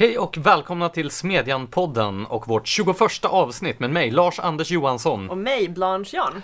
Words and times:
Hej 0.00 0.18
och 0.18 0.36
välkomna 0.36 0.88
till 0.88 1.10
Smedjan-podden 1.10 2.26
och 2.26 2.48
vårt 2.48 2.66
21 2.66 3.24
avsnitt 3.24 3.80
med 3.80 3.90
mig, 3.90 4.10
Lars-Anders 4.10 4.70
Johansson. 4.70 5.30
Och 5.30 5.38
mig, 5.38 5.68
Blanche 5.68 6.10
Jan. 6.12 6.42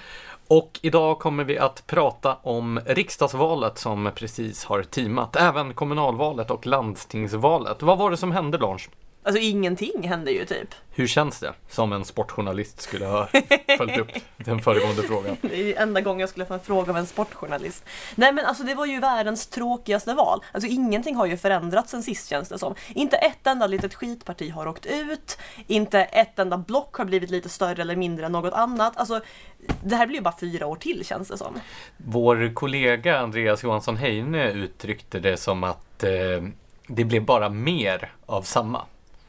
Och 0.48 0.80
idag 0.82 1.18
kommer 1.18 1.44
vi 1.44 1.58
att 1.58 1.86
prata 1.86 2.34
om 2.42 2.80
riksdagsvalet 2.86 3.78
som 3.78 4.10
precis 4.14 4.64
har 4.64 4.82
teamat, 4.82 5.36
även 5.36 5.74
kommunalvalet 5.74 6.50
och 6.50 6.66
landstingsvalet. 6.66 7.82
Vad 7.82 7.98
var 7.98 8.10
det 8.10 8.16
som 8.16 8.32
hände, 8.32 8.58
Blanche? 8.58 8.90
Alltså 9.26 9.40
ingenting 9.42 10.08
hände 10.08 10.30
ju 10.30 10.44
typ. 10.44 10.74
Hur 10.90 11.06
känns 11.06 11.40
det? 11.40 11.52
Som 11.68 11.92
en 11.92 12.04
sportjournalist 12.04 12.80
skulle 12.80 13.06
ha 13.06 13.26
följt 13.78 13.98
upp 13.98 14.10
den 14.36 14.62
föregående 14.62 15.02
frågan. 15.02 15.36
Det 15.42 15.74
är 15.74 15.82
enda 15.82 16.00
gången 16.00 16.20
jag 16.20 16.28
skulle 16.28 16.46
få 16.46 16.54
en 16.54 16.60
fråga 16.60 16.90
av 16.90 16.98
en 16.98 17.06
sportjournalist. 17.06 17.84
Nej 18.14 18.32
men 18.32 18.44
alltså 18.44 18.64
det 18.64 18.74
var 18.74 18.86
ju 18.86 19.00
världens 19.00 19.46
tråkigaste 19.46 20.14
val. 20.14 20.40
Alltså 20.52 20.70
ingenting 20.70 21.16
har 21.16 21.26
ju 21.26 21.36
förändrats 21.36 21.90
sen 21.90 22.02
sist 22.02 22.28
känns 22.28 22.48
det 22.48 22.58
som. 22.58 22.74
Inte 22.94 23.16
ett 23.16 23.46
enda 23.46 23.66
litet 23.66 23.94
skitparti 23.94 24.50
har 24.50 24.66
åkt 24.68 24.86
ut. 24.86 25.38
Inte 25.66 26.00
ett 26.00 26.38
enda 26.38 26.58
block 26.58 26.96
har 26.96 27.04
blivit 27.04 27.30
lite 27.30 27.48
större 27.48 27.82
eller 27.82 27.96
mindre 27.96 28.26
än 28.26 28.32
något 28.32 28.54
annat. 28.54 28.96
Alltså 28.96 29.20
det 29.84 29.96
här 29.96 30.06
blir 30.06 30.16
ju 30.16 30.22
bara 30.22 30.36
fyra 30.40 30.66
år 30.66 30.76
till 30.76 31.04
känns 31.06 31.28
det 31.28 31.38
som. 31.38 31.60
Vår 31.96 32.54
kollega 32.54 33.18
Andreas 33.18 33.64
Johansson 33.64 33.96
Heine 33.96 34.50
uttryckte 34.50 35.20
det 35.20 35.36
som 35.36 35.64
att 35.64 36.02
eh, 36.02 36.10
det 36.88 37.04
blev 37.04 37.24
bara 37.24 37.48
mer 37.48 38.12
av 38.26 38.42
samma. 38.42 38.82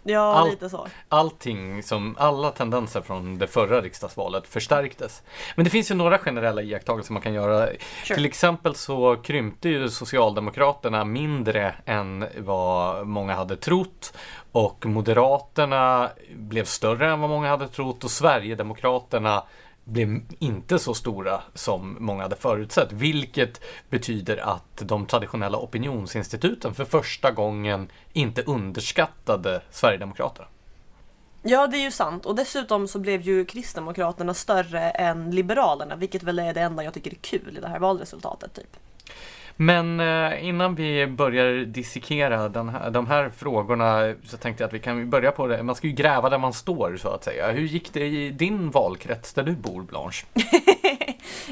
Ja, 0.07 0.33
Allt- 0.33 0.49
lite 0.51 0.69
så. 0.69 0.87
Allting 1.09 1.83
som, 1.83 2.15
alla 2.19 2.51
tendenser 2.51 3.01
från 3.01 3.37
det 3.37 3.47
förra 3.47 3.81
riksdagsvalet 3.81 4.47
förstärktes. 4.47 5.23
Men 5.55 5.63
det 5.63 5.69
finns 5.69 5.91
ju 5.91 5.95
några 5.95 6.17
generella 6.17 6.61
iakttagelser 6.61 7.13
man 7.13 7.21
kan 7.21 7.33
göra. 7.33 7.67
Sure. 8.03 8.15
Till 8.15 8.25
exempel 8.25 8.75
så 8.75 9.15
krympte 9.15 9.69
ju 9.69 9.89
Socialdemokraterna 9.89 11.05
mindre 11.05 11.73
än 11.85 12.25
vad 12.37 13.07
många 13.07 13.35
hade 13.35 13.55
trott. 13.55 14.13
Och 14.51 14.85
Moderaterna 14.85 16.09
blev 16.35 16.63
större 16.65 17.11
än 17.11 17.19
vad 17.21 17.29
många 17.29 17.49
hade 17.49 17.67
trott 17.67 18.03
och 18.03 18.11
Sverigedemokraterna 18.11 19.43
blev 19.87 20.21
inte 20.39 20.79
så 20.79 20.93
stora 20.93 21.41
som 21.53 21.97
många 21.99 22.23
hade 22.23 22.35
förutsett. 22.35 22.91
Vilket 22.91 23.61
betyder 23.89 24.37
att 24.37 24.81
de 24.81 25.05
traditionella 25.05 25.57
opinionsinstituten 25.57 26.73
för 26.73 26.85
första 26.85 27.31
gången 27.31 27.91
inte 28.13 28.41
underskattade 28.41 29.61
Sverigedemokraterna. 29.71 30.47
Ja, 31.41 31.67
det 31.67 31.77
är 31.77 31.83
ju 31.83 31.91
sant. 31.91 32.25
Och 32.25 32.35
dessutom 32.35 32.87
så 32.87 32.99
blev 32.99 33.21
ju 33.21 33.45
Kristdemokraterna 33.45 34.33
större 34.33 34.89
än 34.89 35.31
Liberalerna, 35.31 35.95
vilket 35.95 36.23
väl 36.23 36.39
är 36.39 36.53
det 36.53 36.61
enda 36.61 36.83
jag 36.83 36.93
tycker 36.93 37.11
är 37.11 37.15
kul 37.15 37.57
i 37.57 37.61
det 37.61 37.67
här 37.67 37.79
valresultatet. 37.79 38.53
Typ. 38.53 38.77
Men 39.57 39.99
eh, 39.99 40.45
innan 40.45 40.75
vi 40.75 41.07
börjar 41.07 41.65
dissekera 41.65 42.49
den 42.49 42.69
här, 42.69 42.91
de 42.91 43.07
här 43.07 43.29
frågorna 43.29 44.13
så 44.23 44.37
tänkte 44.37 44.63
jag 44.63 44.67
att 44.67 44.73
vi 44.73 44.79
kan 44.79 45.09
börja 45.09 45.31
på 45.31 45.47
det. 45.47 45.63
Man 45.63 45.75
ska 45.75 45.87
ju 45.87 45.93
gräva 45.93 46.29
där 46.29 46.37
man 46.37 46.53
står 46.53 46.97
så 46.97 47.09
att 47.09 47.23
säga. 47.23 47.51
Hur 47.51 47.67
gick 47.67 47.93
det 47.93 48.05
i 48.05 48.29
din 48.29 48.71
valkrets 48.71 49.33
där 49.33 49.43
du 49.43 49.51
bor 49.51 49.81
Blanche? 49.81 50.25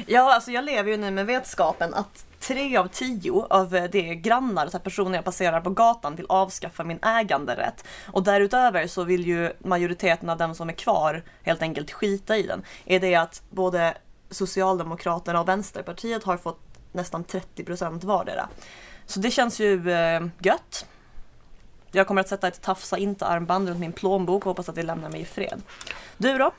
Ja, 0.06 0.34
alltså 0.34 0.50
jag 0.50 0.64
lever 0.64 0.90
ju 0.90 0.96
nu 0.96 1.10
med 1.10 1.26
vetskapen 1.26 1.94
att 1.94 2.26
tre 2.40 2.76
av 2.76 2.88
tio 2.88 3.32
av 3.50 3.74
eh, 3.74 3.84
de 3.84 4.14
grannar, 4.14 4.66
så 4.66 4.72
här 4.72 4.84
personer 4.84 5.14
jag 5.14 5.24
passerar 5.24 5.60
på 5.60 5.70
gatan, 5.70 6.16
vill 6.16 6.26
avskaffa 6.28 6.84
min 6.84 6.98
äganderätt. 7.02 7.84
Och 8.12 8.22
därutöver 8.22 8.86
så 8.86 9.04
vill 9.04 9.26
ju 9.26 9.52
majoriteten 9.58 10.30
av 10.30 10.38
dem 10.38 10.54
som 10.54 10.68
är 10.68 10.72
kvar 10.72 11.22
helt 11.42 11.62
enkelt 11.62 11.92
skita 11.92 12.36
i 12.36 12.42
den. 12.42 12.62
Är 12.84 13.00
det 13.00 13.14
att 13.14 13.42
både 13.50 13.94
Socialdemokraterna 14.30 15.40
och 15.40 15.48
Vänsterpartiet 15.48 16.24
har 16.24 16.36
fått 16.36 16.65
nästan 16.96 17.24
30 17.24 17.64
procent 17.64 18.04
vardera. 18.04 18.48
Så 19.06 19.20
det 19.20 19.30
känns 19.30 19.60
ju 19.60 19.90
eh, 19.90 20.26
gött. 20.38 20.86
Jag 21.92 22.06
kommer 22.06 22.20
att 22.20 22.28
sätta 22.28 22.48
ett 22.48 22.62
tafsa 22.62 22.98
inte-armband 22.98 23.68
runt 23.68 23.80
min 23.80 23.92
plånbok 23.92 24.46
och 24.46 24.50
hoppas 24.50 24.68
att 24.68 24.74
det 24.74 24.82
lämnar 24.82 25.10
mig 25.10 25.20
i 25.20 25.24
fred. 25.24 25.62
Du 26.16 26.38
då? 26.38 26.52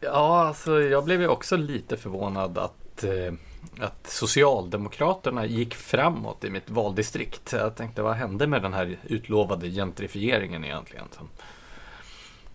Ja, 0.00 0.46
alltså 0.46 0.80
jag 0.80 1.04
blev 1.04 1.20
ju 1.20 1.28
också 1.28 1.56
lite 1.56 1.96
förvånad 1.96 2.58
att, 2.58 3.04
eh, 3.04 3.32
att 3.80 4.06
Socialdemokraterna 4.06 5.46
gick 5.46 5.74
framåt 5.74 6.44
i 6.44 6.50
mitt 6.50 6.70
valdistrikt. 6.70 7.52
Jag 7.52 7.76
tänkte, 7.76 8.02
vad 8.02 8.16
hände 8.16 8.46
med 8.46 8.62
den 8.62 8.74
här 8.74 8.98
utlovade 9.02 9.70
gentrifieringen 9.70 10.64
egentligen? 10.64 11.06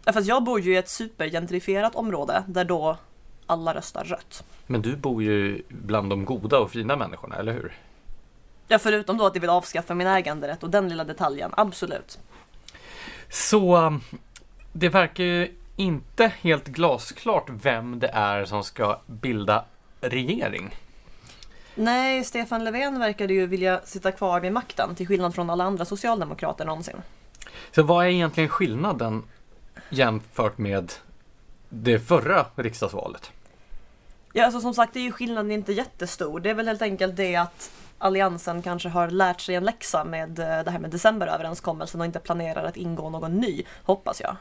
Ja, 0.05 0.13
fast 0.13 0.27
jag 0.27 0.43
bor 0.43 0.59
ju 0.59 0.73
i 0.73 0.77
ett 0.77 0.89
supergentrifierat 0.89 1.95
område 1.95 2.43
där 2.47 2.65
då 2.65 2.97
alla 3.47 3.73
röstar 3.73 4.03
rött. 4.03 4.43
Men 4.67 4.81
du 4.81 4.95
bor 4.95 5.23
ju 5.23 5.61
bland 5.69 6.09
de 6.09 6.25
goda 6.25 6.59
och 6.59 6.71
fina 6.71 6.95
människorna, 6.95 7.35
eller 7.35 7.53
hur? 7.53 7.73
Ja, 8.67 8.79
förutom 8.79 9.17
då 9.17 9.25
att 9.25 9.35
jag 9.35 9.41
vill 9.41 9.49
avskaffa 9.49 9.93
min 9.93 10.07
äganderätt 10.07 10.63
och 10.63 10.69
den 10.69 10.89
lilla 10.89 11.03
detaljen, 11.03 11.51
absolut. 11.57 12.19
Så 13.29 13.77
um, 13.77 14.01
det 14.73 14.89
verkar 14.89 15.23
ju 15.23 15.55
inte 15.75 16.31
helt 16.41 16.67
glasklart 16.67 17.49
vem 17.49 17.99
det 17.99 18.07
är 18.07 18.45
som 18.45 18.63
ska 18.63 18.99
bilda 19.05 19.65
regering. 20.01 20.75
Nej, 21.75 22.23
Stefan 22.23 22.63
Löfven 22.63 22.99
verkade 22.99 23.33
ju 23.33 23.47
vilja 23.47 23.81
sitta 23.83 24.11
kvar 24.11 24.39
vid 24.39 24.51
makten 24.51 24.95
till 24.95 25.07
skillnad 25.07 25.35
från 25.35 25.49
alla 25.49 25.63
andra 25.63 25.85
socialdemokrater 25.85 26.65
någonsin. 26.65 26.95
Så 27.71 27.83
vad 27.83 28.05
är 28.05 28.09
egentligen 28.09 28.49
skillnaden 28.49 29.23
jämfört 29.89 30.57
med 30.57 30.93
det 31.69 31.99
förra 31.99 32.45
riksdagsvalet? 32.55 33.31
Ja, 34.37 34.45
alltså 34.45 34.61
som 34.61 34.73
sagt, 34.73 34.95
är 34.95 34.99
ju 34.99 35.11
skillnaden 35.11 35.51
inte 35.51 35.73
jättestor. 35.73 36.39
Det 36.39 36.49
är 36.49 36.53
väl 36.53 36.67
helt 36.67 36.81
enkelt 36.81 37.15
det 37.15 37.35
att 37.35 37.71
Alliansen 37.97 38.61
kanske 38.61 38.89
har 38.89 39.07
lärt 39.09 39.41
sig 39.41 39.55
en 39.55 39.63
läxa 39.63 40.03
med 40.03 40.39
eh, 40.39 40.63
det 40.63 40.71
här 40.71 40.79
med 40.79 40.89
decemberöverenskommelsen 40.89 42.01
och 42.01 42.05
inte 42.05 42.19
planerar 42.19 42.63
att 42.63 42.77
ingå 42.77 43.09
någon 43.09 43.37
ny, 43.37 43.63
hoppas 43.83 44.21
jag. 44.21 44.35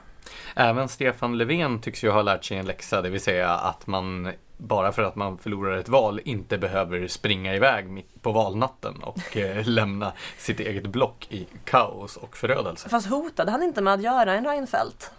Även 0.57 0.89
Stefan 0.89 1.39
Löfven 1.39 1.81
tycks 1.81 2.05
ju 2.05 2.11
ha 2.11 2.23
lärt 2.23 2.45
sig 2.45 2.57
en 2.57 2.67
läxa, 2.67 3.03
det 3.03 3.11
vill 3.11 3.21
säga 3.21 3.51
att 3.51 3.87
man 3.87 4.33
bara 4.57 4.93
för 4.93 5.03
att 5.03 5.17
man 5.17 5.39
förlorar 5.39 5.77
ett 5.77 5.89
val 5.89 6.21
inte 6.25 6.59
behöver 6.59 7.09
springa 7.09 7.55
iväg 7.55 7.89
mitt 7.89 8.23
på 8.23 8.33
valnatten 8.33 9.03
och 9.03 9.37
eh, 9.37 9.67
lämna 9.67 10.13
sitt 10.39 10.61
eget 10.61 10.87
block 10.87 11.27
i 11.31 11.47
kaos 11.65 12.17
och 12.17 12.37
förödelse. 12.37 12.89
Fast 12.89 13.07
hotade 13.07 13.51
han 13.51 13.63
inte 13.63 13.81
med 13.81 13.95
att 13.95 14.03
göra 14.03 14.35
en 14.35 14.45
Reinfeldt? 14.45 15.11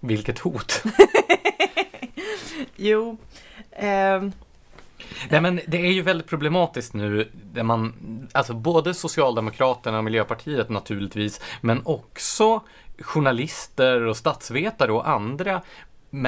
Vilket 0.00 0.38
hot! 0.38 0.82
Jo. 2.76 3.16
Eh. 3.70 4.22
Nej 5.28 5.40
men 5.40 5.60
det 5.66 5.78
är 5.78 5.92
ju 5.92 6.02
väldigt 6.02 6.26
problematiskt 6.26 6.94
nu 6.94 7.30
där 7.52 7.62
man, 7.62 7.94
alltså 8.32 8.54
både 8.54 8.94
Socialdemokraterna 8.94 9.98
och 9.98 10.04
Miljöpartiet 10.04 10.68
naturligtvis, 10.68 11.40
men 11.60 11.82
också 11.84 12.60
journalister 12.98 14.00
och 14.00 14.16
statsvetare 14.16 14.92
och 14.92 15.08
andra 15.08 15.62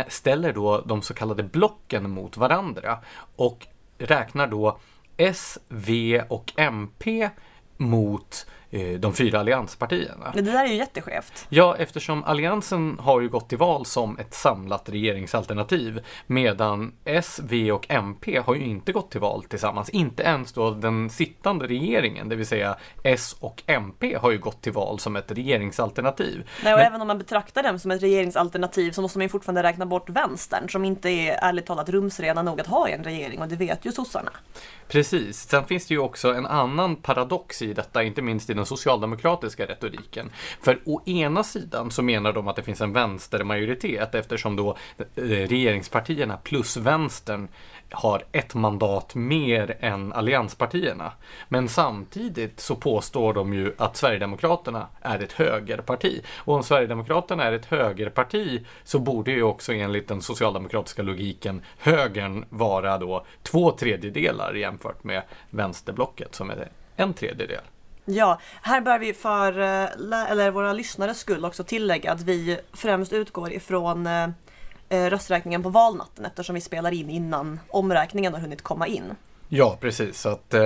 ställer 0.08 0.52
då 0.52 0.80
de 0.80 1.02
så 1.02 1.14
kallade 1.14 1.42
blocken 1.42 2.10
mot 2.10 2.36
varandra 2.36 2.98
och 3.36 3.66
räknar 3.98 4.46
då 4.46 4.78
S, 5.16 5.58
V 5.68 6.22
och 6.28 6.52
MP 6.56 7.30
mot 7.76 8.46
de 8.98 9.12
fyra 9.14 9.40
allianspartierna. 9.40 10.30
det 10.34 10.42
där 10.42 10.64
är 10.64 10.68
ju 10.68 10.74
jätteskevt. 10.74 11.46
Ja, 11.48 11.76
eftersom 11.78 12.24
Alliansen 12.24 12.96
har 13.00 13.20
ju 13.20 13.28
gått 13.28 13.48
till 13.48 13.58
val 13.58 13.86
som 13.86 14.18
ett 14.18 14.34
samlat 14.34 14.88
regeringsalternativ 14.88 16.00
medan 16.26 16.92
S, 17.04 17.40
V 17.44 17.72
och 17.72 17.86
MP 17.88 18.38
har 18.46 18.54
ju 18.54 18.64
inte 18.64 18.92
gått 18.92 19.10
till 19.10 19.20
val 19.20 19.44
tillsammans. 19.44 19.88
Inte 19.88 20.22
ens 20.22 20.52
då 20.52 20.70
den 20.70 21.10
sittande 21.10 21.66
regeringen, 21.66 22.28
det 22.28 22.36
vill 22.36 22.46
säga 22.46 22.76
S 23.02 23.36
och 23.40 23.62
MP 23.66 24.14
har 24.20 24.30
ju 24.30 24.38
gått 24.38 24.62
till 24.62 24.72
val 24.72 24.98
som 24.98 25.16
ett 25.16 25.30
regeringsalternativ. 25.32 26.48
Nej, 26.64 26.72
och 26.74 26.78
Men- 26.78 26.86
även 26.86 27.00
om 27.00 27.06
man 27.06 27.18
betraktar 27.18 27.62
dem 27.62 27.78
som 27.78 27.90
ett 27.90 28.02
regeringsalternativ 28.02 28.92
så 28.92 29.02
måste 29.02 29.18
man 29.18 29.24
ju 29.24 29.28
fortfarande 29.28 29.62
räkna 29.62 29.86
bort 29.86 30.08
vänstern 30.10 30.68
som 30.68 30.84
inte 30.84 31.08
är 31.10 31.38
ärligt 31.42 31.66
talat 31.66 31.88
rumsrena 31.88 32.42
nog 32.42 32.60
att 32.60 32.66
ha 32.66 32.88
i 32.88 32.92
en 32.92 33.04
regering 33.04 33.40
och 33.42 33.48
det 33.48 33.56
vet 33.56 33.84
ju 33.84 33.92
sossarna. 33.92 34.30
Precis. 34.88 35.48
Sen 35.48 35.64
finns 35.64 35.86
det 35.86 35.94
ju 35.94 36.00
också 36.00 36.34
en 36.34 36.46
annan 36.46 36.96
paradox 36.96 37.62
i 37.62 37.72
detta, 37.72 38.02
inte 38.02 38.22
minst 38.22 38.50
i 38.50 38.54
den 38.54 38.63
socialdemokratiska 38.64 39.66
retoriken. 39.66 40.30
För 40.62 40.80
å 40.84 41.02
ena 41.06 41.44
sidan 41.44 41.90
så 41.90 42.02
menar 42.02 42.32
de 42.32 42.48
att 42.48 42.56
det 42.56 42.62
finns 42.62 42.80
en 42.80 42.92
vänstermajoritet 42.92 44.14
eftersom 44.14 44.56
då 44.56 44.76
eh, 44.98 45.22
regeringspartierna 45.24 46.36
plus 46.36 46.76
vänstern 46.76 47.48
har 47.90 48.24
ett 48.32 48.54
mandat 48.54 49.14
mer 49.14 49.76
än 49.80 50.12
allianspartierna. 50.12 51.12
Men 51.48 51.68
samtidigt 51.68 52.60
så 52.60 52.76
påstår 52.76 53.34
de 53.34 53.54
ju 53.54 53.74
att 53.78 53.96
Sverigedemokraterna 53.96 54.88
är 55.00 55.20
ett 55.22 55.32
högerparti. 55.32 56.22
Och 56.36 56.54
om 56.54 56.62
Sverigedemokraterna 56.62 57.44
är 57.44 57.52
ett 57.52 57.66
högerparti 57.66 58.66
så 58.84 58.98
borde 58.98 59.30
ju 59.30 59.42
också 59.42 59.72
enligt 59.72 60.08
den 60.08 60.22
socialdemokratiska 60.22 61.02
logiken 61.02 61.62
högern 61.78 62.44
vara 62.48 62.98
då 62.98 63.26
två 63.42 63.70
tredjedelar 63.70 64.54
jämfört 64.54 65.04
med 65.04 65.22
vänsterblocket 65.50 66.34
som 66.34 66.50
är 66.50 66.68
en 66.96 67.14
tredjedel. 67.14 67.60
Ja, 68.06 68.40
här 68.62 68.80
bör 68.80 68.98
vi 68.98 69.14
för 69.14 69.58
eh, 69.58 70.30
eller 70.30 70.50
våra 70.50 70.72
lyssnares 70.72 71.18
skull 71.18 71.44
också 71.44 71.64
tillägga 71.64 72.12
att 72.12 72.20
vi 72.20 72.58
främst 72.72 73.12
utgår 73.12 73.52
ifrån 73.52 74.06
eh, 74.06 74.28
eh, 74.88 75.10
rösträkningen 75.10 75.62
på 75.62 75.68
valnatten 75.68 76.24
eftersom 76.24 76.54
vi 76.54 76.60
spelar 76.60 76.92
in 76.92 77.10
innan 77.10 77.60
omräkningen 77.68 78.34
har 78.34 78.40
hunnit 78.40 78.62
komma 78.62 78.86
in. 78.86 79.14
Ja, 79.48 79.76
precis. 79.80 80.20
Så 80.20 80.28
att 80.28 80.54
eh, 80.54 80.62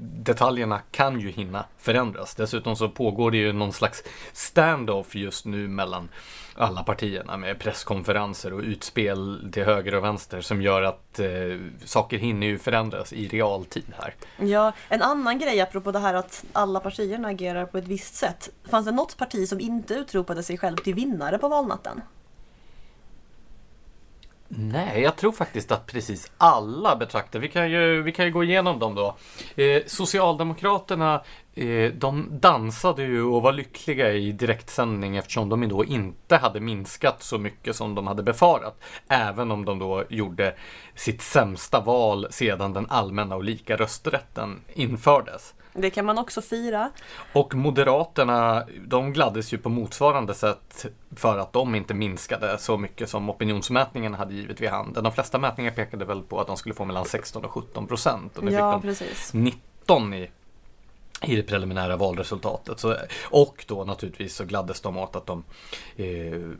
detaljerna 0.00 0.80
kan 0.90 1.20
ju 1.20 1.30
hinna 1.30 1.64
förändras. 1.78 2.34
Dessutom 2.34 2.76
så 2.76 2.88
pågår 2.88 3.30
det 3.30 3.36
ju 3.36 3.52
någon 3.52 3.72
slags 3.72 4.02
standoff 4.32 5.14
just 5.14 5.44
nu 5.44 5.68
mellan 5.68 6.08
alla 6.56 6.82
partierna 6.82 7.36
med 7.36 7.58
presskonferenser 7.58 8.52
och 8.52 8.60
utspel 8.60 9.48
till 9.52 9.64
höger 9.64 9.94
och 9.94 10.04
vänster 10.04 10.40
som 10.40 10.62
gör 10.62 10.82
att 10.82 11.18
eh, 11.18 11.26
saker 11.84 12.18
hinner 12.18 12.46
ju 12.46 12.58
förändras 12.58 13.12
i 13.12 13.28
realtid 13.28 13.94
här. 13.98 14.14
Ja, 14.36 14.72
en 14.88 15.02
annan 15.02 15.38
grej 15.38 15.60
apropå 15.60 15.92
det 15.92 15.98
här 15.98 16.14
att 16.14 16.44
alla 16.52 16.80
partierna 16.80 17.28
agerar 17.28 17.66
på 17.66 17.78
ett 17.78 17.88
visst 17.88 18.14
sätt. 18.14 18.50
Fanns 18.70 18.86
det 18.86 18.92
något 18.92 19.16
parti 19.16 19.48
som 19.48 19.60
inte 19.60 19.94
utropade 19.94 20.42
sig 20.42 20.58
själv 20.58 20.76
till 20.76 20.94
vinnare 20.94 21.38
på 21.38 21.48
valnatten? 21.48 22.00
Nej, 24.48 25.00
jag 25.00 25.16
tror 25.16 25.32
faktiskt 25.32 25.72
att 25.72 25.86
precis 25.86 26.32
alla 26.38 26.96
betraktar, 26.96 27.38
vi 27.38 27.48
kan 27.48 27.70
ju, 27.70 28.02
vi 28.02 28.12
kan 28.12 28.24
ju 28.24 28.32
gå 28.32 28.44
igenom 28.44 28.78
dem 28.78 28.94
då. 28.94 29.16
Eh, 29.62 29.82
Socialdemokraterna, 29.86 31.22
eh, 31.54 31.92
de 31.92 32.28
dansade 32.40 33.02
ju 33.02 33.22
och 33.22 33.42
var 33.42 33.52
lyckliga 33.52 34.12
i 34.12 34.32
direktsändning 34.32 35.16
eftersom 35.16 35.48
de 35.48 35.68
då 35.68 35.84
inte 35.84 36.36
hade 36.36 36.60
minskat 36.60 37.22
så 37.22 37.38
mycket 37.38 37.76
som 37.76 37.94
de 37.94 38.06
hade 38.06 38.22
befarat. 38.22 38.80
Även 39.08 39.50
om 39.50 39.64
de 39.64 39.78
då 39.78 40.04
gjorde 40.08 40.54
sitt 40.94 41.22
sämsta 41.22 41.80
val 41.80 42.26
sedan 42.30 42.72
den 42.72 42.86
allmänna 42.88 43.36
och 43.36 43.44
lika 43.44 43.76
rösträtten 43.76 44.60
infördes. 44.74 45.54
Det 45.74 45.90
kan 45.90 46.04
man 46.04 46.18
också 46.18 46.42
fira. 46.42 46.90
Och 47.32 47.54
Moderaterna, 47.54 48.66
de 48.86 49.12
gladdes 49.12 49.52
ju 49.52 49.58
på 49.58 49.68
motsvarande 49.68 50.34
sätt 50.34 50.86
för 51.16 51.38
att 51.38 51.52
de 51.52 51.74
inte 51.74 51.94
minskade 51.94 52.58
så 52.58 52.76
mycket 52.78 53.08
som 53.10 53.30
opinionsmätningen 53.30 54.14
hade 54.14 54.34
givit 54.34 54.60
vid 54.60 54.68
handen. 54.70 55.04
De 55.04 55.12
flesta 55.12 55.38
mätningar 55.38 55.70
pekade 55.70 56.04
väl 56.04 56.22
på 56.22 56.40
att 56.40 56.46
de 56.46 56.56
skulle 56.56 56.74
få 56.74 56.84
mellan 56.84 57.04
16 57.04 57.44
och 57.44 57.50
17 57.50 57.86
procent. 57.86 58.38
Och 58.38 58.44
nu 58.44 58.52
Ja, 58.52 58.72
fick 58.72 58.82
de 58.82 58.88
precis. 58.88 59.32
19 59.34 60.14
i, 60.14 60.30
i 61.22 61.36
det 61.36 61.42
preliminära 61.42 61.96
valresultatet. 61.96 62.78
Så, 62.80 62.96
och 63.30 63.64
då 63.68 63.84
naturligtvis 63.84 64.34
så 64.36 64.44
gladdes 64.44 64.80
de 64.80 64.96
åt 64.98 65.16
att 65.16 65.26
de 65.26 65.44
eh, 65.96 66.06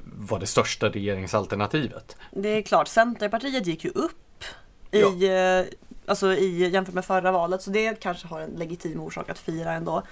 var 0.04 0.38
det 0.40 0.46
största 0.46 0.88
regeringsalternativet. 0.88 2.16
Det 2.30 2.48
är 2.48 2.62
klart, 2.62 2.88
Centerpartiet 2.88 3.66
gick 3.66 3.84
ju 3.84 3.90
upp 3.90 4.44
i, 4.90 5.26
eh, 5.26 5.64
alltså 6.06 6.32
i, 6.32 6.70
jämfört 6.70 6.94
med 6.94 7.04
förra 7.04 7.32
valet, 7.32 7.62
så 7.62 7.70
det 7.70 8.00
kanske 8.00 8.28
har 8.28 8.40
en 8.40 8.50
legitim 8.50 9.00
orsak 9.00 9.30
att 9.30 9.38
fira 9.38 9.72
ändå. 9.72 10.02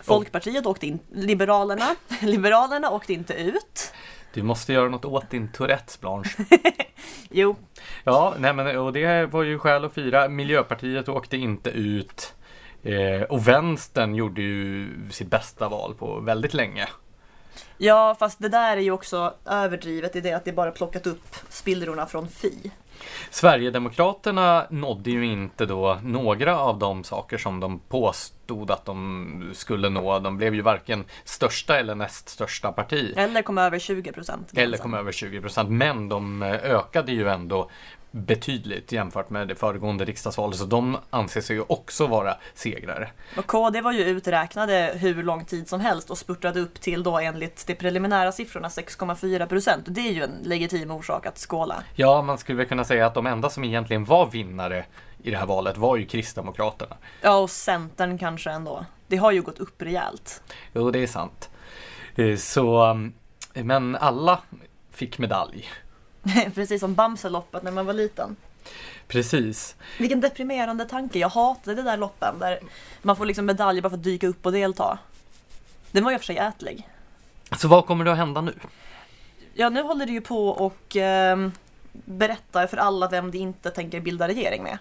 Folkpartiet 0.00 0.66
åkte 0.66 0.86
in, 0.86 0.98
Liberalerna, 1.12 1.94
Liberalerna 2.22 2.90
åkte 2.90 3.12
inte 3.12 3.34
ut. 3.34 3.92
Du 4.34 4.42
måste 4.42 4.72
göra 4.72 4.88
något 4.88 5.04
åt 5.04 5.30
din 5.30 5.52
Tourettes 5.52 6.00
Blanche. 6.00 6.30
Jo, 7.30 7.56
Ja, 8.04 8.34
nej 8.38 8.52
men, 8.52 8.78
och 8.78 8.92
det 8.92 9.26
var 9.26 9.42
ju 9.42 9.58
skäl 9.58 9.84
att 9.84 9.92
fira. 9.94 10.28
Miljöpartiet 10.28 11.08
åkte 11.08 11.36
inte 11.36 11.70
ut. 11.70 12.34
Eh, 12.82 13.22
och 13.22 13.48
vänstern 13.48 14.14
gjorde 14.14 14.42
ju 14.42 14.88
sitt 15.10 15.28
bästa 15.28 15.68
val 15.68 15.94
på 15.94 16.20
väldigt 16.20 16.54
länge. 16.54 16.88
ja 17.78 18.16
fast 18.18 18.38
det 18.38 18.48
där 18.48 18.76
är 18.76 18.80
ju 18.80 18.90
också 18.90 19.34
överdrivet 19.46 20.16
i 20.16 20.20
det 20.20 20.32
att 20.32 20.44
det 20.44 20.52
bara 20.52 20.70
plockat 20.70 21.06
upp 21.06 21.36
spillrorna 21.48 22.06
från 22.06 22.28
Fi. 22.28 22.70
Sverigedemokraterna 23.30 24.66
nådde 24.70 25.10
ju 25.10 25.26
inte 25.26 25.66
då 25.66 25.98
några 26.02 26.58
av 26.58 26.78
de 26.78 27.04
saker 27.04 27.38
som 27.38 27.60
de 27.60 27.78
påstod 27.78 28.70
att 28.70 28.84
de 28.84 29.50
skulle 29.54 29.88
nå. 29.88 30.18
De 30.18 30.36
blev 30.36 30.54
ju 30.54 30.62
varken 30.62 31.04
största 31.24 31.78
eller 31.78 31.94
näst 31.94 32.28
största 32.28 32.72
parti. 32.72 33.14
Eller 33.16 33.42
kom 33.42 33.58
över 33.58 33.78
20 33.78 34.12
procent. 34.12 34.52
Eller 34.56 34.78
kom 34.78 34.94
över 34.94 35.12
20 35.12 35.40
procent. 35.40 35.70
Men 35.70 36.08
de 36.08 36.42
eh, 36.42 36.54
ökade 36.54 37.12
ju 37.12 37.28
ändå 37.28 37.70
betydligt 38.16 38.92
jämfört 38.92 39.30
med 39.30 39.48
det 39.48 39.54
föregående 39.54 40.04
riksdagsvalet. 40.04 40.56
Så 40.58 40.64
de 40.64 40.98
anser 41.10 41.40
sig 41.40 41.56
ju 41.56 41.62
också 41.68 42.06
vara 42.06 42.36
segrare. 42.54 43.10
Och 43.36 43.46
KD 43.46 43.80
var 43.80 43.92
ju 43.92 44.04
uträknade 44.04 44.92
hur 44.96 45.22
lång 45.22 45.44
tid 45.44 45.68
som 45.68 45.80
helst 45.80 46.10
och 46.10 46.18
spurtade 46.18 46.60
upp 46.60 46.80
till 46.80 47.02
då 47.02 47.18
enligt 47.18 47.66
de 47.66 47.74
preliminära 47.74 48.32
siffrorna 48.32 48.68
6,4 48.68 49.46
procent. 49.46 49.84
Det 49.86 50.00
är 50.08 50.12
ju 50.12 50.22
en 50.22 50.38
legitim 50.42 50.90
orsak 50.90 51.26
att 51.26 51.38
skåla. 51.38 51.82
Ja, 51.94 52.22
man 52.22 52.38
skulle 52.38 52.58
väl 52.58 52.66
kunna 52.66 52.84
säga 52.84 53.06
att 53.06 53.14
de 53.14 53.26
enda 53.26 53.50
som 53.50 53.64
egentligen 53.64 54.04
var 54.04 54.26
vinnare 54.26 54.84
i 55.22 55.30
det 55.30 55.36
här 55.36 55.46
valet 55.46 55.76
var 55.76 55.96
ju 55.96 56.06
Kristdemokraterna. 56.06 56.96
Ja, 57.20 57.36
och 57.36 57.50
Centern 57.50 58.18
kanske 58.18 58.50
ändå. 58.50 58.84
Det 59.06 59.16
har 59.16 59.32
ju 59.32 59.42
gått 59.42 59.58
upp 59.58 59.82
rejält. 59.82 60.42
Jo, 60.72 60.90
det 60.90 60.98
är 60.98 61.06
sant. 61.06 61.50
Eh, 62.16 62.36
Så, 62.36 62.90
um, 62.90 63.12
men 63.54 63.96
alla 63.96 64.40
fick 64.90 65.18
medalj. 65.18 65.68
Precis 66.54 66.80
som 66.80 66.94
Bamseloppet 66.94 67.62
när 67.62 67.70
man 67.70 67.86
var 67.86 67.94
liten. 67.94 68.36
Precis. 69.08 69.76
Vilken 69.98 70.20
deprimerande 70.20 70.84
tanke. 70.84 71.18
Jag 71.18 71.28
hatade 71.28 71.76
det 71.76 71.82
där 71.82 71.96
loppen 71.96 72.38
där 72.38 72.60
man 73.02 73.16
får 73.16 73.26
liksom 73.26 73.46
medaljer 73.46 73.82
bara 73.82 73.90
för 73.90 73.96
att 73.96 74.02
dyka 74.02 74.26
upp 74.26 74.46
och 74.46 74.52
delta. 74.52 74.98
Den 75.90 76.04
var 76.04 76.10
ju 76.10 76.18
för 76.18 76.24
sig 76.24 76.36
ätlig. 76.36 76.88
Så 77.58 77.68
vad 77.68 77.86
kommer 77.86 78.04
det 78.04 78.12
att 78.12 78.18
hända 78.18 78.40
nu? 78.40 78.54
Ja, 79.54 79.68
nu 79.68 79.82
håller 79.82 80.06
det 80.06 80.12
ju 80.12 80.20
på 80.20 80.48
och 80.48 80.96
eh, 80.96 81.48
berätta 81.92 82.66
för 82.66 82.76
alla 82.76 83.08
vem 83.08 83.30
de 83.30 83.38
inte 83.38 83.70
tänker 83.70 84.00
bilda 84.00 84.28
regering 84.28 84.62
med. 84.62 84.78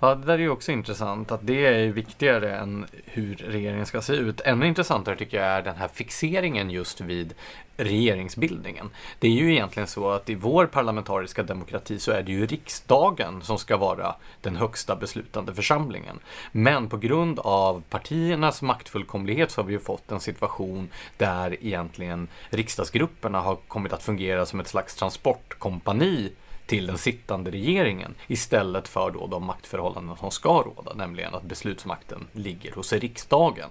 Ja, 0.00 0.14
det 0.14 0.26
där 0.26 0.34
är 0.34 0.38
ju 0.38 0.50
också 0.50 0.72
intressant 0.72 1.32
att 1.32 1.46
det 1.46 1.66
är 1.66 1.88
viktigare 1.88 2.56
än 2.56 2.86
hur 3.04 3.36
regeringen 3.36 3.86
ska 3.86 4.02
se 4.02 4.12
ut. 4.12 4.40
Ännu 4.40 4.66
intressantare 4.66 5.16
tycker 5.16 5.36
jag 5.36 5.46
är 5.46 5.62
den 5.62 5.76
här 5.76 5.88
fixeringen 5.88 6.70
just 6.70 7.00
vid 7.00 7.34
regeringsbildningen. 7.76 8.90
Det 9.18 9.26
är 9.26 9.32
ju 9.32 9.52
egentligen 9.52 9.86
så 9.86 10.10
att 10.10 10.30
i 10.30 10.34
vår 10.34 10.66
parlamentariska 10.66 11.42
demokrati 11.42 11.98
så 11.98 12.12
är 12.12 12.22
det 12.22 12.32
ju 12.32 12.46
riksdagen 12.46 13.42
som 13.42 13.58
ska 13.58 13.76
vara 13.76 14.14
den 14.40 14.56
högsta 14.56 14.96
beslutande 14.96 15.54
församlingen. 15.54 16.18
Men 16.52 16.88
på 16.88 16.96
grund 16.96 17.38
av 17.38 17.82
partiernas 17.88 18.62
maktfullkomlighet 18.62 19.50
så 19.50 19.60
har 19.60 19.66
vi 19.66 19.72
ju 19.72 19.80
fått 19.80 20.12
en 20.12 20.20
situation 20.20 20.88
där 21.16 21.64
egentligen 21.64 22.28
riksdagsgrupperna 22.50 23.40
har 23.40 23.56
kommit 23.56 23.92
att 23.92 24.02
fungera 24.02 24.46
som 24.46 24.60
ett 24.60 24.68
slags 24.68 24.94
transportkompani 24.94 26.32
till 26.68 26.86
den 26.86 26.98
sittande 26.98 27.50
regeringen 27.50 28.14
istället 28.26 28.88
för 28.88 29.10
då 29.10 29.26
de 29.26 29.44
maktförhållanden 29.44 30.16
som 30.16 30.30
ska 30.30 30.62
råda, 30.62 30.94
nämligen 30.94 31.34
att 31.34 31.42
beslutsmakten 31.42 32.26
ligger 32.32 32.72
hos 32.72 32.92
riksdagen. 32.92 33.70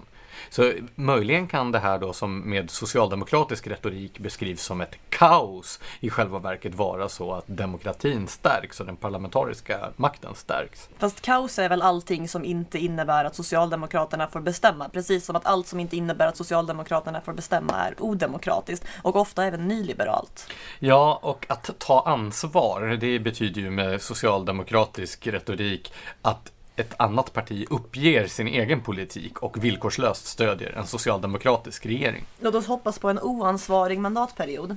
Så 0.50 0.72
möjligen 0.94 1.48
kan 1.48 1.72
det 1.72 1.78
här 1.78 1.98
då 1.98 2.12
som 2.12 2.50
med 2.50 2.70
socialdemokratisk 2.70 3.66
retorik 3.66 4.18
beskrivs 4.18 4.62
som 4.62 4.80
ett 4.80 4.98
kaos 5.08 5.80
i 6.00 6.10
själva 6.10 6.38
verket 6.38 6.74
vara 6.74 7.08
så 7.08 7.34
att 7.34 7.44
demokratin 7.46 8.28
stärks 8.28 8.80
och 8.80 8.86
den 8.86 8.96
parlamentariska 8.96 9.90
makten 9.96 10.34
stärks. 10.34 10.88
Fast 10.98 11.20
kaos 11.20 11.58
är 11.58 11.68
väl 11.68 11.82
allting 11.82 12.28
som 12.28 12.44
inte 12.44 12.78
innebär 12.78 13.24
att 13.24 13.36
Socialdemokraterna 13.36 14.26
får 14.26 14.40
bestämma. 14.40 14.88
Precis 14.88 15.24
som 15.24 15.36
att 15.36 15.46
allt 15.46 15.66
som 15.66 15.80
inte 15.80 15.96
innebär 15.96 16.26
att 16.26 16.36
Socialdemokraterna 16.36 17.20
får 17.20 17.32
bestämma 17.32 17.72
är 17.72 17.94
odemokratiskt 18.02 18.86
och 19.02 19.16
ofta 19.16 19.44
även 19.44 19.68
nyliberalt. 19.68 20.52
Ja, 20.78 21.20
och 21.22 21.46
att 21.48 21.70
ta 21.78 22.00
ansvar, 22.06 22.98
det 23.00 23.18
betyder 23.18 23.60
ju 23.60 23.70
med 23.70 24.02
socialdemokratisk 24.02 25.26
retorik 25.26 25.92
att 26.22 26.52
ett 26.80 26.94
annat 26.96 27.32
parti 27.32 27.66
uppger 27.70 28.26
sin 28.26 28.48
egen 28.48 28.80
politik 28.80 29.38
och 29.38 29.64
villkorslöst 29.64 30.26
stödjer 30.26 30.72
en 30.72 30.86
socialdemokratisk 30.86 31.86
regering. 31.86 32.24
Låt 32.40 32.54
oss 32.54 32.66
hoppas 32.66 32.98
på 32.98 33.08
en 33.08 33.18
oansvarig 33.18 33.98
mandatperiod. 33.98 34.76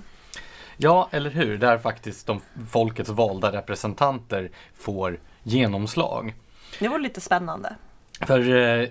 Ja, 0.77 1.09
eller 1.11 1.29
hur? 1.29 1.57
Där 1.57 1.77
faktiskt 1.77 2.27
de 2.27 2.41
folkets 2.69 3.09
valda 3.09 3.51
representanter 3.51 4.51
får 4.75 5.19
genomslag. 5.43 6.33
Det 6.79 6.87
vore 6.87 7.01
lite 7.01 7.21
spännande. 7.21 7.75
För 8.19 8.55
eh, 8.55 8.89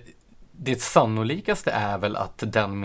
det 0.53 0.83
sannolikaste 0.83 1.71
är 1.71 1.99
väl 1.99 2.17
att 2.17 2.43
den 2.47 2.81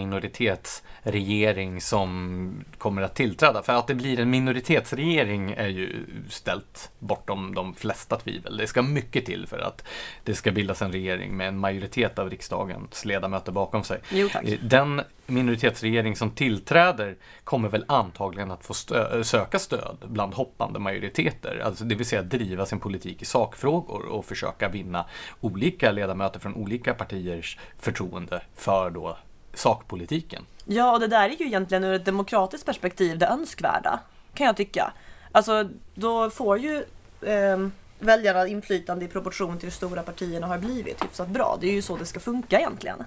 minoritetsregering 1.05 1.81
som 1.81 2.63
kommer 2.77 3.01
att 3.01 3.15
tillträda, 3.15 3.63
för 3.63 3.73
att 3.73 3.87
det 3.87 3.95
blir 3.95 4.19
en 4.19 4.29
minoritetsregering 4.29 5.51
är 5.51 5.67
ju 5.67 6.05
ställt 6.29 6.91
bortom 6.99 7.55
de 7.55 7.73
flesta 7.73 8.15
tvivel. 8.15 8.57
Det 8.57 8.67
ska 8.67 8.81
mycket 8.81 9.25
till 9.25 9.47
för 9.47 9.59
att 9.59 9.83
det 10.23 10.35
ska 10.35 10.51
bildas 10.51 10.81
en 10.81 10.91
regering 10.91 11.37
med 11.37 11.47
en 11.47 11.57
majoritet 11.57 12.19
av 12.19 12.29
riksdagens 12.29 13.05
ledamöter 13.05 13.51
bakom 13.51 13.83
sig. 13.83 13.99
Jo. 14.11 14.29
Eh, 14.43 14.59
Den 14.61 15.01
minoritetsregering 15.27 16.15
som 16.15 16.31
tillträder 16.31 17.15
kommer 17.43 17.69
väl 17.69 17.85
antagligen 17.87 18.51
att 18.51 18.65
få 18.65 18.73
stö- 18.73 19.23
söka 19.23 19.59
stöd 19.59 19.97
bland 20.07 20.33
hoppande 20.33 20.79
majoriteter. 20.79 21.61
Alltså 21.65 21.83
det 21.83 21.95
vill 21.95 22.05
säga 22.05 22.21
driva 22.21 22.65
sin 22.65 22.79
politik 22.79 23.21
i 23.21 23.25
sakfrågor 23.25 24.05
och 24.05 24.25
försöka 24.25 24.69
vinna 24.69 25.05
olika 25.41 25.91
ledamöter 25.91 26.39
från 26.39 26.55
olika 26.55 26.93
partiers 26.93 27.57
förtroende 27.79 28.41
för 28.55 28.89
då 28.89 29.17
sakpolitiken. 29.55 30.45
Ja, 30.65 30.93
och 30.93 30.99
det 30.99 31.07
där 31.07 31.29
är 31.29 31.35
ju 31.39 31.45
egentligen 31.45 31.83
ur 31.83 31.93
ett 31.93 32.05
demokratiskt 32.05 32.65
perspektiv 32.65 33.17
det 33.17 33.27
önskvärda, 33.27 33.99
kan 34.33 34.47
jag 34.47 34.57
tycka. 34.57 34.93
Alltså, 35.31 35.69
då 35.95 36.29
får 36.29 36.57
ju 36.57 36.83
ehm, 37.25 37.71
väljarna 37.99 38.47
inflytande 38.47 39.05
i 39.05 39.07
proportion 39.07 39.57
till 39.57 39.65
hur 39.65 39.71
stora 39.71 40.03
partierna 40.03 40.47
har 40.47 40.57
blivit 40.57 41.03
hyfsat 41.03 41.27
bra. 41.27 41.57
Det 41.61 41.67
är 41.67 41.71
ju 41.71 41.81
så 41.81 41.97
det 41.97 42.05
ska 42.05 42.19
funka 42.19 42.59
egentligen. 42.59 43.03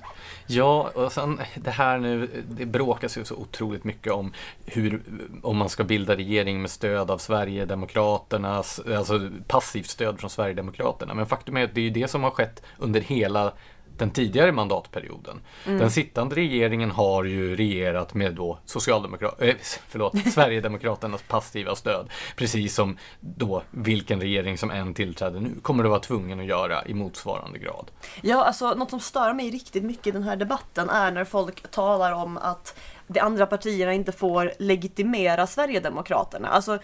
Ja, 0.47 0.91
och 0.95 1.13
sen 1.13 1.41
det 1.55 1.71
här 1.71 1.99
nu, 1.99 2.45
det 2.51 2.67
bråkas 2.67 3.19
ju 3.19 3.25
så 3.25 3.35
otroligt 3.35 3.85
mycket 3.85 4.13
om 4.13 4.33
hur, 4.65 5.03
om 5.43 5.57
man 5.57 5.69
ska 5.69 5.85
bilda 5.85 6.17
regering 6.17 6.63
med 6.63 6.71
stöd 6.71 7.11
av 7.11 7.19
Sverigedemokraternas, 7.19 8.81
alltså 8.97 9.31
passivt 9.47 9.89
stöd 9.89 10.21
från 10.21 10.31
Sverigedemokraterna. 10.31 11.15
Men 11.15 11.27
faktum 11.27 11.57
är 11.57 11.65
att 11.65 11.75
det 11.75 11.81
är 11.81 11.85
ju 11.85 11.91
det 11.91 12.09
som 12.09 12.23
har 12.25 12.31
skett 12.31 12.63
under 12.79 13.01
hela 13.01 13.53
den 13.99 14.11
tidigare 14.11 14.53
mandatperioden. 14.53 15.41
Mm. 15.67 15.79
Den 15.79 15.91
sittande 15.91 16.37
regeringen 16.37 16.91
har 16.91 17.25
ju 17.25 17.57
regerat 17.57 18.15
med 18.15 18.35
då 18.35 18.59
Socialdemokrat 18.65 19.43
äh, 19.43 19.55
förlåt, 19.89 20.13
Sverigedemokraternas 20.33 21.23
passiva 21.23 21.75
stöd. 21.75 22.09
Precis 22.37 22.75
som 22.75 22.97
då 23.21 23.63
vilken 23.71 24.21
regering 24.21 24.59
som 24.59 24.71
än 24.71 24.95
tillträder 24.95 25.41
nu 25.41 25.61
kommer 25.63 25.85
att 25.85 25.91
vara 25.91 26.01
tvungen 26.01 26.41
att 26.41 26.47
göra 26.47 26.85
i 26.87 26.95
motsvarande 26.95 27.59
grad. 27.59 27.91
Ja, 28.21 28.45
alltså 28.45 28.75
något 28.75 28.91
som 28.91 29.01
stör 29.01 29.33
mig 29.33 29.51
riktigt 29.51 29.85
mycket 29.85 30.07
i 30.07 30.11
den 30.11 30.23
här 30.23 30.37
debatten 30.37 30.91
är 30.91 31.13
när 31.13 31.25
folk 31.25 31.71
talar 31.71 32.13
om 32.13 32.37
att 32.37 32.79
de 33.09 33.21
andra 33.21 33.47
partierna 33.47 33.93
inte 33.93 34.13
får 34.13 34.53
legitimera 34.59 35.47
Sverigedemokraterna. 35.47 36.49
Alltså 36.49 36.79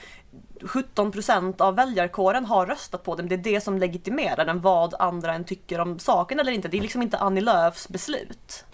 17 0.62 1.12
procent 1.12 1.60
av 1.60 1.76
väljarkåren 1.76 2.44
har 2.44 2.66
röstat 2.66 3.02
på 3.02 3.16
dem. 3.16 3.28
Det 3.28 3.34
är 3.34 3.38
det 3.38 3.60
som 3.60 3.78
legitimerar 3.78 4.44
den, 4.44 4.60
vad 4.60 4.94
andra 4.98 5.34
än 5.34 5.44
tycker 5.44 5.80
om 5.80 5.98
saken 5.98 6.40
eller 6.40 6.52
inte. 6.52 6.68
Det 6.68 6.78
är 6.78 6.82
liksom 6.82 7.02
inte 7.02 7.18
Annie 7.18 7.40
Lööfs 7.40 7.88
beslut. 7.88 8.64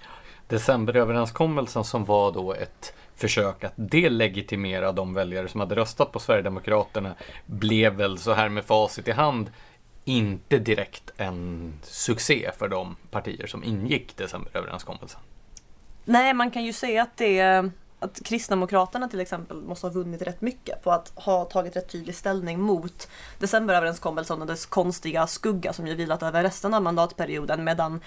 Decemberöverenskommelsen 0.46 1.84
som 1.84 2.04
var 2.04 2.32
då 2.32 2.54
ett 2.54 2.94
försök 3.14 3.64
att 3.64 3.72
delegitimera 3.76 4.92
de 4.92 5.14
väljare 5.14 5.48
som 5.48 5.60
hade 5.60 5.74
röstat 5.74 6.12
på 6.12 6.18
Sverigedemokraterna 6.18 7.14
blev 7.46 7.94
väl 7.94 8.18
så 8.18 8.32
här 8.32 8.48
med 8.48 8.64
facit 8.64 9.08
i 9.08 9.12
hand 9.12 9.50
inte 10.04 10.58
direkt 10.58 11.12
en 11.16 11.72
succé 11.82 12.50
för 12.58 12.68
de 12.68 12.96
partier 13.10 13.46
som 13.46 13.64
ingick 13.64 14.16
decemberöverenskommelsen. 14.16 15.20
Nej, 16.04 16.34
man 16.34 16.50
kan 16.50 16.64
ju 16.64 16.72
säga 16.72 17.02
att 17.02 17.16
det 17.16 17.70
att 18.00 18.20
Kristdemokraterna 18.24 19.08
till 19.08 19.20
exempel 19.20 19.62
måste 19.62 19.86
ha 19.86 19.92
vunnit 19.92 20.22
rätt 20.22 20.40
mycket 20.40 20.82
på 20.82 20.92
att 20.92 21.12
ha 21.14 21.44
tagit 21.44 21.76
rätt 21.76 21.88
tydlig 21.88 22.14
ställning 22.14 22.60
mot 22.60 23.08
decemberöverenskommelsen 23.38 24.40
och 24.40 24.46
dess 24.46 24.66
konstiga 24.66 25.26
skugga 25.26 25.72
som 25.72 25.86
ju 25.86 25.94
vilat 25.94 26.22
över 26.22 26.42
resten 26.42 26.74
av 26.74 26.82
mandatperioden 26.82 27.64
medan 27.64 28.00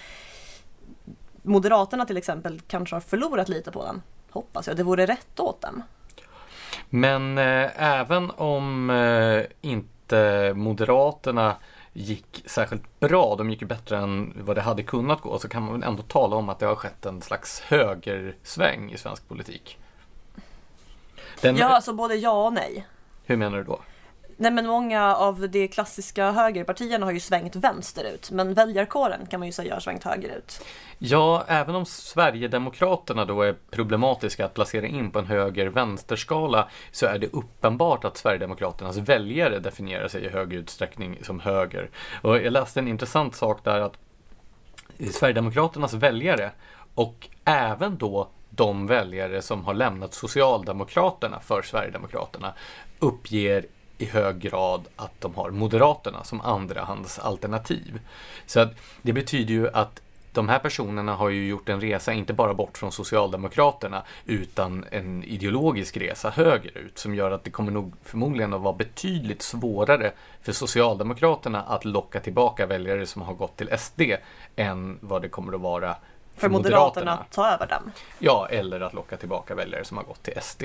Moderaterna 1.42 2.06
till 2.06 2.16
exempel 2.16 2.60
kanske 2.60 2.96
har 2.96 3.00
förlorat 3.00 3.48
lite 3.48 3.70
på 3.70 3.84
den. 3.84 4.02
Hoppas 4.30 4.66
jag, 4.66 4.76
det 4.76 4.82
vore 4.82 5.06
rätt 5.06 5.40
åt 5.40 5.60
dem. 5.60 5.82
Men 6.90 7.38
eh, 7.38 7.82
även 7.82 8.30
om 8.30 8.90
eh, 8.90 9.44
inte 9.60 10.52
Moderaterna 10.56 11.56
gick 11.94 12.42
särskilt 12.46 13.00
bra, 13.00 13.36
de 13.36 13.50
gick 13.50 13.60
ju 13.60 13.66
bättre 13.66 13.98
än 13.98 14.32
vad 14.36 14.56
det 14.56 14.62
hade 14.62 14.82
kunnat 14.82 15.20
gå, 15.20 15.38
så 15.38 15.48
kan 15.48 15.62
man 15.62 15.72
väl 15.72 15.82
ändå 15.82 16.02
tala 16.02 16.36
om 16.36 16.48
att 16.48 16.58
det 16.58 16.66
har 16.66 16.74
skett 16.74 17.06
en 17.06 17.22
slags 17.22 17.60
högersväng 17.60 18.92
i 18.92 18.98
svensk 18.98 19.28
politik. 19.28 19.78
Den... 21.40 21.56
Ja, 21.56 21.66
alltså 21.66 21.92
både 21.92 22.14
ja 22.14 22.46
och 22.46 22.52
nej. 22.52 22.86
Hur 23.24 23.36
menar 23.36 23.58
du 23.58 23.64
då? 23.64 23.80
Nej 24.36 24.50
men 24.50 24.66
många 24.66 25.14
av 25.14 25.48
de 25.48 25.68
klassiska 25.68 26.30
högerpartierna 26.30 27.06
har 27.06 27.12
ju 27.12 27.20
svängt 27.20 27.56
vänsterut 27.56 28.30
men 28.30 28.54
väljarkåren 28.54 29.26
kan 29.26 29.40
man 29.40 29.46
ju 29.46 29.52
säga 29.52 29.74
har 29.74 29.80
svängt 29.80 30.04
högerut. 30.04 30.64
Ja, 30.98 31.44
även 31.48 31.74
om 31.74 31.86
Sverigedemokraterna 31.86 33.24
då 33.24 33.42
är 33.42 33.56
problematiska 33.70 34.44
att 34.44 34.54
placera 34.54 34.86
in 34.86 35.10
på 35.10 35.18
en 35.18 35.26
höger-vänsterskala 35.26 36.68
så 36.90 37.06
är 37.06 37.18
det 37.18 37.32
uppenbart 37.32 38.04
att 38.04 38.16
Sverigedemokraternas 38.16 38.96
väljare 38.96 39.58
definierar 39.58 40.08
sig 40.08 40.24
i 40.24 40.28
hög 40.28 40.52
utsträckning 40.52 41.18
som 41.22 41.40
höger. 41.40 41.90
Och 42.22 42.36
jag 42.36 42.52
läste 42.52 42.80
en 42.80 42.88
intressant 42.88 43.34
sak 43.34 43.64
där 43.64 43.80
att 43.80 43.98
Sverigedemokraternas 45.12 45.94
väljare 45.94 46.50
och 46.94 47.28
även 47.44 47.96
då 47.96 48.28
de 48.50 48.86
väljare 48.86 49.42
som 49.42 49.64
har 49.64 49.74
lämnat 49.74 50.14
Socialdemokraterna 50.14 51.40
för 51.40 51.62
Sverigedemokraterna 51.62 52.54
uppger 52.98 53.66
i 54.04 54.06
hög 54.06 54.38
grad 54.38 54.88
att 54.96 55.20
de 55.20 55.34
har 55.34 55.50
Moderaterna 55.50 56.24
som 56.24 56.40
andrahandsalternativ. 56.40 58.00
Så 58.46 58.60
att 58.60 58.74
det 59.02 59.12
betyder 59.12 59.54
ju 59.54 59.68
att 59.68 60.00
de 60.32 60.48
här 60.48 60.58
personerna 60.58 61.14
har 61.14 61.28
ju 61.28 61.48
gjort 61.48 61.68
en 61.68 61.80
resa, 61.80 62.12
inte 62.12 62.32
bara 62.32 62.54
bort 62.54 62.78
från 62.78 62.92
Socialdemokraterna, 62.92 64.02
utan 64.26 64.84
en 64.90 65.24
ideologisk 65.24 65.96
resa 65.96 66.30
högerut 66.30 66.98
som 66.98 67.14
gör 67.14 67.30
att 67.30 67.44
det 67.44 67.50
kommer 67.50 67.72
nog 67.72 67.92
förmodligen 68.02 68.52
att 68.52 68.60
vara 68.60 68.74
betydligt 68.74 69.42
svårare 69.42 70.12
för 70.42 70.52
Socialdemokraterna 70.52 71.62
att 71.62 71.84
locka 71.84 72.20
tillbaka 72.20 72.66
väljare 72.66 73.06
som 73.06 73.22
har 73.22 73.34
gått 73.34 73.56
till 73.56 73.78
SD 73.78 74.02
än 74.56 74.98
vad 75.00 75.22
det 75.22 75.28
kommer 75.28 75.52
att 75.52 75.60
vara 75.60 75.96
för 76.36 76.48
Moderaterna 76.48 77.12
att 77.12 77.32
ta 77.32 77.48
över 77.48 77.66
dem. 77.66 77.92
Ja, 78.18 78.48
eller 78.50 78.80
att 78.80 78.94
locka 78.94 79.16
tillbaka 79.16 79.54
väljare 79.54 79.84
som 79.84 79.96
har 79.96 80.04
gått 80.04 80.22
till 80.22 80.34
SD. 80.42 80.62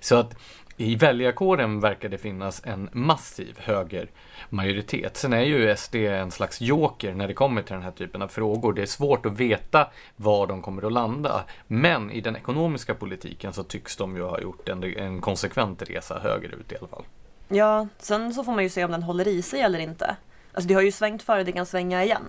Så 0.00 0.16
att 0.16 0.34
i 0.80 0.96
väljarkåren 0.96 1.80
verkar 1.80 2.08
det 2.08 2.18
finnas 2.18 2.62
en 2.64 2.90
massiv 2.92 3.58
högermajoritet. 3.58 5.16
Sen 5.16 5.32
är 5.32 5.42
ju 5.42 5.76
SD 5.76 5.94
en 5.94 6.30
slags 6.30 6.60
joker 6.60 7.14
när 7.14 7.28
det 7.28 7.34
kommer 7.34 7.62
till 7.62 7.72
den 7.72 7.82
här 7.82 7.90
typen 7.90 8.22
av 8.22 8.28
frågor. 8.28 8.72
Det 8.72 8.82
är 8.82 8.86
svårt 8.86 9.26
att 9.26 9.32
veta 9.32 9.90
var 10.16 10.46
de 10.46 10.62
kommer 10.62 10.86
att 10.86 10.92
landa. 10.92 11.44
Men 11.66 12.10
i 12.10 12.20
den 12.20 12.36
ekonomiska 12.36 12.94
politiken 12.94 13.52
så 13.52 13.62
tycks 13.62 13.96
de 13.96 14.16
ju 14.16 14.22
ha 14.22 14.40
gjort 14.40 14.68
en, 14.68 14.84
en 14.84 15.20
konsekvent 15.20 15.82
resa 15.82 16.18
högerut 16.18 16.72
i 16.72 16.76
alla 16.78 16.88
fall. 16.88 17.04
Ja, 17.48 17.88
sen 17.98 18.34
så 18.34 18.44
får 18.44 18.52
man 18.52 18.62
ju 18.62 18.70
se 18.70 18.84
om 18.84 18.90
den 18.90 19.02
håller 19.02 19.28
i 19.28 19.42
sig 19.42 19.60
eller 19.60 19.78
inte. 19.78 20.16
Alltså 20.54 20.68
det 20.68 20.74
har 20.74 20.82
ju 20.82 20.92
svängt 20.92 21.22
före, 21.22 21.44
det 21.44 21.52
kan 21.52 21.66
svänga 21.66 22.04
igen. 22.04 22.22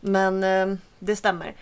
Men 0.00 0.44
eh, 0.44 0.78
det 0.98 1.16
stämmer. 1.16 1.54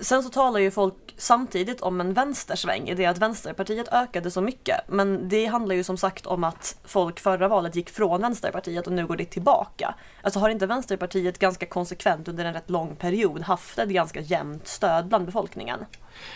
Sen 0.00 0.22
så 0.22 0.30
talar 0.30 0.60
ju 0.60 0.70
folk 0.70 1.14
samtidigt 1.16 1.80
om 1.80 2.00
en 2.00 2.14
vänstersväng 2.14 2.88
i 2.88 2.94
det 2.94 3.06
att 3.06 3.18
Vänsterpartiet 3.18 3.88
ökade 3.92 4.30
så 4.30 4.40
mycket. 4.40 4.80
Men 4.88 5.28
det 5.28 5.46
handlar 5.46 5.74
ju 5.74 5.84
som 5.84 5.96
sagt 5.96 6.26
om 6.26 6.44
att 6.44 6.76
folk 6.84 7.20
förra 7.20 7.48
valet 7.48 7.76
gick 7.76 7.90
från 7.90 8.20
Vänsterpartiet 8.20 8.86
och 8.86 8.92
nu 8.92 9.06
går 9.06 9.16
det 9.16 9.24
tillbaka. 9.24 9.94
Alltså 10.22 10.40
har 10.40 10.48
inte 10.48 10.66
Vänsterpartiet 10.66 11.38
ganska 11.38 11.66
konsekvent 11.66 12.28
under 12.28 12.44
en 12.44 12.54
rätt 12.54 12.70
lång 12.70 12.96
period 12.96 13.42
haft 13.42 13.78
ett 13.78 13.88
ganska 13.88 14.20
jämnt 14.20 14.66
stöd 14.68 15.08
bland 15.08 15.26
befolkningen? 15.26 15.78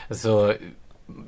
Alltså, 0.09 0.55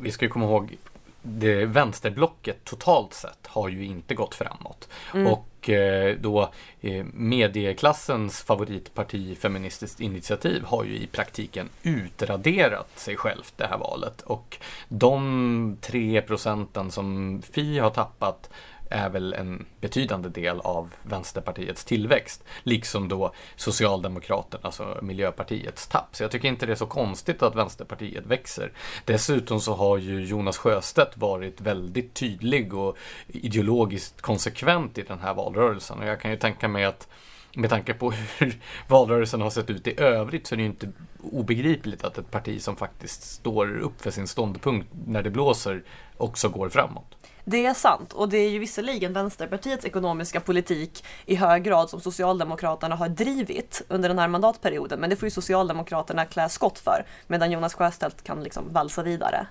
vi 0.00 0.11
ska 0.11 0.25
ju 0.25 0.30
komma 0.30 0.44
ihåg 0.44 0.78
det 1.22 1.64
vänsterblocket 1.64 2.64
totalt 2.64 3.14
sett 3.14 3.46
har 3.46 3.68
ju 3.68 3.84
inte 3.84 4.14
gått 4.14 4.34
framåt. 4.34 4.88
Mm. 5.14 5.26
Och 5.26 5.70
eh, 5.70 6.16
då 6.20 6.50
eh, 6.80 7.04
medieklassens 7.12 8.42
favoritparti 8.42 9.38
Feministiskt 9.38 10.00
initiativ 10.00 10.64
har 10.64 10.84
ju 10.84 10.96
i 10.96 11.06
praktiken 11.06 11.68
utraderat 11.82 12.98
sig 12.98 13.16
självt 13.16 13.52
det 13.56 13.66
här 13.66 13.78
valet. 13.78 14.20
Och 14.20 14.56
de 14.88 15.76
tre 15.80 16.22
procenten 16.22 16.90
som 16.90 17.42
Fi 17.52 17.78
har 17.78 17.90
tappat 17.90 18.50
är 18.90 19.09
väl 19.09 19.35
en 19.35 19.66
betydande 19.80 20.28
del 20.28 20.61
av 20.61 20.95
Vänsterpartiets 21.02 21.85
tillväxt. 21.85 22.45
Liksom 22.62 23.09
då 23.09 23.33
Socialdemokraterna, 23.57 24.61
alltså 24.62 24.99
Miljöpartiets 25.02 25.87
tapp. 25.87 26.16
Så 26.16 26.23
jag 26.23 26.30
tycker 26.30 26.49
inte 26.49 26.66
det 26.66 26.73
är 26.73 26.76
så 26.76 26.87
konstigt 26.87 27.42
att 27.42 27.54
Vänsterpartiet 27.54 28.26
växer. 28.26 28.73
Dessutom 29.04 29.61
så 29.61 29.75
har 29.75 29.99
ju 29.99 30.25
Jonas 30.25 30.59
Sjöstedt 30.59 31.16
varit 31.16 31.61
väldigt 31.61 32.14
tydlig 32.14 32.75
och 32.75 32.97
ideologiskt 33.26 34.21
konsekvent 34.21 34.99
i 34.99 35.02
den 35.02 35.18
här 35.18 35.35
valrörelsen. 35.35 35.99
Och 35.99 36.07
jag 36.07 36.21
kan 36.21 36.30
ju 36.30 36.37
tänka 36.37 36.68
mig 36.68 36.85
att 36.85 37.09
med 37.54 37.70
tanke 37.70 37.94
på 37.94 38.10
hur 38.10 38.60
valrörelsen 38.88 39.40
har 39.40 39.50
sett 39.50 39.70
ut 39.70 39.86
i 39.86 40.00
övrigt 40.00 40.46
så 40.46 40.54
är 40.54 40.56
det 40.56 40.62
ju 40.62 40.68
inte 40.68 40.92
obegripligt 41.22 42.04
att 42.04 42.18
ett 42.18 42.30
parti 42.30 42.62
som 42.62 42.76
faktiskt 42.76 43.22
står 43.22 43.78
upp 43.78 44.02
för 44.02 44.10
sin 44.10 44.26
ståndpunkt 44.26 44.88
när 45.06 45.22
det 45.22 45.30
blåser 45.30 45.82
också 46.16 46.48
går 46.48 46.68
framåt. 46.68 47.14
Det 47.50 47.66
är 47.66 47.74
sant 47.74 48.12
och 48.12 48.28
det 48.28 48.38
är 48.38 48.50
ju 48.50 48.58
visserligen 48.58 49.12
Vänsterpartiets 49.12 49.84
ekonomiska 49.84 50.40
politik 50.40 51.04
i 51.26 51.34
hög 51.34 51.62
grad 51.62 51.90
som 51.90 52.00
Socialdemokraterna 52.00 52.96
har 52.96 53.08
drivit 53.08 53.82
under 53.88 54.08
den 54.08 54.18
här 54.18 54.28
mandatperioden. 54.28 55.00
Men 55.00 55.10
det 55.10 55.16
får 55.16 55.26
ju 55.26 55.30
Socialdemokraterna 55.30 56.24
klä 56.24 56.48
skott 56.48 56.78
för 56.78 57.06
medan 57.26 57.50
Jonas 57.50 57.74
Sjöstedt 57.74 58.24
kan 58.24 58.42
liksom 58.42 58.72
valsa 58.72 59.02
vidare. 59.02 59.46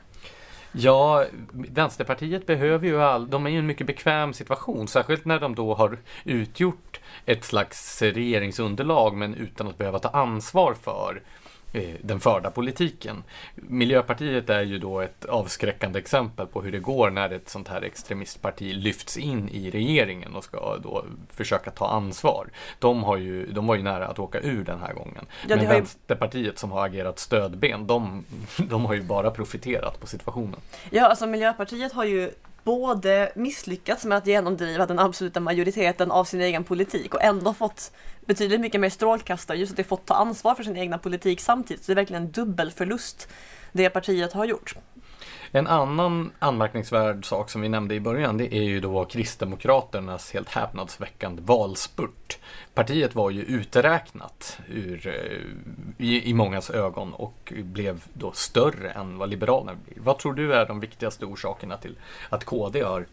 Ja, 0.79 1.25
Vänsterpartiet 1.51 2.46
behöver 2.46 2.88
ju 2.88 3.01
all, 3.01 3.29
de 3.29 3.46
är 3.46 3.50
ju 3.50 3.55
i 3.55 3.60
en 3.60 3.65
mycket 3.65 3.88
bekväm 3.88 4.34
situation, 4.34 4.88
särskilt 4.88 5.25
när 5.25 5.39
de 5.39 5.55
då 5.55 5.74
har 5.74 5.98
utgjort 6.24 7.00
ett 7.25 7.43
slags 7.43 8.01
regeringsunderlag 8.01 9.15
men 9.15 9.36
utan 9.36 9.67
att 9.67 9.77
behöva 9.77 10.00
ta 10.00 10.10
ansvar 10.10 10.74
för 10.74 11.22
den 12.01 12.19
förda 12.19 12.51
politiken. 12.51 13.24
Miljöpartiet 13.55 14.50
är 14.50 14.62
ju 14.62 14.79
då 14.79 15.01
ett 15.01 15.25
avskräckande 15.25 16.00
exempel 16.00 16.47
på 16.47 16.62
hur 16.62 16.71
det 16.71 16.79
går 16.79 17.09
när 17.09 17.29
ett 17.29 17.50
sånt 17.50 17.67
här 17.67 17.81
extremistparti 17.81 18.74
lyfts 18.74 19.17
in 19.17 19.50
i 19.50 19.71
regeringen 19.71 20.36
och 20.36 20.43
ska 20.43 20.77
då 20.77 21.05
försöka 21.29 21.71
ta 21.71 21.88
ansvar. 21.88 22.50
De, 22.79 23.03
har 23.03 23.17
ju, 23.17 23.51
de 23.51 23.67
var 23.67 23.75
ju 23.75 23.83
nära 23.83 24.07
att 24.07 24.19
åka 24.19 24.39
ur 24.39 24.63
den 24.63 24.79
här 24.79 24.93
gången. 24.93 25.25
Ja, 25.47 25.55
Men 25.55 25.67
Vänsterpartiet 25.67 26.59
som 26.59 26.71
har 26.71 26.86
agerat 26.86 27.19
stödben, 27.19 27.88
de, 27.88 28.25
de 28.57 28.86
har 28.86 28.93
ju 28.93 29.01
bara 29.01 29.31
profiterat 29.31 30.00
på 30.00 30.07
situationen. 30.07 30.59
Ja, 30.89 31.05
alltså 31.05 31.27
Miljöpartiet 31.27 31.93
har 31.93 32.05
ju 32.05 32.31
både 32.67 33.31
misslyckats 33.36 34.05
med 34.05 34.17
att 34.17 34.27
genomdriva 34.27 34.86
den 34.86 35.00
absoluta 35.00 35.39
majoriteten 35.39 36.12
av 36.12 36.24
sin 36.24 36.41
egen 36.41 36.63
politik 36.63 37.13
och 37.13 37.24
ändå 37.24 37.53
fått 37.53 37.91
betydligt 38.27 38.62
mycket 38.62 38.81
mer 38.81 38.89
strålkastare 38.89 39.57
just 39.57 39.72
att 39.72 39.77
det 39.77 39.84
fått 39.84 40.05
ta 40.05 40.13
ansvar 40.13 40.55
för 40.55 40.63
sin 40.63 40.77
egna 40.77 40.98
politik 40.98 41.39
samtidigt. 41.39 41.84
Så 41.84 41.91
det 41.91 41.93
är 41.93 41.96
verkligen 41.96 42.24
en 42.24 42.31
dubbelförlust 42.31 43.27
det 43.72 43.89
partiet 43.89 44.34
har 44.34 44.46
gjort. 44.46 44.75
En 45.51 45.67
annan 45.67 46.31
anmärkningsvärd 46.39 47.25
sak 47.25 47.50
som 47.50 47.62
vi 47.62 47.69
nämnde 47.69 47.96
i 47.96 48.00
början 48.00 48.38
det 48.38 48.55
är 48.55 48.63
ju 48.63 48.79
då 48.79 49.05
Kristdemokraternas 49.05 50.34
helt 50.34 50.50
häpnadsväckande 50.50 51.41
valspurt. 51.41 52.38
Partiet 52.74 53.15
var 53.15 53.29
ju 53.29 53.41
uträknat 53.41 54.60
ur, 54.67 55.07
eh, 55.07 56.05
i, 56.05 56.29
i 56.29 56.34
mångas 56.34 56.69
ögon 56.69 57.13
och 57.13 57.53
blev 57.55 58.03
då 58.13 58.31
större 58.31 58.91
än 58.91 59.17
vad 59.17 59.29
Liberalerna 59.29 59.77
blir. 59.86 60.03
Vad 60.03 60.19
tror 60.19 60.34
du 60.34 60.53
är 60.53 60.65
de 60.65 60.79
viktigaste 60.79 61.25
orsakerna 61.25 61.77
till 61.77 61.98
att 62.29 62.46
KD 62.46 62.81
har, 62.81 63.05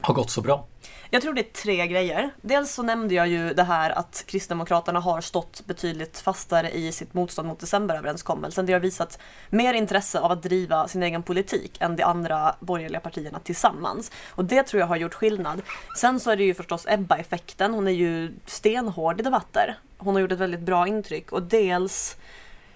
har 0.00 0.14
gått 0.14 0.30
så 0.30 0.40
bra? 0.40 0.66
Jag 1.10 1.22
tror 1.22 1.34
det 1.34 1.40
är 1.40 1.52
tre 1.52 1.86
grejer. 1.86 2.30
Dels 2.42 2.74
så 2.74 2.82
nämnde 2.82 3.14
jag 3.14 3.28
ju 3.28 3.54
det 3.54 3.62
här 3.62 3.90
att 3.90 4.24
Kristdemokraterna 4.26 5.00
har 5.00 5.20
stått 5.20 5.66
betydligt 5.66 6.18
fastare 6.18 6.70
i 6.70 6.92
sitt 6.92 7.14
motstånd 7.14 7.48
mot 7.48 7.60
decemberöverenskommelsen. 7.60 8.66
Det 8.66 8.72
har 8.72 8.80
visat 8.80 9.18
mer 9.50 9.74
intresse 9.74 10.20
av 10.20 10.32
att 10.32 10.42
driva 10.42 10.88
sin 10.88 11.02
egen 11.02 11.22
politik 11.22 11.76
än 11.80 11.96
de 11.96 12.02
andra 12.02 12.54
borgerliga 12.60 13.00
partierna 13.00 13.38
tillsammans. 13.38 14.10
Och 14.30 14.44
det 14.44 14.62
tror 14.62 14.80
jag 14.80 14.86
har 14.86 14.96
gjort 14.96 15.14
skillnad. 15.14 15.62
Sen 15.96 16.20
så 16.20 16.30
är 16.30 16.36
det 16.36 16.44
ju 16.44 16.54
förstås 16.54 16.86
Ebba-effekten. 16.88 17.74
Hon 17.74 17.88
är 17.88 17.92
ju 17.92 18.34
stenhård 18.46 19.20
i 19.20 19.22
debatter. 19.22 19.78
Hon 19.98 20.14
har 20.14 20.20
gjort 20.20 20.32
ett 20.32 20.38
väldigt 20.38 20.60
bra 20.60 20.88
intryck 20.88 21.32
och 21.32 21.42
dels 21.42 22.16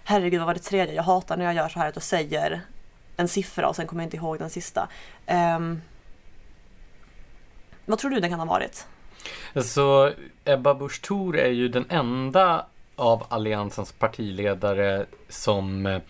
Herregud 0.04 0.40
vad 0.40 0.46
var 0.46 0.54
det 0.54 0.60
tredje? 0.60 0.94
Jag 0.94 1.02
hatar 1.02 1.36
när 1.36 1.44
jag 1.44 1.54
gör 1.54 1.68
så 1.68 1.78
här 1.78 1.88
att 1.88 1.96
jag 1.96 2.02
säger 2.02 2.60
en 3.16 3.28
siffra 3.28 3.68
och 3.68 3.76
sen 3.76 3.86
kommer 3.86 4.02
jag 4.02 4.06
inte 4.06 4.16
ihåg 4.16 4.38
den 4.38 4.50
sista. 4.50 4.88
Um, 5.56 5.82
vad 7.88 7.98
tror 7.98 8.10
du 8.10 8.20
den 8.20 8.30
kan 8.30 8.38
ha 8.38 8.46
varit? 8.46 8.86
Alltså, 9.54 10.12
Ebba 10.44 10.74
Busch 10.74 11.02
Thor 11.02 11.36
är 11.36 11.50
ju 11.50 11.68
den 11.68 11.86
enda 11.88 12.66
av 12.96 13.26
Alliansens 13.28 13.92
partiledare 13.92 15.06
som 15.28 15.86
eh, 15.86 16.00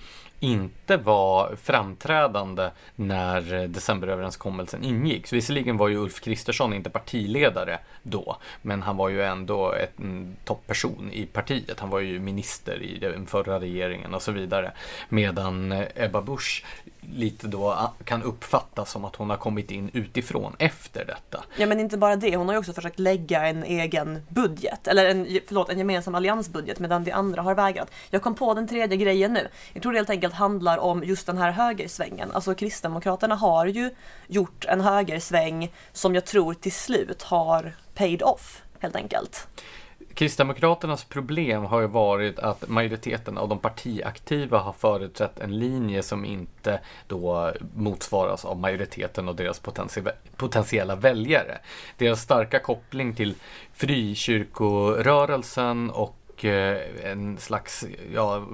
inte 0.41 0.97
var 0.97 1.57
framträdande 1.57 2.71
när 2.95 3.69
decemberöverenskommelsen 3.69 4.85
ingicks. 4.85 5.33
Visserligen 5.33 5.77
var 5.77 5.89
ju 5.89 5.97
Ulf 5.97 6.21
Kristersson 6.21 6.73
inte 6.75 6.91
partiledare 6.91 7.79
då, 8.03 8.37
men 8.63 8.83
han 8.83 8.97
var 8.97 9.09
ju 9.09 9.23
ändå 9.23 9.73
en 9.73 10.05
mm, 10.05 10.37
toppperson 10.45 11.11
i 11.13 11.27
partiet. 11.27 11.81
Han 11.81 11.91
var 11.91 12.01
ju 12.01 12.21
minister 12.21 12.83
i 12.83 12.99
den 12.99 13.27
förra 13.27 13.61
regeringen 13.61 14.15
och 14.15 14.23
så 14.23 14.33
vidare. 14.33 14.73
Medan 15.09 15.73
eh, 15.73 15.87
Ebba 15.95 16.23
Busch 16.23 16.65
lite 17.15 17.47
då 17.47 17.93
kan 18.05 18.23
uppfattas 18.23 18.91
som 18.91 19.05
att 19.05 19.17
hon 19.17 19.31
har 19.31 19.37
kommit 19.37 19.71
in 19.71 19.91
utifrån 19.93 20.57
efter 20.59 21.05
detta. 21.05 21.45
Ja 21.57 21.67
men 21.67 21.81
inte 21.81 21.99
bara 21.99 22.17
det, 22.17 22.37
hon 22.37 22.47
har 22.47 22.55
ju 22.55 22.59
också 22.59 22.73
försökt 22.73 22.99
lägga 22.99 23.47
en 23.47 23.65
egen 23.65 24.23
budget, 24.29 24.87
eller 24.87 25.05
en, 25.05 25.41
förlåt, 25.47 25.71
en 25.71 25.79
gemensam 25.79 26.15
alliansbudget 26.15 26.79
medan 26.79 27.05
de 27.05 27.13
andra 27.13 27.43
har 27.43 27.55
vägrat. 27.55 27.91
Jag 28.11 28.23
kom 28.23 28.35
på 28.35 28.55
den 28.55 28.69
tredje 28.69 28.97
grejen 28.97 29.33
nu. 29.33 29.49
Jag 29.73 29.83
tror 29.83 29.93
helt 29.93 30.11
enkelt 30.11 30.28
handlar 30.33 30.79
om 30.79 31.05
just 31.05 31.27
den 31.27 31.39
här 31.39 31.51
högersvängen. 31.51 32.31
Alltså 32.33 32.55
Kristdemokraterna 32.55 33.35
har 33.35 33.67
ju 33.67 33.91
gjort 34.27 34.65
en 34.65 34.81
högersväng 34.81 35.73
som 35.93 36.15
jag 36.15 36.25
tror 36.25 36.55
till 36.55 36.73
slut 36.73 37.23
har 37.23 37.73
paid 37.95 38.23
off 38.23 38.63
helt 38.79 38.97
enkelt. 38.97 39.49
Kristdemokraternas 40.15 41.05
problem 41.05 41.65
har 41.65 41.81
ju 41.81 41.87
varit 41.87 42.39
att 42.39 42.69
majoriteten 42.69 43.39
av 43.39 43.49
de 43.49 43.59
partiaktiva 43.59 44.59
har 44.59 44.73
förutsett 44.73 45.41
en 45.41 45.59
linje 45.59 46.03
som 46.03 46.25
inte 46.25 46.81
då 47.07 47.53
motsvaras 47.75 48.45
av 48.45 48.59
majoriteten 48.59 49.29
och 49.29 49.37
deras 49.37 49.63
potentiella 50.37 50.97
väljare. 50.97 51.59
Deras 51.97 52.21
starka 52.21 52.59
koppling 52.59 53.15
till 53.15 53.35
frikyrkorörelsen 53.73 55.91
och 55.91 56.18
och 56.39 56.45
eh, 56.45 56.81
en 57.05 57.39
slags, 57.39 57.85
ja, 58.13 58.47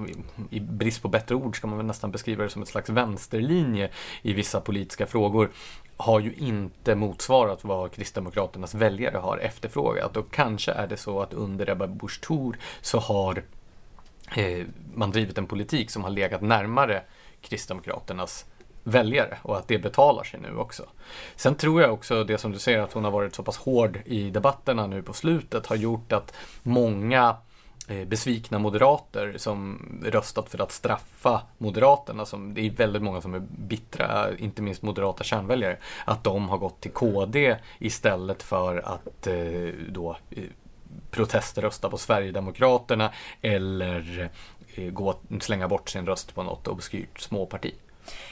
i 0.49 0.59
brist 0.59 1.01
på 1.01 1.07
bättre 1.07 1.35
ord 1.35 1.57
ska 1.57 1.67
man 1.67 1.77
väl 1.77 1.85
nästan 1.85 2.11
beskriva 2.11 2.43
det 2.43 2.49
som 2.49 2.61
ett 2.61 2.67
slags 2.67 2.89
vänsterlinje 2.89 3.89
i 4.21 4.33
vissa 4.33 4.61
politiska 4.61 5.05
frågor 5.05 5.49
har 5.97 6.19
ju 6.19 6.33
inte 6.33 6.95
motsvarat 6.95 7.63
vad 7.63 7.91
Kristdemokraternas 7.91 8.73
väljare 8.75 9.17
har 9.17 9.37
efterfrågat 9.37 10.17
och 10.17 10.31
kanske 10.31 10.71
är 10.71 10.87
det 10.87 10.97
så 10.97 11.21
att 11.21 11.33
under 11.33 11.69
Ebba 11.69 11.87
Busch 11.87 12.21
Thor 12.21 12.57
så 12.81 12.99
har 12.99 13.43
eh, 14.35 14.65
man 14.93 15.11
drivit 15.11 15.37
en 15.37 15.47
politik 15.47 15.91
som 15.91 16.03
har 16.03 16.09
legat 16.09 16.41
närmare 16.41 17.01
Kristdemokraternas 17.41 18.45
väljare 18.83 19.37
och 19.41 19.57
att 19.57 19.67
det 19.67 19.79
betalar 19.79 20.23
sig 20.23 20.39
nu 20.39 20.57
också. 20.57 20.83
Sen 21.35 21.55
tror 21.55 21.81
jag 21.81 21.93
också 21.93 22.23
det 22.23 22.37
som 22.37 22.51
du 22.51 22.59
säger 22.59 22.79
att 22.79 22.93
hon 22.93 23.03
har 23.03 23.11
varit 23.11 23.35
så 23.35 23.43
pass 23.43 23.57
hård 23.57 23.99
i 24.05 24.29
debatterna 24.29 24.87
nu 24.87 25.01
på 25.01 25.13
slutet 25.13 25.65
har 25.65 25.75
gjort 25.75 26.11
att 26.11 26.33
många 26.63 27.35
Eh, 27.87 28.05
besvikna 28.05 28.59
moderater 28.59 29.33
som 29.37 29.79
röstat 30.05 30.49
för 30.49 30.61
att 30.61 30.71
straffa 30.71 31.41
Moderaterna. 31.57 32.25
Som, 32.25 32.53
det 32.53 32.61
är 32.61 32.69
väldigt 32.69 33.01
många 33.01 33.21
som 33.21 33.33
är 33.33 33.39
bittra, 33.39 34.37
inte 34.37 34.61
minst 34.61 34.81
moderata 34.81 35.23
kärnväljare, 35.23 35.77
att 36.05 36.23
de 36.23 36.49
har 36.49 36.57
gått 36.57 36.81
till 36.81 36.91
KD 36.91 37.57
istället 37.79 38.43
för 38.43 38.77
att 38.77 39.27
eh, 39.27 39.73
då 39.89 40.17
eh, 40.29 40.43
proteströsta 41.11 41.89
på 41.89 41.97
Sverigedemokraterna 41.97 43.11
eller 43.41 44.29
eh, 44.75 44.91
gå, 44.91 45.15
slänga 45.39 45.67
bort 45.67 45.89
sin 45.89 46.05
röst 46.05 46.35
på 46.35 46.43
något 46.43 46.67
obskyrt 46.67 47.19
småparti. 47.19 47.73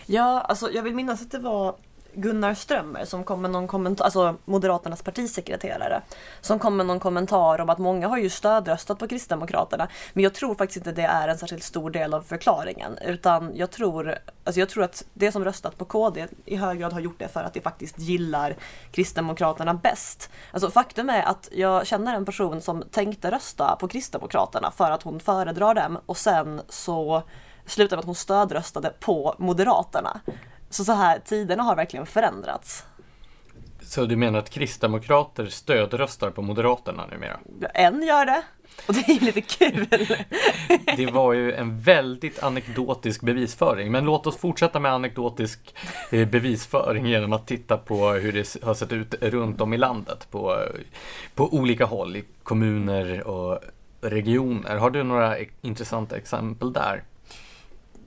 Ja, 0.06 0.42
alltså 0.42 0.72
jag 0.72 0.84
vill 0.84 0.96
minnas 0.96 1.22
att 1.22 1.32
det 1.32 1.40
var 1.40 1.76
Gunnar 2.16 2.54
Strömmer 2.54 3.06
som 3.06 3.24
kom 3.24 3.42
med 3.42 3.52
någon 3.52 3.68
kommentar, 3.68 4.06
alltså 4.06 4.36
Moderaternas 4.46 5.02
partisekreterare, 5.02 6.02
som 6.42 6.60
kom 6.60 6.78
med 6.78 6.86
någon 6.86 7.00
kommentar 7.00 7.60
om 7.62 7.70
att 7.70 7.78
många 7.78 8.08
har 8.08 8.18
ju 8.18 8.30
stödröstat 8.30 9.00
på 9.00 9.08
Kristdemokraterna. 9.08 9.88
Men 10.14 10.24
jag 10.24 10.34
tror 10.34 10.56
faktiskt 10.56 10.78
inte 10.78 10.92
det 10.92 11.08
är 11.08 11.28
en 11.28 11.38
särskilt 11.38 11.64
stor 11.64 11.90
del 11.90 12.14
av 12.14 12.22
förklaringen, 12.22 12.98
utan 13.06 13.52
jag 13.56 13.72
tror, 13.72 14.18
alltså 14.44 14.60
jag 14.60 14.70
tror 14.70 14.84
att 14.84 15.06
det 15.14 15.32
som 15.32 15.46
röstat 15.46 15.78
på 15.78 15.86
KD 15.86 16.28
i 16.46 16.56
hög 16.56 16.80
grad 16.80 16.94
har 16.94 17.00
gjort 17.00 17.20
det 17.20 17.28
för 17.28 17.44
att 17.44 17.54
de 17.54 17.62
faktiskt 17.62 18.00
gillar 18.00 18.56
Kristdemokraterna 18.92 19.74
bäst. 19.74 20.30
Alltså 20.52 20.72
faktum 20.72 21.10
är 21.10 21.24
att 21.24 21.50
jag 21.52 21.88
känner 21.88 22.16
en 22.16 22.26
person 22.26 22.62
som 22.62 22.84
tänkte 22.92 23.32
rösta 23.32 23.76
på 23.80 23.88
Kristdemokraterna 23.88 24.72
för 24.72 24.92
att 24.92 25.04
hon 25.04 25.20
föredrar 25.20 25.74
dem 25.74 26.00
och 26.06 26.18
sen 26.18 26.62
så 26.70 27.24
slutade 27.66 27.96
med 27.96 28.00
att 28.00 28.06
hon 28.06 28.16
stödröstade 28.16 28.94
på 29.00 29.36
Moderaterna. 29.38 30.22
Så 30.74 30.84
så 30.84 30.92
här, 30.92 31.20
tiderna 31.20 31.64
har 31.64 31.76
verkligen 31.76 32.06
förändrats. 32.06 32.86
Så 33.82 34.06
du 34.06 34.16
menar 34.16 34.40
att 34.40 34.50
kristdemokrater 34.50 35.46
stödröstar 35.46 36.30
på 36.30 36.42
Moderaterna 36.42 37.06
numera? 37.06 37.40
En 37.74 38.04
gör 38.04 38.26
det. 38.26 38.44
Och 38.88 38.94
det 38.94 39.12
är 39.12 39.20
lite 39.20 39.42
kul. 39.42 39.88
Det 40.98 41.06
var 41.06 41.34
ju 41.34 41.54
en 41.54 41.80
väldigt 41.80 42.44
anekdotisk 42.44 43.22
bevisföring. 43.22 43.92
Men 43.92 44.06
låt 44.06 44.28
oss 44.28 44.38
fortsätta 44.38 44.80
med 44.80 44.92
anekdotisk 44.92 45.76
eh, 46.12 46.28
bevisföring 46.28 47.06
genom 47.06 47.34
att 47.34 47.48
titta 47.48 47.78
på 47.78 48.10
hur 48.10 48.32
det 48.32 48.64
har 48.64 48.74
sett 48.74 48.92
ut 48.92 49.16
runt 49.22 49.62
om 49.62 49.74
i 49.74 49.78
landet. 49.78 50.28
På, 50.32 50.66
på 51.36 51.54
olika 51.54 51.86
håll, 51.86 52.16
i 52.16 52.24
kommuner 52.44 53.28
och 53.28 53.60
regioner. 54.02 54.78
Har 54.78 54.90
du 54.90 55.04
några 55.04 55.36
intressanta 55.62 56.18
exempel 56.18 56.74
där? 56.74 57.04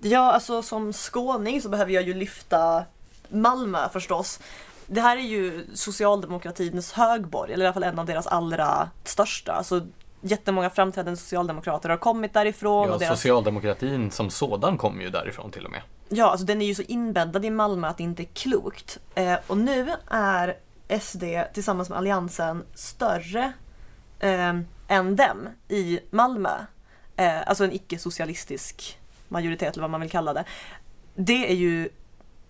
Ja, 0.01 0.33
alltså 0.33 0.63
som 0.63 0.93
skåning 0.93 1.63
så 1.63 1.69
behöver 1.69 1.93
jag 1.93 2.03
ju 2.03 2.15
lyfta 2.15 2.85
Malmö 3.29 3.89
förstås. 3.93 4.41
Det 4.87 5.01
här 5.01 5.17
är 5.17 5.21
ju 5.21 5.67
socialdemokratins 5.75 6.93
högborg, 6.93 7.53
eller 7.53 7.65
i 7.65 7.67
alla 7.67 7.75
fall 7.75 7.83
en 7.83 7.99
av 7.99 8.07
deras 8.07 8.27
allra 8.27 8.91
största. 9.05 9.53
Alltså, 9.53 9.87
jättemånga 10.21 10.71
framträdande 10.71 11.17
socialdemokrater 11.17 11.89
har 11.89 11.97
kommit 11.97 12.35
därifrån. 12.35 12.89
Ja, 12.89 12.95
och 12.95 13.01
deras... 13.01 13.21
socialdemokratin 13.21 14.11
som 14.11 14.31
sådan 14.31 14.79
kommer 14.79 15.03
ju 15.03 15.11
därifrån 15.11 15.51
till 15.51 15.65
och 15.65 15.71
med. 15.71 15.83
Ja, 16.09 16.31
alltså 16.31 16.47
den 16.47 16.63
är 16.63 16.67
ju 16.67 16.75
så 16.75 16.83
inbäddad 16.83 17.45
i 17.45 17.51
Malmö 17.51 17.89
att 17.89 17.97
det 17.97 18.03
inte 18.03 18.23
är 18.23 18.29
klokt. 18.35 18.99
Eh, 19.15 19.35
och 19.47 19.59
nu 19.59 19.93
är 20.11 20.57
SD 21.01 21.25
tillsammans 21.55 21.89
med 21.89 21.99
Alliansen 21.99 22.65
större 22.75 23.53
eh, 24.19 24.55
än 24.89 25.17
dem 25.17 25.49
i 25.69 26.01
Malmö. 26.11 26.51
Eh, 27.17 27.49
alltså 27.49 27.65
en 27.65 27.73
icke-socialistisk 27.73 28.99
majoritet 29.29 29.73
eller 29.73 29.83
vad 29.83 29.91
man 29.91 30.01
vill 30.01 30.11
kalla 30.11 30.33
det. 30.33 30.45
Det 31.15 31.51
är 31.51 31.55
ju 31.55 31.89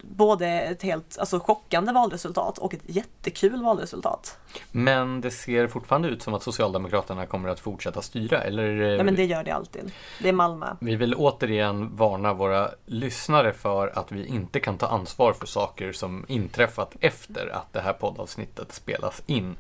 både 0.03 0.49
ett 0.49 0.83
helt 0.83 1.19
alltså, 1.19 1.41
chockande 1.41 1.93
valresultat 1.93 2.59
och 2.59 2.75
ett 2.75 2.83
jättekul 2.87 3.63
valresultat. 3.63 4.39
Men 4.73 5.21
det 5.21 5.31
ser 5.31 5.67
fortfarande 5.67 6.09
ut 6.09 6.23
som 6.23 6.35
att 6.35 6.43
Socialdemokraterna 6.43 7.27
kommer 7.27 7.49
att 7.49 7.61
fortsätta 7.61 8.03
styra, 8.03 8.43
eller? 8.43 8.75
Nej 8.75 9.05
men 9.05 9.15
det 9.15 9.25
gör 9.25 9.45
det 9.45 9.51
alltid. 9.51 9.93
Det 10.23 10.29
är 10.29 10.33
Malmö. 10.33 10.67
Vi 10.81 10.97
vill 10.97 11.15
återigen 11.15 11.97
varna 11.97 12.35
våra 12.35 12.71
lyssnare 12.87 13.53
för 13.53 13.99
att 13.99 14.13
vi 14.13 14.27
inte 14.27 14.61
kan 14.61 14.79
ta 14.79 14.87
ansvar 14.87 15.33
för 15.33 15.47
saker 15.47 15.93
som 15.93 16.25
inträffat 16.29 16.97
efter 17.01 17.49
att 17.49 17.73
det 17.73 17.81
här 17.81 17.93
poddavsnittet 17.93 18.73
spelas 18.73 19.23
in. 19.27 19.57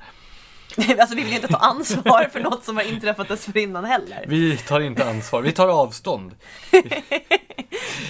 alltså 1.01 1.17
vi 1.17 1.25
vill 1.25 1.35
inte 1.35 1.49
ta 1.49 1.57
ansvar 1.57 2.29
för 2.33 2.41
något 2.41 2.65
som 2.65 2.77
har 2.77 2.85
inträffat 2.85 3.29
dessförinnan 3.29 3.85
heller. 3.85 4.25
Vi 4.29 4.57
tar 4.57 4.81
inte 4.81 5.09
ansvar, 5.09 5.43
vi 5.43 5.53
tar 5.53 5.69
avstånd. 5.69 6.35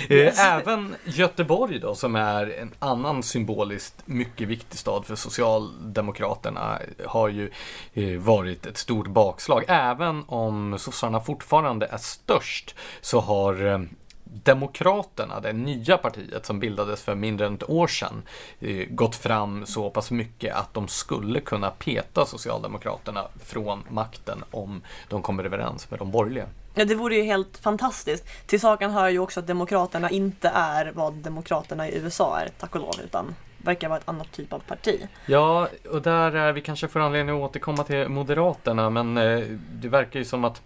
Eh, 0.09 0.40
även 0.40 0.97
Göteborg 1.05 1.79
då, 1.79 1.95
som 1.95 2.16
är 2.16 2.59
en 2.61 2.75
annan 2.79 3.23
symboliskt 3.23 4.03
mycket 4.05 4.49
viktig 4.49 4.79
stad 4.79 5.07
för 5.07 5.14
Socialdemokraterna, 5.16 6.79
har 7.07 7.29
ju 7.29 7.51
eh, 7.95 8.19
varit 8.19 8.66
ett 8.66 8.77
stort 8.77 9.07
bakslag. 9.07 9.64
Även 9.69 10.25
om 10.27 10.79
sossarna 10.79 11.21
fortfarande 11.21 11.87
är 11.87 11.97
störst 11.97 12.75
så 13.01 13.21
har 13.21 13.66
eh, 13.66 13.79
Demokraterna, 14.29 15.41
det 15.41 15.53
nya 15.53 15.99
partiet 15.99 16.47
som 16.47 16.61
bildades 16.61 17.03
för 17.03 17.15
mindre 17.15 17.47
än 17.47 17.55
ett 17.55 17.71
år 17.71 17.87
sedan, 17.87 18.23
gått 18.89 19.17
fram 19.17 19.67
så 19.67 19.91
pass 19.91 20.11
mycket 20.11 20.55
att 20.55 20.75
de 20.75 20.89
skulle 20.89 21.41
kunna 21.41 21.71
peta 21.71 22.27
Socialdemokraterna 22.27 23.29
från 23.45 23.85
makten 23.91 24.45
om 24.51 24.83
de 25.09 25.23
kommer 25.23 25.45
överens 25.45 25.91
med 25.91 25.99
de 25.99 26.11
borgerliga. 26.11 26.47
Ja, 26.75 26.85
det 26.85 26.95
vore 26.95 27.17
ju 27.17 27.23
helt 27.23 27.59
fantastiskt. 27.59 28.25
Till 28.47 28.61
saken 28.61 28.91
hör 28.91 29.09
ju 29.09 29.19
också 29.19 29.41
att 29.41 29.47
Demokraterna 29.47 30.11
inte 30.11 30.49
är 30.49 30.93
vad 30.95 31.15
Demokraterna 31.15 31.89
i 31.89 31.99
USA 31.99 32.41
är, 32.41 32.49
tack 32.59 32.75
och 32.75 32.81
lov, 32.81 32.95
utan 33.05 33.35
verkar 33.59 33.89
vara 33.89 33.99
ett 33.99 34.09
annat 34.09 34.33
typ 34.33 34.53
av 34.53 34.59
parti. 34.59 35.09
Ja, 35.27 35.69
och 35.91 36.03
där 36.03 36.33
är 36.33 36.53
vi 36.53 36.61
kanske 36.61 36.89
får 36.89 37.01
anledning 37.01 37.37
att 37.37 37.51
återkomma 37.51 37.85
till 37.85 38.09
Moderaterna, 38.09 38.91
men 38.91 39.17
eh, 39.17 39.41
det 39.73 39.89
verkar 39.89 40.19
ju 40.19 40.25
som 40.25 40.45
att 40.45 40.62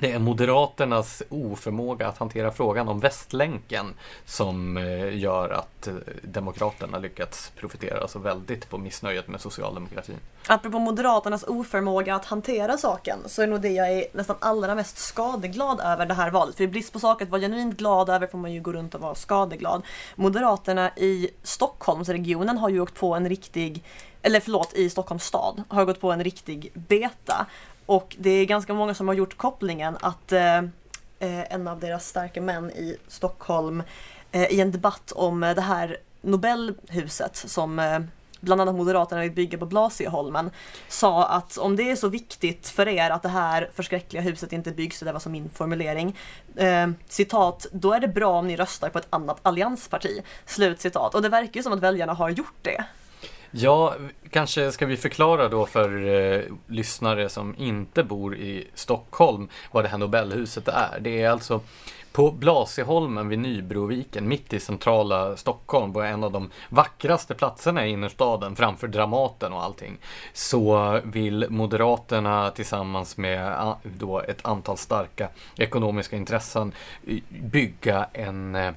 det 0.00 0.12
är 0.12 0.18
Moderaternas 0.18 1.22
oförmåga 1.28 2.08
att 2.08 2.18
hantera 2.18 2.50
frågan 2.50 2.88
om 2.88 3.00
Västlänken 3.00 3.94
som 4.24 4.76
eh, 4.76 5.18
gör 5.18 5.50
att 5.50 5.86
eh, 5.86 5.94
Demokraterna 6.22 6.98
lyckats 6.98 7.52
profitera 7.56 8.08
så 8.08 8.18
väldigt 8.18 8.70
på 8.70 8.78
missnöjet 8.78 9.28
med 9.28 9.40
socialdemokratin. 9.40 10.16
Apropå 10.46 10.78
Moderaternas 10.78 11.44
oförmåga 11.48 12.14
att 12.14 12.24
hantera 12.24 12.78
saken 12.78 13.18
så 13.26 13.42
är 13.42 13.46
nog 13.46 13.60
det 13.60 13.68
jag 13.68 13.92
är 13.92 14.04
nästan 14.12 14.36
allra 14.38 14.74
mest 14.74 14.98
skadeglad 14.98 15.80
över 15.80 16.06
det 16.06 16.14
här 16.14 16.30
valet. 16.30 16.56
För 16.56 16.64
i 16.64 16.68
brist 16.68 16.92
på 16.92 16.98
saker 16.98 17.24
att 17.24 17.30
vara 17.30 17.40
genuint 17.40 17.76
glad 17.76 18.08
över 18.08 18.26
får 18.26 18.38
man 18.38 18.52
ju 18.52 18.60
gå 18.60 18.72
runt 18.72 18.94
och 18.94 19.00
vara 19.00 19.14
skadeglad. 19.14 19.82
Moderaterna 20.14 20.90
i 20.96 21.30
Stockholmsregionen 21.42 22.58
har 22.58 22.68
ju 22.68 22.80
åkt 22.80 22.94
på 22.94 23.14
en 23.14 23.28
riktig 23.28 23.84
eller 24.22 24.40
förlåt, 24.40 24.74
i 24.74 24.90
Stockholms 24.90 25.24
stad 25.24 25.62
har 25.68 25.84
gått 25.84 26.00
på 26.00 26.12
en 26.12 26.24
riktig 26.24 26.70
beta. 26.74 27.46
Och 27.86 28.16
det 28.18 28.30
är 28.30 28.44
ganska 28.44 28.74
många 28.74 28.94
som 28.94 29.08
har 29.08 29.14
gjort 29.14 29.36
kopplingen 29.36 29.96
att 30.00 30.32
eh, 30.32 30.56
eh, 30.56 31.52
en 31.52 31.68
av 31.68 31.80
deras 31.80 32.08
starka 32.08 32.40
män 32.40 32.70
i 32.70 32.96
Stockholm 33.08 33.82
eh, 34.32 34.52
i 34.52 34.60
en 34.60 34.72
debatt 34.72 35.12
om 35.12 35.42
eh, 35.42 35.54
det 35.54 35.60
här 35.60 35.96
Nobelhuset 36.20 37.36
som 37.36 37.78
eh, 37.78 38.00
bland 38.42 38.60
annat 38.60 38.74
Moderaterna 38.74 39.20
vill 39.20 39.30
bygga 39.30 39.58
på 39.58 39.66
Blasieholmen 39.66 40.50
sa 40.88 41.26
att 41.26 41.58
om 41.58 41.76
det 41.76 41.90
är 41.90 41.96
så 41.96 42.08
viktigt 42.08 42.68
för 42.68 42.88
er 42.88 43.10
att 43.10 43.22
det 43.22 43.28
här 43.28 43.70
förskräckliga 43.74 44.22
huset 44.22 44.52
inte 44.52 44.70
byggs, 44.72 45.00
det 45.00 45.12
var 45.12 45.20
som 45.20 45.32
min 45.32 45.50
formulering, 45.50 46.16
eh, 46.56 46.90
citat, 47.08 47.66
då 47.72 47.92
är 47.92 48.00
det 48.00 48.08
bra 48.08 48.38
om 48.38 48.46
ni 48.46 48.56
röstar 48.56 48.88
på 48.88 48.98
ett 48.98 49.06
annat 49.10 49.38
alliansparti. 49.42 50.22
Slut 50.46 50.80
citat. 50.80 51.14
Och 51.14 51.22
det 51.22 51.28
verkar 51.28 51.54
ju 51.54 51.62
som 51.62 51.72
att 51.72 51.80
väljarna 51.80 52.12
har 52.12 52.30
gjort 52.30 52.56
det. 52.62 52.84
Ja, 53.54 53.94
kanske 54.30 54.72
ska 54.72 54.86
vi 54.86 54.96
förklara 54.96 55.48
då 55.48 55.66
för 55.66 56.06
eh, 56.06 56.42
lyssnare 56.66 57.28
som 57.28 57.54
inte 57.58 58.04
bor 58.04 58.36
i 58.36 58.68
Stockholm 58.74 59.48
vad 59.70 59.84
det 59.84 59.88
här 59.88 59.98
Nobelhuset 59.98 60.68
är. 60.68 60.98
Det 61.00 61.22
är 61.22 61.30
alltså 61.30 61.60
på 62.12 62.30
Blasieholmen 62.30 63.28
vid 63.28 63.38
Nybroviken, 63.38 64.28
mitt 64.28 64.52
i 64.52 64.60
centrala 64.60 65.36
Stockholm, 65.36 65.92
på 65.92 66.02
en 66.02 66.24
av 66.24 66.32
de 66.32 66.50
vackraste 66.68 67.34
platserna 67.34 67.86
i 67.86 67.90
innerstaden 67.90 68.56
framför 68.56 68.88
Dramaten 68.88 69.52
och 69.52 69.62
allting, 69.62 69.98
så 70.32 71.00
vill 71.04 71.46
Moderaterna 71.48 72.50
tillsammans 72.50 73.16
med 73.16 73.74
då 73.82 74.20
ett 74.20 74.46
antal 74.46 74.76
starka 74.76 75.28
ekonomiska 75.56 76.16
intressen 76.16 76.72
eh, 77.06 77.18
bygga 77.28 78.06
en, 78.12 78.54
eh, 78.54 78.72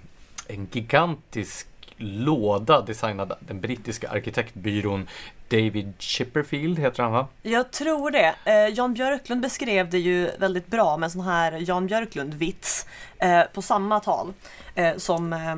en 0.47 0.67
gigantisk 0.71 1.67
låda 1.97 2.81
designad 2.81 3.31
av 3.31 3.38
den 3.39 3.62
brittiska 3.62 4.10
arkitektbyrån 4.10 5.08
David 5.47 5.93
Chipperfield 5.99 6.79
heter 6.79 7.03
han 7.03 7.12
va? 7.12 7.27
Jag 7.41 7.71
tror 7.71 8.12
det. 8.12 8.36
Eh, 8.45 8.67
Jan 8.67 8.93
Björklund 8.93 9.41
beskrev 9.41 9.89
det 9.89 9.99
ju 9.99 10.31
väldigt 10.39 10.67
bra 10.67 10.97
med 10.97 11.08
en 11.08 11.12
sån 11.12 11.21
här 11.21 11.63
Jan 11.67 11.88
Björklund-vits 11.88 12.86
eh, 13.19 13.41
på 13.53 13.62
samma 13.62 13.99
tal 13.99 14.34
eh, 14.75 14.97
som 14.97 15.34
eh, 15.34 15.55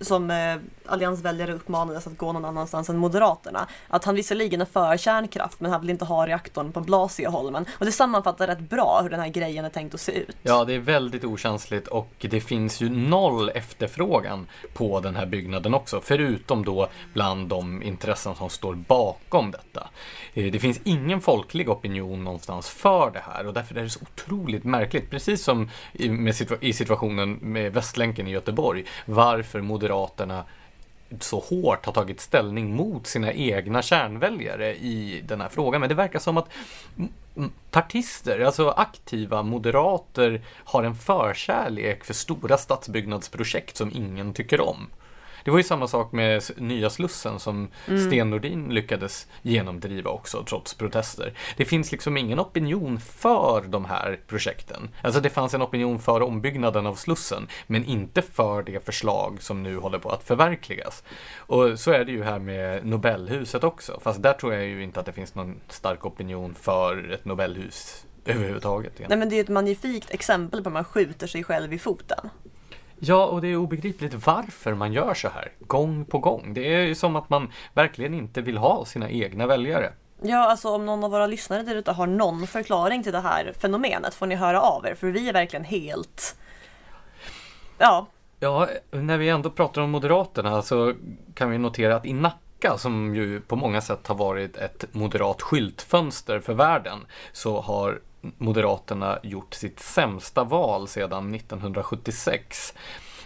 som 0.00 0.30
eh, 0.30 0.56
alliansväljare 0.86 1.52
uppmanades 1.52 2.06
att 2.06 2.18
gå 2.18 2.32
någon 2.32 2.44
annanstans 2.44 2.88
än 2.88 2.96
Moderaterna. 2.96 3.68
Att 3.88 4.04
han 4.04 4.14
visserligen 4.14 4.60
är 4.60 4.64
för 4.64 4.96
kärnkraft 4.96 5.60
men 5.60 5.70
han 5.70 5.80
vill 5.80 5.90
inte 5.90 6.04
ha 6.04 6.26
reaktorn 6.26 6.72
på 6.72 6.80
Blasieholmen. 6.80 7.66
Och 7.78 7.84
det 7.86 7.92
sammanfattar 7.92 8.46
rätt 8.46 8.60
bra 8.70 9.00
hur 9.02 9.10
den 9.10 9.20
här 9.20 9.28
grejen 9.28 9.64
är 9.64 9.68
tänkt 9.68 9.94
att 9.94 10.00
se 10.00 10.12
ut. 10.12 10.36
Ja, 10.42 10.64
det 10.64 10.74
är 10.74 10.78
väldigt 10.78 11.24
okänsligt 11.24 11.88
och 11.88 12.12
det 12.18 12.40
finns 12.40 12.80
ju 12.80 12.88
noll 12.88 13.48
efterfrågan 13.54 14.46
på 14.74 15.00
den 15.00 15.16
här 15.16 15.26
byggnaden 15.26 15.74
också. 15.74 16.00
Förutom 16.04 16.64
då 16.64 16.88
bland 17.12 17.48
de 17.48 17.82
intressen 17.82 18.34
som 18.34 18.50
står 18.50 18.74
bakom 18.74 19.50
detta. 19.50 19.88
Eh, 20.34 20.52
det 20.52 20.58
finns 20.58 20.80
ingen 20.84 21.20
folklig 21.20 21.70
opinion 21.70 22.24
någonstans 22.24 22.68
för 22.68 23.10
det 23.10 23.22
här 23.32 23.46
och 23.46 23.54
därför 23.54 23.74
är 23.74 23.82
det 23.82 23.90
så 23.90 24.00
otroligt 24.02 24.64
märkligt. 24.64 25.10
Precis 25.10 25.44
som 25.44 25.70
i 26.60 26.72
situationen 26.72 27.38
med 27.42 27.72
Västlänken 27.72 28.28
i 28.28 28.30
Göteborg. 28.30 28.84
Varför 29.06 29.60
Moderaterna 29.60 29.83
så 31.20 31.38
hårt 31.38 31.86
har 31.86 31.92
tagit 31.92 32.20
ställning 32.20 32.76
mot 32.76 33.06
sina 33.06 33.32
egna 33.32 33.82
kärnväljare 33.82 34.74
i 34.74 35.22
den 35.24 35.40
här 35.40 35.48
frågan. 35.48 35.80
Men 35.80 35.88
det 35.88 35.94
verkar 35.94 36.18
som 36.18 36.36
att 36.36 36.48
partister, 37.70 38.40
alltså 38.40 38.68
aktiva 38.68 39.42
moderater, 39.42 40.42
har 40.64 40.82
en 40.82 40.94
förkärlek 40.94 42.04
för 42.04 42.14
stora 42.14 42.58
stadsbyggnadsprojekt 42.58 43.76
som 43.76 43.90
ingen 43.94 44.32
tycker 44.32 44.60
om. 44.60 44.86
Det 45.44 45.50
var 45.50 45.58
ju 45.58 45.64
samma 45.64 45.88
sak 45.88 46.12
med 46.12 46.42
nya 46.56 46.90
Slussen 46.90 47.38
som 47.38 47.68
mm. 47.86 48.06
Sten 48.06 48.30
Nordin 48.30 48.68
lyckades 48.68 49.26
genomdriva 49.42 50.10
också 50.10 50.44
trots 50.48 50.74
protester. 50.74 51.32
Det 51.56 51.64
finns 51.64 51.92
liksom 51.92 52.16
ingen 52.16 52.40
opinion 52.40 53.00
för 53.00 53.64
de 53.66 53.84
här 53.84 54.20
projekten. 54.26 54.88
Alltså 55.02 55.20
det 55.20 55.30
fanns 55.30 55.54
en 55.54 55.62
opinion 55.62 55.98
för 55.98 56.22
ombyggnaden 56.22 56.86
av 56.86 56.94
Slussen 56.94 57.48
men 57.66 57.84
inte 57.84 58.22
för 58.22 58.62
det 58.62 58.84
förslag 58.84 59.42
som 59.42 59.62
nu 59.62 59.76
håller 59.76 59.98
på 59.98 60.10
att 60.10 60.22
förverkligas. 60.22 61.04
Och 61.36 61.78
så 61.78 61.90
är 61.90 62.04
det 62.04 62.12
ju 62.12 62.22
här 62.22 62.38
med 62.38 62.86
Nobelhuset 62.86 63.64
också. 63.64 64.00
Fast 64.02 64.22
där 64.22 64.32
tror 64.32 64.54
jag 64.54 64.64
ju 64.64 64.82
inte 64.82 65.00
att 65.00 65.06
det 65.06 65.12
finns 65.12 65.34
någon 65.34 65.60
stark 65.68 66.06
opinion 66.06 66.54
för 66.54 67.10
ett 67.10 67.24
Nobelhus 67.24 68.06
överhuvudtaget. 68.24 68.92
Nej 69.08 69.18
men 69.18 69.28
det 69.28 69.36
är 69.36 69.40
ett 69.40 69.48
magnifikt 69.48 70.10
exempel 70.10 70.62
på 70.62 70.68
att 70.68 70.72
man 70.72 70.84
skjuter 70.84 71.26
sig 71.26 71.44
själv 71.44 71.72
i 71.72 71.78
foten. 71.78 72.30
Ja, 72.98 73.26
och 73.26 73.40
det 73.40 73.48
är 73.48 73.56
obegripligt 73.56 74.26
varför 74.26 74.74
man 74.74 74.92
gör 74.92 75.14
så 75.14 75.28
här 75.28 75.52
gång 75.58 76.04
på 76.04 76.18
gång. 76.18 76.54
Det 76.54 76.74
är 76.74 76.80
ju 76.80 76.94
som 76.94 77.16
att 77.16 77.30
man 77.30 77.52
verkligen 77.74 78.14
inte 78.14 78.40
vill 78.40 78.56
ha 78.56 78.84
sina 78.84 79.10
egna 79.10 79.46
väljare. 79.46 79.92
Ja, 80.22 80.50
alltså 80.50 80.68
om 80.68 80.86
någon 80.86 81.04
av 81.04 81.10
våra 81.10 81.26
lyssnare 81.26 81.62
där 81.62 81.74
ute 81.74 81.92
har 81.92 82.06
någon 82.06 82.46
förklaring 82.46 83.02
till 83.02 83.12
det 83.12 83.20
här 83.20 83.52
fenomenet 83.58 84.14
får 84.14 84.26
ni 84.26 84.34
höra 84.34 84.60
av 84.60 84.86
er, 84.86 84.94
för 84.94 85.06
vi 85.06 85.28
är 85.28 85.32
verkligen 85.32 85.64
helt... 85.64 86.36
Ja. 87.78 88.06
Ja, 88.40 88.68
när 88.90 89.18
vi 89.18 89.28
ändå 89.28 89.50
pratar 89.50 89.82
om 89.82 89.90
Moderaterna 89.90 90.62
så 90.62 90.94
kan 91.34 91.50
vi 91.50 91.58
notera 91.58 91.96
att 91.96 92.06
i 92.06 92.12
Nacka 92.12 92.78
som 92.78 93.14
ju 93.14 93.40
på 93.40 93.56
många 93.56 93.80
sätt 93.80 94.06
har 94.06 94.14
varit 94.14 94.56
ett 94.56 94.84
moderat 94.92 95.42
skyltfönster 95.42 96.40
för 96.40 96.54
världen, 96.54 96.98
så 97.32 97.60
har 97.60 98.00
Moderaterna 98.38 99.18
gjort 99.22 99.54
sitt 99.54 99.80
sämsta 99.80 100.44
val 100.44 100.88
sedan 100.88 101.34
1976. 101.34 102.74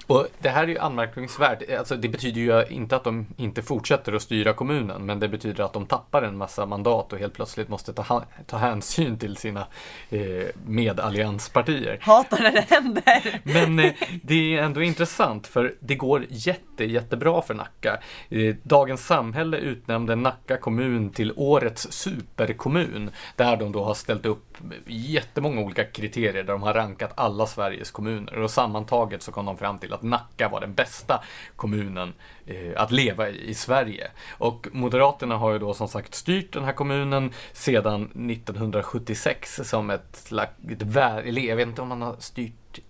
Och 0.08 0.26
det 0.38 0.48
här 0.48 0.62
är 0.62 0.68
ju 0.68 0.78
anmärkningsvärt. 0.78 1.70
Alltså, 1.78 1.96
det 1.96 2.08
betyder 2.08 2.40
ju 2.40 2.64
inte 2.74 2.96
att 2.96 3.04
de 3.04 3.26
inte 3.36 3.62
fortsätter 3.62 4.12
att 4.12 4.22
styra 4.22 4.52
kommunen, 4.52 5.06
men 5.06 5.20
det 5.20 5.28
betyder 5.28 5.64
att 5.64 5.72
de 5.72 5.86
tappar 5.86 6.22
en 6.22 6.36
massa 6.36 6.66
mandat 6.66 7.12
och 7.12 7.18
helt 7.18 7.34
plötsligt 7.34 7.68
måste 7.68 7.92
ta, 7.92 8.24
ta 8.46 8.56
hänsyn 8.56 9.18
till 9.18 9.36
sina 9.36 9.66
eh, 10.10 10.20
medallianspartier. 10.66 11.98
Hatar 12.00 12.42
när 12.42 12.52
det 12.52 12.70
händer! 12.70 13.40
Men 13.42 13.78
eh, 13.78 13.92
det 14.22 14.56
är 14.56 14.62
ändå 14.62 14.82
intressant, 14.82 15.46
för 15.46 15.74
det 15.80 15.94
går 15.94 16.26
jätte, 16.28 16.84
jättebra 16.84 17.42
för 17.42 17.54
Nacka. 17.54 17.98
Eh, 18.28 18.54
Dagens 18.62 19.06
Samhälle 19.06 19.56
utnämnde 19.56 20.16
Nacka 20.16 20.56
kommun 20.56 21.10
till 21.10 21.32
årets 21.36 21.92
superkommun, 21.92 23.10
där 23.36 23.56
de 23.56 23.72
då 23.72 23.84
har 23.84 23.94
ställt 23.94 24.26
upp 24.26 24.56
jättemånga 24.86 25.60
olika 25.60 25.84
kriterier 25.84 26.42
där 26.44 26.52
de 26.52 26.62
har 26.62 26.74
rankat 26.74 27.12
alla 27.14 27.46
Sveriges 27.46 27.90
kommuner 27.90 28.38
och 28.38 28.50
sammantaget 28.50 29.22
så 29.22 29.32
kom 29.32 29.46
de 29.46 29.56
fram 29.56 29.78
till 29.78 29.92
att 29.98 30.04
Nacka 30.04 30.48
var 30.48 30.60
den 30.60 30.74
bästa 30.74 31.22
kommunen 31.56 32.14
eh, 32.46 32.82
att 32.82 32.90
leva 32.90 33.28
i 33.28 33.48
i 33.48 33.54
Sverige. 33.54 34.10
Och 34.38 34.66
Moderaterna 34.72 35.36
har 35.36 35.52
ju 35.52 35.58
då 35.58 35.74
som 35.74 35.88
sagt 35.88 36.14
styrt 36.14 36.52
den 36.52 36.64
här 36.64 36.72
kommunen 36.72 37.32
sedan 37.52 38.02
1976 38.02 39.60
som 39.64 39.90
ett 39.90 40.16
slags, 40.16 40.52
eller 40.98 41.42
jag 41.42 41.56
vet 41.56 41.68
inte 41.68 41.82
om 41.82 41.88
man 41.88 42.02
har 42.02 42.16
styrt 42.18 42.80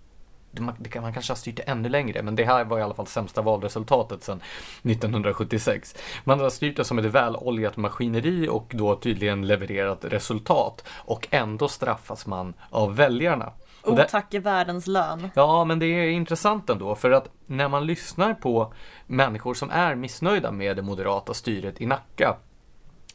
man, 0.51 0.75
man 1.01 1.13
kanske 1.13 1.31
har 1.31 1.35
styrt 1.35 1.55
det 1.55 1.61
ännu 1.61 1.89
längre, 1.89 2.23
men 2.23 2.35
det 2.35 2.45
här 2.45 2.65
var 2.65 2.79
i 2.79 2.81
alla 2.81 2.93
fall 2.93 3.07
sämsta 3.07 3.41
valresultatet 3.41 4.23
sedan 4.23 4.41
1976. 4.83 5.95
Man 6.23 6.39
har 6.39 6.49
styrt 6.49 6.77
det 6.77 6.83
som 6.83 6.99
ett 6.99 7.05
väloljat 7.05 7.77
maskineri 7.77 8.47
och 8.47 8.71
då 8.75 8.95
tydligen 8.95 9.47
levererat 9.47 10.05
resultat 10.05 10.83
och 10.89 11.27
ändå 11.31 11.67
straffas 11.67 12.25
man 12.25 12.53
av 12.69 12.95
väljarna. 12.95 13.51
Otack 13.83 14.33
är 14.33 14.39
världens 14.39 14.87
lön. 14.87 15.29
Ja, 15.33 15.65
men 15.65 15.79
det 15.79 15.85
är 15.85 16.09
intressant 16.09 16.69
ändå 16.69 16.95
för 16.95 17.11
att 17.11 17.29
när 17.45 17.67
man 17.67 17.85
lyssnar 17.85 18.33
på 18.33 18.73
människor 19.07 19.53
som 19.53 19.69
är 19.69 19.95
missnöjda 19.95 20.51
med 20.51 20.75
det 20.75 20.81
moderata 20.81 21.33
styret 21.33 21.81
i 21.81 21.85
Nacka 21.85 22.35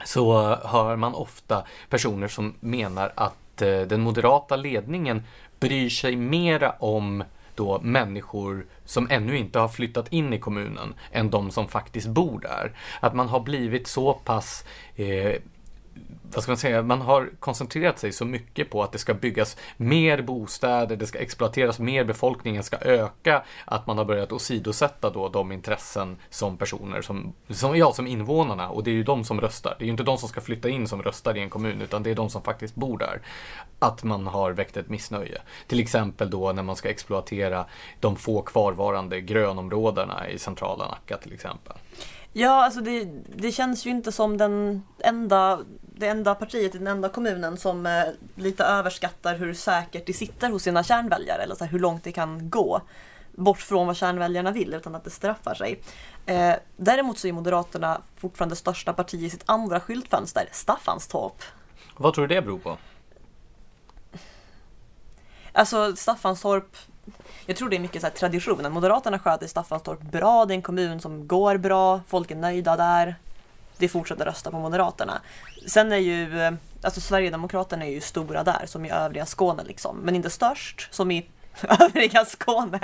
så 0.04 0.54
hör 0.64 0.96
man 0.96 1.14
ofta 1.14 1.64
personer 1.88 2.28
som 2.28 2.54
menar 2.60 3.12
att 3.14 3.62
eh, 3.62 3.80
den 3.80 4.00
moderata 4.00 4.56
ledningen 4.56 5.22
bryr 5.60 5.88
sig 5.88 6.16
mera 6.16 6.70
om 6.78 7.24
då 7.54 7.80
människor 7.82 8.66
som 8.84 9.06
ännu 9.10 9.38
inte 9.38 9.58
har 9.58 9.68
flyttat 9.68 10.12
in 10.12 10.32
i 10.32 10.38
kommunen 10.38 10.94
än 11.12 11.30
de 11.30 11.50
som 11.50 11.68
faktiskt 11.68 12.06
bor 12.06 12.40
där. 12.40 12.72
Att 13.00 13.14
man 13.14 13.28
har 13.28 13.40
blivit 13.40 13.86
så 13.86 14.12
pass 14.12 14.64
eh, 14.96 15.34
vad 16.34 16.42
ska 16.42 16.52
man 16.52 16.58
säga, 16.58 16.82
man 16.82 17.00
har 17.00 17.30
koncentrerat 17.40 17.98
sig 17.98 18.12
så 18.12 18.24
mycket 18.24 18.70
på 18.70 18.82
att 18.82 18.92
det 18.92 18.98
ska 18.98 19.14
byggas 19.14 19.56
mer 19.76 20.22
bostäder, 20.22 20.96
det 20.96 21.06
ska 21.06 21.18
exploateras 21.18 21.78
mer, 21.78 22.04
befolkningen 22.04 22.62
ska 22.62 22.76
öka, 22.76 23.42
att 23.64 23.86
man 23.86 23.98
har 23.98 24.04
börjat 24.04 24.32
åsidosätta 24.32 25.10
då 25.10 25.28
de 25.28 25.52
intressen 25.52 26.16
som 26.30 26.56
personer, 26.56 27.02
som, 27.02 27.32
som, 27.48 27.76
ja, 27.76 27.92
som 27.92 28.06
invånarna, 28.06 28.68
och 28.68 28.84
det 28.84 28.90
är 28.90 28.94
ju 28.94 29.02
de 29.02 29.24
som 29.24 29.40
röstar. 29.40 29.76
Det 29.78 29.84
är 29.84 29.86
ju 29.86 29.90
inte 29.90 30.02
de 30.02 30.18
som 30.18 30.28
ska 30.28 30.40
flytta 30.40 30.68
in 30.68 30.88
som 30.88 31.02
röstar 31.02 31.36
i 31.36 31.40
en 31.40 31.50
kommun, 31.50 31.82
utan 31.82 32.02
det 32.02 32.10
är 32.10 32.14
de 32.14 32.30
som 32.30 32.42
faktiskt 32.42 32.74
bor 32.74 32.98
där. 32.98 33.20
Att 33.78 34.04
man 34.04 34.26
har 34.26 34.52
väckt 34.52 34.76
ett 34.76 34.88
missnöje. 34.88 35.40
Till 35.66 35.80
exempel 35.80 36.30
då 36.30 36.52
när 36.52 36.62
man 36.62 36.76
ska 36.76 36.88
exploatera 36.88 37.66
de 38.00 38.16
få 38.16 38.42
kvarvarande 38.42 39.20
grönområdena 39.20 40.28
i 40.28 40.38
centrala 40.38 40.88
Nacka 40.88 41.16
till 41.16 41.32
exempel. 41.32 41.76
Ja, 42.36 42.64
alltså 42.64 42.80
det, 42.80 43.08
det 43.36 43.52
känns 43.52 43.86
ju 43.86 43.90
inte 43.90 44.12
som 44.12 44.36
den 44.36 44.82
enda, 44.98 45.60
det 45.96 46.06
enda 46.06 46.34
partiet 46.34 46.74
i 46.74 46.78
den 46.78 46.86
enda 46.86 47.08
kommunen 47.08 47.56
som 47.56 47.86
eh, 47.86 48.02
lite 48.34 48.64
överskattar 48.64 49.36
hur 49.36 49.54
säkert 49.54 50.06
de 50.06 50.12
sitter 50.12 50.50
hos 50.50 50.62
sina 50.62 50.82
kärnväljare 50.82 51.42
eller 51.42 51.54
så 51.54 51.64
här, 51.64 51.72
hur 51.72 51.78
långt 51.78 52.04
det 52.04 52.12
kan 52.12 52.50
gå 52.50 52.80
bort 53.32 53.60
från 53.60 53.86
vad 53.86 53.96
kärnväljarna 53.96 54.50
vill 54.50 54.74
utan 54.74 54.94
att 54.94 55.04
det 55.04 55.10
straffar 55.10 55.54
sig. 55.54 55.80
Eh, 56.26 56.54
däremot 56.76 57.18
så 57.18 57.28
är 57.28 57.32
Moderaterna 57.32 58.00
fortfarande 58.16 58.56
största 58.56 58.92
parti 58.92 59.14
i 59.14 59.30
sitt 59.30 59.42
andra 59.46 59.80
skyltfönster, 59.80 60.48
Staffanstorp. 60.52 61.42
Vad 61.96 62.14
tror 62.14 62.26
du 62.26 62.34
det 62.34 62.42
beror 62.42 62.58
på? 62.58 62.76
Alltså 65.52 65.96
Staffanstorp 65.96 66.76
jag 67.46 67.56
tror 67.56 67.68
det 67.68 67.76
är 67.76 67.80
mycket 67.80 68.00
så 68.00 68.06
här 68.06 68.14
traditionen. 68.14 68.72
Moderaterna 68.72 69.18
sköter 69.18 69.46
Staffanstorp 69.46 70.00
bra, 70.00 70.44
det 70.44 70.54
är 70.54 70.56
en 70.56 70.62
kommun 70.62 71.00
som 71.00 71.26
går 71.26 71.56
bra, 71.56 72.00
folk 72.08 72.30
är 72.30 72.36
nöjda 72.36 72.76
där. 72.76 73.16
Det 73.84 73.88
fortsätter 73.88 74.24
rösta 74.24 74.50
på 74.50 74.58
Moderaterna. 74.58 75.20
Sen 75.66 75.92
är 75.92 75.96
ju, 75.96 76.40
eh, 76.40 76.52
alltså 76.82 77.00
Sverigedemokraterna 77.00 77.86
är 77.86 77.90
ju 77.90 78.00
stora 78.00 78.44
där, 78.44 78.62
som 78.66 78.84
i 78.84 78.90
övriga 78.90 79.26
Skåne 79.26 79.64
liksom. 79.64 79.96
Men 79.96 80.16
inte 80.16 80.30
störst, 80.30 80.88
som 80.94 81.10
i 81.10 81.26
övriga 81.80 82.24
Skåne. 82.24 82.80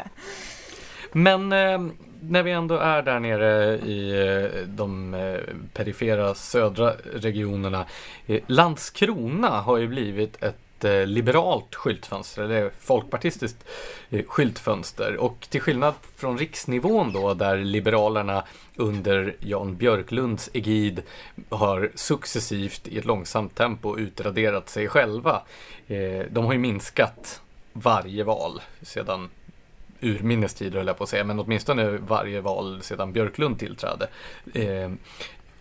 Men 1.13 1.53
eh, 1.53 1.81
när 2.21 2.43
vi 2.43 2.51
ändå 2.51 2.77
är 2.77 3.03
där 3.03 3.21
nere 3.21 3.79
i 3.79 4.11
eh, 4.11 4.67
de 4.67 5.15
eh, 5.15 5.41
perifera 5.73 6.35
södra 6.35 6.93
regionerna. 7.15 7.87
Eh, 8.27 8.41
Landskrona 8.47 9.49
har 9.49 9.79
ju 9.79 9.89
blivit 9.89 10.43
ett 10.43 10.59
Eh, 10.85 11.07
liberalt 11.07 11.75
skyltfönster, 11.75 12.43
eller 12.43 12.71
folkpartistiskt 12.81 13.64
eh, 14.11 14.25
skyltfönster. 14.27 15.16
Och 15.16 15.47
till 15.51 15.61
skillnad 15.61 15.95
från 16.16 16.38
riksnivån 16.38 17.12
då, 17.12 17.35
där 17.35 17.59
Liberalerna 17.59 18.45
under 18.77 19.37
Jan 19.40 19.77
Björklunds 19.77 20.51
egid 20.53 21.03
har 21.49 21.90
successivt 21.95 22.88
i 22.88 22.99
ett 22.99 23.05
långsamt 23.05 23.55
tempo 23.55 23.99
utraderat 23.99 24.69
sig 24.69 24.88
själva. 24.88 25.43
Eh, 25.87 26.25
de 26.31 26.45
har 26.45 26.53
ju 26.53 26.59
minskat 26.59 27.40
varje 27.73 28.25
val 28.25 28.61
sedan 28.83 29.29
urminnes 30.01 30.55
tider 30.55 30.79
höll 30.79 30.87
jag 30.87 30.99
på 30.99 31.05
att 31.05 31.11
säga, 31.11 31.25
men 31.25 31.40
åtminstone 31.40 31.90
varje 31.90 32.40
val 32.40 32.83
sedan 32.83 33.12
Björklund 33.12 33.59
tillträdde. 33.59 34.09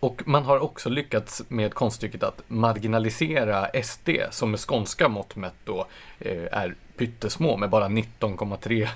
Och 0.00 0.22
man 0.26 0.44
har 0.44 0.58
också 0.58 0.88
lyckats 0.88 1.42
med 1.48 1.74
konststycket 1.74 2.22
att 2.22 2.42
marginalisera 2.48 3.82
SD 3.82 4.08
som 4.30 4.50
med 4.50 4.60
skånska 4.60 5.08
mått 5.08 5.36
mätt 5.36 5.54
då 5.64 5.86
eh, 6.18 6.44
är 6.52 6.74
pyttesmå 6.96 7.56
med 7.56 7.70
bara 7.70 7.88
19,3 7.88 8.88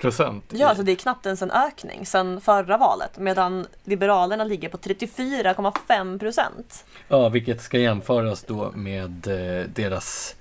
procent. 0.00 0.44
Ja, 0.48 0.68
alltså 0.68 0.84
det 0.84 0.92
är 0.92 0.96
knappt 0.96 1.26
ens 1.26 1.42
en 1.42 1.50
ökning 1.50 2.06
sedan 2.06 2.40
förra 2.40 2.76
valet 2.76 3.18
medan 3.18 3.66
Liberalerna 3.84 4.44
ligger 4.44 4.68
på 4.68 4.76
34,5 4.76 6.18
procent. 6.18 6.84
Ja, 7.08 7.28
vilket 7.28 7.62
ska 7.62 7.78
jämföras 7.78 8.42
då 8.42 8.72
med 8.74 9.26
eh, 9.26 9.66
deras 9.74 10.36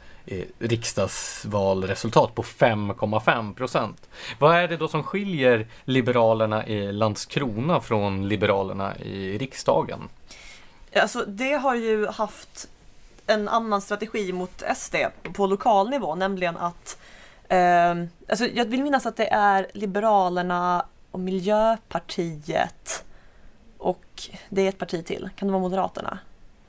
riksdagsvalresultat 0.59 2.35
på 2.35 2.43
5,5 2.43 3.53
procent. 3.53 4.09
Vad 4.39 4.55
är 4.55 4.67
det 4.67 4.77
då 4.77 4.87
som 4.87 5.03
skiljer 5.03 5.67
Liberalerna 5.83 6.67
i 6.67 6.91
Landskrona 6.91 7.81
från 7.81 8.27
Liberalerna 8.27 8.97
i 8.97 9.37
riksdagen? 9.37 10.09
Alltså 10.95 11.25
det 11.27 11.53
har 11.53 11.75
ju 11.75 12.07
haft 12.07 12.67
en 13.27 13.47
annan 13.47 13.81
strategi 13.81 14.33
mot 14.33 14.63
SD 14.75 14.95
på 15.33 15.47
lokal 15.47 15.89
nivå, 15.89 16.15
nämligen 16.15 16.57
att 16.57 16.97
eh, 17.47 17.95
alltså 18.29 18.45
jag 18.53 18.65
vill 18.65 18.83
minnas 18.83 19.05
att 19.05 19.17
det 19.17 19.27
är 19.27 19.67
Liberalerna 19.73 20.85
och 21.11 21.19
Miljöpartiet 21.19 23.05
och 23.77 24.05
det 24.49 24.61
är 24.61 24.69
ett 24.69 24.77
parti 24.77 25.05
till. 25.05 25.29
Kan 25.35 25.47
det 25.47 25.51
vara 25.51 25.61
Moderaterna? 25.61 26.19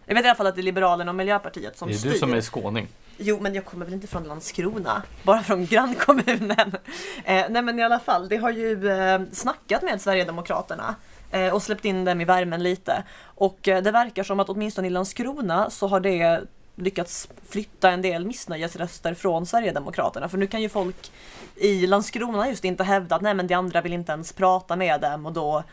Jag 0.07 0.14
vet 0.14 0.25
i 0.25 0.29
alla 0.29 0.37
fall 0.37 0.46
att 0.46 0.55
det 0.55 0.61
är 0.61 0.62
Liberalerna 0.62 1.11
och 1.11 1.14
Miljöpartiet 1.14 1.79
som 1.79 1.88
styr. 1.88 1.92
Det 1.92 1.98
är 1.98 2.01
styr. 2.01 2.12
du 2.12 2.18
som 2.18 2.33
är 2.33 2.40
skåning. 2.40 2.88
Jo, 3.24 3.38
men 3.40 3.54
jag 3.54 3.64
kommer 3.64 3.85
väl 3.85 3.94
inte 3.94 4.06
från 4.06 4.24
Landskrona, 4.24 5.02
bara 5.22 5.42
från 5.42 5.66
grannkommunen. 5.66 6.76
Eh, 7.24 7.44
nej, 7.48 7.62
men 7.62 7.78
i 7.78 7.82
alla 7.82 7.98
fall, 7.98 8.28
det 8.28 8.37
har 8.37 8.50
ju 8.50 8.90
eh, 8.90 9.20
snackat 9.32 9.82
med 9.82 10.00
Sverigedemokraterna 10.00 10.94
eh, 11.30 11.54
och 11.54 11.62
släppt 11.62 11.85
in 11.85 12.04
dem 12.04 12.20
i 12.20 12.24
värmen 12.24 12.62
lite. 12.62 13.02
Och 13.24 13.68
eh, 13.68 13.82
det 13.82 13.90
verkar 13.90 14.22
som 14.22 14.40
att 14.40 14.48
åtminstone 14.48 14.87
i 14.87 14.90
Landskrona 14.90 15.70
så 15.70 15.87
har 15.87 16.00
det 16.00 16.40
lyckats 16.74 17.28
flytta 17.48 17.90
en 17.90 18.02
del 18.02 18.26
missnöjesröster 18.26 19.14
från 19.14 19.46
Sverigedemokraterna. 19.46 20.28
För 20.28 20.38
nu 20.38 20.46
kan 20.46 20.62
ju 20.62 20.68
folk 20.68 21.12
i 21.56 21.87
Landskrona 21.87 22.48
just 22.48 22.64
inte 22.64 22.85
hävda 22.85 23.16
att 23.16 23.22
nej 23.22 23.35
men 23.35 23.46
de 23.46 23.54
andra 23.54 23.80
vill 23.80 23.92
inte 23.92 24.12
ens 24.12 24.32
prata 24.32 24.76
med 24.76 25.00
dem 25.00 25.26
och 25.26 25.32
då 25.32 25.64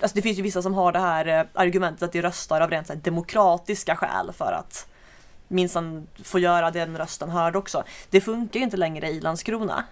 Alltså 0.00 0.14
det 0.14 0.22
finns 0.22 0.38
ju 0.38 0.42
vissa 0.42 0.62
som 0.62 0.74
har 0.74 0.92
det 0.92 0.98
här 0.98 1.26
eh, 1.26 1.46
argumentet 1.52 2.02
att 2.02 2.12
de 2.12 2.22
röstar 2.22 2.60
av 2.60 2.70
rent 2.70 3.04
demokratiska 3.04 3.96
skäl 3.96 4.32
för 4.32 4.52
att 4.52 4.86
minsann 5.48 6.06
få 6.22 6.38
göra 6.38 6.70
den 6.70 6.98
rösten 6.98 7.30
hörd 7.30 7.56
också. 7.56 7.84
Det 8.10 8.20
funkar 8.20 8.60
ju 8.60 8.64
inte 8.64 8.76
längre 8.76 9.08
i 9.08 9.20
Landskrona. 9.20 9.84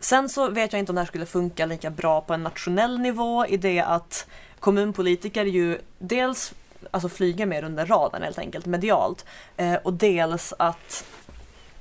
Sen 0.00 0.28
så 0.28 0.48
vet 0.48 0.72
jag 0.72 0.80
inte 0.80 0.92
om 0.92 0.96
det 0.96 1.00
här 1.00 1.06
skulle 1.06 1.26
funka 1.26 1.66
lika 1.66 1.90
bra 1.90 2.20
på 2.20 2.34
en 2.34 2.42
nationell 2.42 2.98
nivå 2.98 3.46
i 3.46 3.56
det 3.56 3.80
att 3.80 4.26
kommunpolitiker 4.60 5.44
ju 5.44 5.78
dels 5.98 6.54
alltså 6.90 7.08
flyger 7.08 7.46
mer 7.46 7.64
under 7.64 7.86
radarn 7.86 8.22
helt 8.22 8.38
enkelt 8.38 8.66
medialt 8.66 9.24
eh, 9.56 9.74
och 9.74 9.92
dels 9.92 10.54
att 10.58 11.04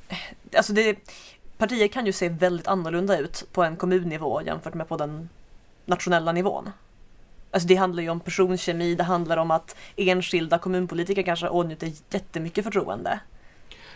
eh, 0.07 0.17
alltså 0.57 0.73
det, 0.73 0.97
partier 1.57 1.87
kan 1.87 2.05
ju 2.05 2.11
se 2.11 2.29
väldigt 2.29 2.67
annorlunda 2.67 3.17
ut 3.17 3.47
på 3.51 3.63
en 3.63 3.75
kommunnivå 3.75 4.41
jämfört 4.41 4.73
med 4.73 4.87
på 4.87 4.97
den 4.97 5.29
nationella 5.85 6.31
nivån. 6.31 6.71
Alltså 7.53 7.67
det 7.67 7.75
handlar 7.75 8.03
ju 8.03 8.09
om 8.09 8.19
personkemi, 8.19 8.95
det 8.95 9.03
handlar 9.03 9.37
om 9.37 9.51
att 9.51 9.75
enskilda 9.95 10.57
kommunpolitiker 10.57 11.23
kanske 11.23 11.47
åtnjuter 11.47 11.91
jättemycket 12.09 12.63
förtroende. 12.63 13.19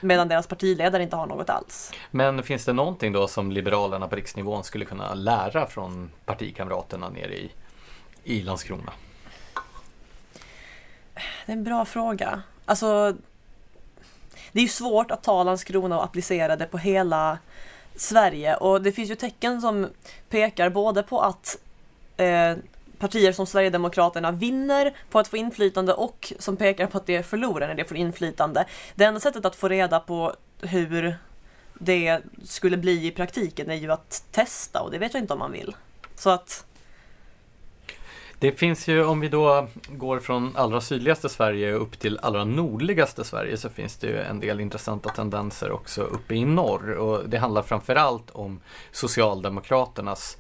Medan 0.02 0.28
deras 0.28 0.48
partiledare 0.48 1.04
inte 1.04 1.16
har 1.16 1.28
något 1.28 1.50
alls. 1.50 1.92
Men 2.12 2.44
finns 2.44 2.66
det 2.66 2.74
någonting 2.74 3.14
då 3.14 3.28
som 3.28 3.52
Liberalerna 3.52 4.08
på 4.08 4.16
riksnivån 4.16 4.64
skulle 4.64 4.86
kunna 4.86 5.14
lära 5.14 5.68
från 5.68 6.12
partikamraterna 6.26 7.10
nere 7.10 7.36
i, 7.36 7.52
i 8.24 8.42
Landskrona? 8.42 8.94
Det 11.46 11.52
är 11.52 11.58
en 11.58 11.64
bra 11.64 11.86
fråga. 11.86 12.42
Alltså, 12.66 13.16
det 14.52 14.60
är 14.60 14.64
ju 14.64 14.70
svårt 14.70 15.12
att 15.12 15.24
ta 15.24 15.44
Landskrona 15.44 15.98
och 15.98 16.04
applicera 16.04 16.56
det 16.56 16.66
på 16.66 16.78
hela 16.78 17.38
Sverige 17.96 18.56
och 18.56 18.82
det 18.82 18.92
finns 18.92 19.12
ju 19.12 19.16
tecken 19.16 19.62
som 19.62 19.88
pekar 20.30 20.70
både 20.70 21.04
på 21.04 21.22
att 21.22 21.58
eh, 22.18 22.56
partier 23.00 23.32
som 23.32 23.46
Sverigedemokraterna 23.46 24.32
vinner 24.32 24.96
på 25.10 25.20
att 25.20 25.28
få 25.28 25.38
inflytande 25.38 25.94
och 25.94 26.34
som 26.40 26.58
pekar 26.58 26.88
på 26.88 26.98
att 26.98 27.06
det 27.06 27.24
förlorar 27.24 27.68
när 27.68 27.76
det 27.76 27.86
får 27.86 27.98
inflytande. 27.98 28.66
Det 28.96 29.04
enda 29.04 29.20
sättet 29.20 29.46
att 29.46 29.56
få 29.56 29.68
reda 29.68 30.00
på 30.00 30.34
hur 30.62 31.18
det 31.74 32.22
skulle 32.44 32.78
bli 32.78 33.08
i 33.08 33.12
praktiken 33.12 33.70
är 33.70 33.76
ju 33.76 33.92
att 33.92 34.24
testa 34.32 34.82
och 34.82 34.92
det 34.92 34.98
vet 34.98 35.14
jag 35.14 35.24
inte 35.24 35.34
om 35.34 35.40
man 35.40 35.52
vill. 35.52 35.76
Så 36.16 36.30
att 36.30 36.66
Det 38.40 38.52
finns 38.52 38.88
ju, 38.88 39.06
om 39.06 39.20
vi 39.20 39.30
då 39.30 39.68
går 39.90 40.20
från 40.20 40.56
allra 40.56 40.82
sydligaste 40.82 41.30
Sverige 41.30 41.72
upp 41.74 42.00
till 42.00 42.20
allra 42.22 42.44
nordligaste 42.44 43.24
Sverige 43.24 43.58
så 43.58 43.70
finns 43.70 43.98
det 43.98 44.08
ju 44.08 44.22
en 44.22 44.40
del 44.40 44.60
intressanta 44.60 45.10
tendenser 45.10 45.72
också 45.72 46.02
uppe 46.02 46.36
i 46.36 46.46
norr. 46.46 46.92
Och 46.92 47.30
det 47.30 47.38
handlar 47.38 47.62
framförallt 47.62 48.32
om 48.32 48.62
Socialdemokraternas 48.92 50.38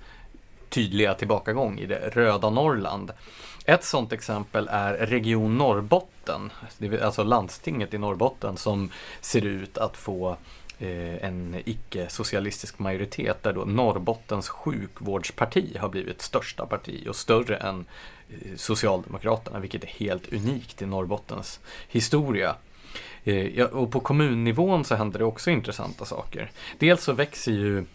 tydliga 0.69 1.13
tillbakagång 1.13 1.79
i 1.79 1.85
det 1.85 2.09
röda 2.13 2.49
Norrland. 2.49 3.11
Ett 3.65 3.83
sådant 3.83 4.13
exempel 4.13 4.67
är 4.71 4.93
Region 4.93 5.57
Norrbotten, 5.57 6.51
alltså 7.01 7.23
landstinget 7.23 7.93
i 7.93 7.97
Norrbotten 7.97 8.57
som 8.57 8.91
ser 9.21 9.45
ut 9.45 9.77
att 9.77 9.97
få 9.97 10.37
eh, 10.79 11.23
en 11.23 11.61
icke-socialistisk 11.65 12.79
majoritet 12.79 13.43
där 13.43 13.53
då 13.53 13.65
Norrbottens 13.65 14.49
sjukvårdsparti 14.49 15.77
har 15.77 15.89
blivit 15.89 16.21
största 16.21 16.65
parti 16.65 17.07
och 17.09 17.15
större 17.15 17.55
än 17.55 17.85
eh, 18.29 18.55
Socialdemokraterna, 18.55 19.59
vilket 19.59 19.83
är 19.83 19.87
helt 19.87 20.33
unikt 20.33 20.81
i 20.81 20.85
Norrbottens 20.85 21.59
historia. 21.87 22.55
Eh, 23.23 23.63
och 23.63 23.91
på 23.91 23.99
kommunnivån 23.99 24.85
så 24.85 24.95
händer 24.95 25.19
det 25.19 25.25
också 25.25 25.51
intressanta 25.51 26.05
saker. 26.05 26.51
Dels 26.77 27.03
så 27.03 27.13
växer 27.13 27.51
ju 27.51 27.85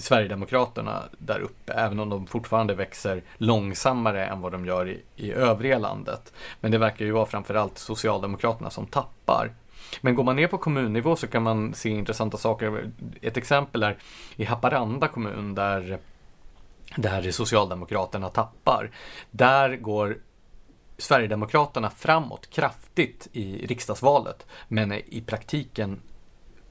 Sverigedemokraterna 0.00 1.02
där 1.18 1.40
uppe, 1.40 1.72
även 1.72 2.00
om 2.00 2.08
de 2.08 2.26
fortfarande 2.26 2.74
växer 2.74 3.22
långsammare 3.36 4.26
än 4.26 4.40
vad 4.40 4.52
de 4.52 4.66
gör 4.66 4.88
i, 4.88 5.02
i 5.16 5.32
övriga 5.32 5.78
landet. 5.78 6.32
Men 6.60 6.70
det 6.70 6.78
verkar 6.78 7.04
ju 7.04 7.10
vara 7.10 7.26
framförallt 7.26 7.78
Socialdemokraterna 7.78 8.70
som 8.70 8.86
tappar. 8.86 9.50
Men 10.00 10.14
går 10.14 10.24
man 10.24 10.36
ner 10.36 10.46
på 10.46 10.58
kommunnivå 10.58 11.16
så 11.16 11.26
kan 11.26 11.42
man 11.42 11.74
se 11.74 11.88
intressanta 11.88 12.36
saker. 12.36 12.90
Ett 13.22 13.36
exempel 13.36 13.82
är 13.82 13.96
i 14.36 14.44
Haparanda 14.44 15.08
kommun 15.08 15.54
där, 15.54 15.98
där 16.96 17.30
Socialdemokraterna 17.30 18.28
tappar. 18.28 18.90
Där 19.30 19.76
går 19.76 20.18
Sverigedemokraterna 20.98 21.90
framåt 21.90 22.50
kraftigt 22.50 23.28
i 23.32 23.66
riksdagsvalet 23.66 24.46
men 24.68 24.92
är 24.92 25.14
i 25.14 25.20
praktiken 25.20 26.00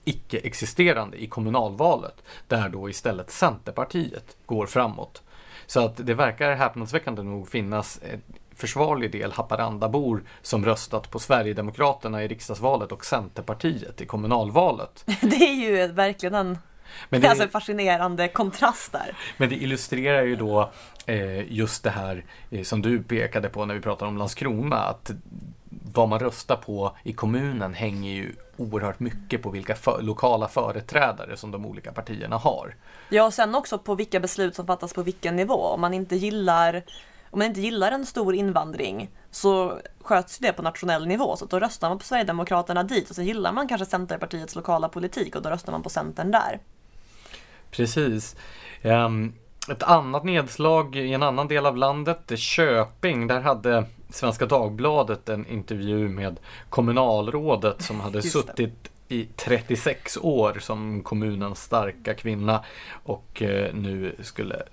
icke-existerande 0.10 1.24
i 1.24 1.28
kommunalvalet 1.28 2.24
där 2.48 2.70
då 2.70 2.90
istället 2.90 3.32
Centerpartiet 3.32 4.38
går 4.46 4.66
framåt. 4.66 5.24
Så 5.66 5.86
att 5.86 5.98
det 5.98 6.14
verkar 6.14 6.56
häpnadsväckande 6.56 7.24
nog 7.24 7.50
finnas 7.50 8.00
en 8.12 8.22
försvarlig 8.56 9.12
del 9.12 9.32
Haparandabor 9.32 10.24
som 10.42 10.66
röstat 10.66 11.12
på 11.12 11.20
Sverigedemokraterna 11.20 12.24
i 12.24 12.28
riksdagsvalet 12.28 12.92
och 12.92 13.06
Centerpartiet 13.06 14.02
i 14.02 14.06
kommunalvalet. 14.06 15.06
Det 15.22 15.36
är 15.36 15.54
ju 15.54 15.88
verkligen 15.88 16.36
en 16.36 16.58
men 17.10 17.22
det, 17.22 17.28
alltså 17.28 17.44
en 17.44 17.50
fascinerande 17.50 18.28
kontrast 18.28 18.92
där. 18.92 19.18
Men 19.38 19.50
det 19.50 19.56
illustrerar 19.56 20.24
ju 20.24 20.36
då 20.36 20.72
eh, 21.06 21.52
just 21.52 21.84
det 21.84 21.90
här 21.90 22.26
eh, 22.52 22.64
som 22.64 22.82
du 22.82 23.04
pekade 23.04 23.50
på 23.50 23.66
när 23.66 23.74
vi 23.76 23.82
pratade 23.82 24.10
om 24.10 24.18
Landskrona. 24.18 24.78
Att 24.78 25.12
vad 25.94 26.10
man 26.10 26.20
röstar 26.20 26.56
på 26.56 26.98
i 27.04 27.14
kommunen 27.14 27.74
hänger 27.74 28.12
ju 28.12 28.34
oerhört 28.58 29.00
mycket 29.00 29.44
på 29.44 29.50
vilka 29.50 29.76
för, 29.76 30.02
lokala 30.02 30.48
företrädare 30.48 31.38
som 31.38 31.52
de 31.52 31.66
olika 31.66 31.92
partierna 31.92 32.38
har. 32.38 32.76
Ja, 33.10 33.24
och 33.24 33.34
sen 33.34 33.56
också 33.56 33.78
på 33.78 33.96
vilka 33.96 34.20
beslut 34.20 34.56
som 34.56 34.68
fattas 34.68 34.94
på 34.94 35.04
vilken 35.04 35.36
nivå. 35.36 35.56
Om 35.56 35.82
man 35.82 35.94
inte 35.94 36.16
gillar 36.16 36.84
om 37.32 37.40
man 37.40 37.48
inte 37.48 37.62
gillar 37.62 37.92
en 37.92 38.06
stor 38.06 38.36
invandring 38.36 39.10
så 39.32 39.80
sköts 40.02 40.38
det 40.38 40.54
på 40.54 40.62
nationell 40.62 41.08
nivå. 41.08 41.36
Så 41.36 41.46
då 41.46 41.60
röstar 41.60 41.90
man 41.90 41.98
på 41.98 42.04
Sverigedemokraterna 42.04 42.84
dit 42.84 43.10
och 43.10 43.16
sen 43.16 43.26
gillar 43.26 43.52
man 43.52 43.68
kanske 43.68 43.86
Centerpartiets 43.86 44.56
lokala 44.56 44.90
politik 44.90 45.36
och 45.36 45.42
då 45.42 45.50
röstar 45.50 45.72
man 45.72 45.84
på 45.84 45.90
Centern 45.90 46.32
där. 46.32 46.60
Precis. 47.72 48.36
Um, 48.84 49.34
ett 49.72 49.84
annat 49.84 50.24
nedslag 50.24 50.96
i 50.96 51.14
en 51.14 51.24
annan 51.24 51.48
del 51.48 51.66
av 51.66 51.78
landet, 51.78 52.40
Köping, 52.40 53.28
där 53.28 53.42
hade 53.42 53.86
Svenska 54.10 54.46
Dagbladet 54.46 55.30
en 55.30 55.48
intervju 55.48 56.10
med 56.10 56.40
kommunalrådet 56.70 57.82
som 57.82 58.00
hade 58.00 58.22
suttit 58.22 58.92
i 59.12 59.28
36 59.36 60.18
år 60.18 60.58
som 60.60 61.04
kommunens 61.04 61.64
starka 61.64 62.14
kvinna 62.14 62.64
och 63.04 63.42
eh, 63.42 63.74
nu 63.74 64.16
skulle 64.20 64.64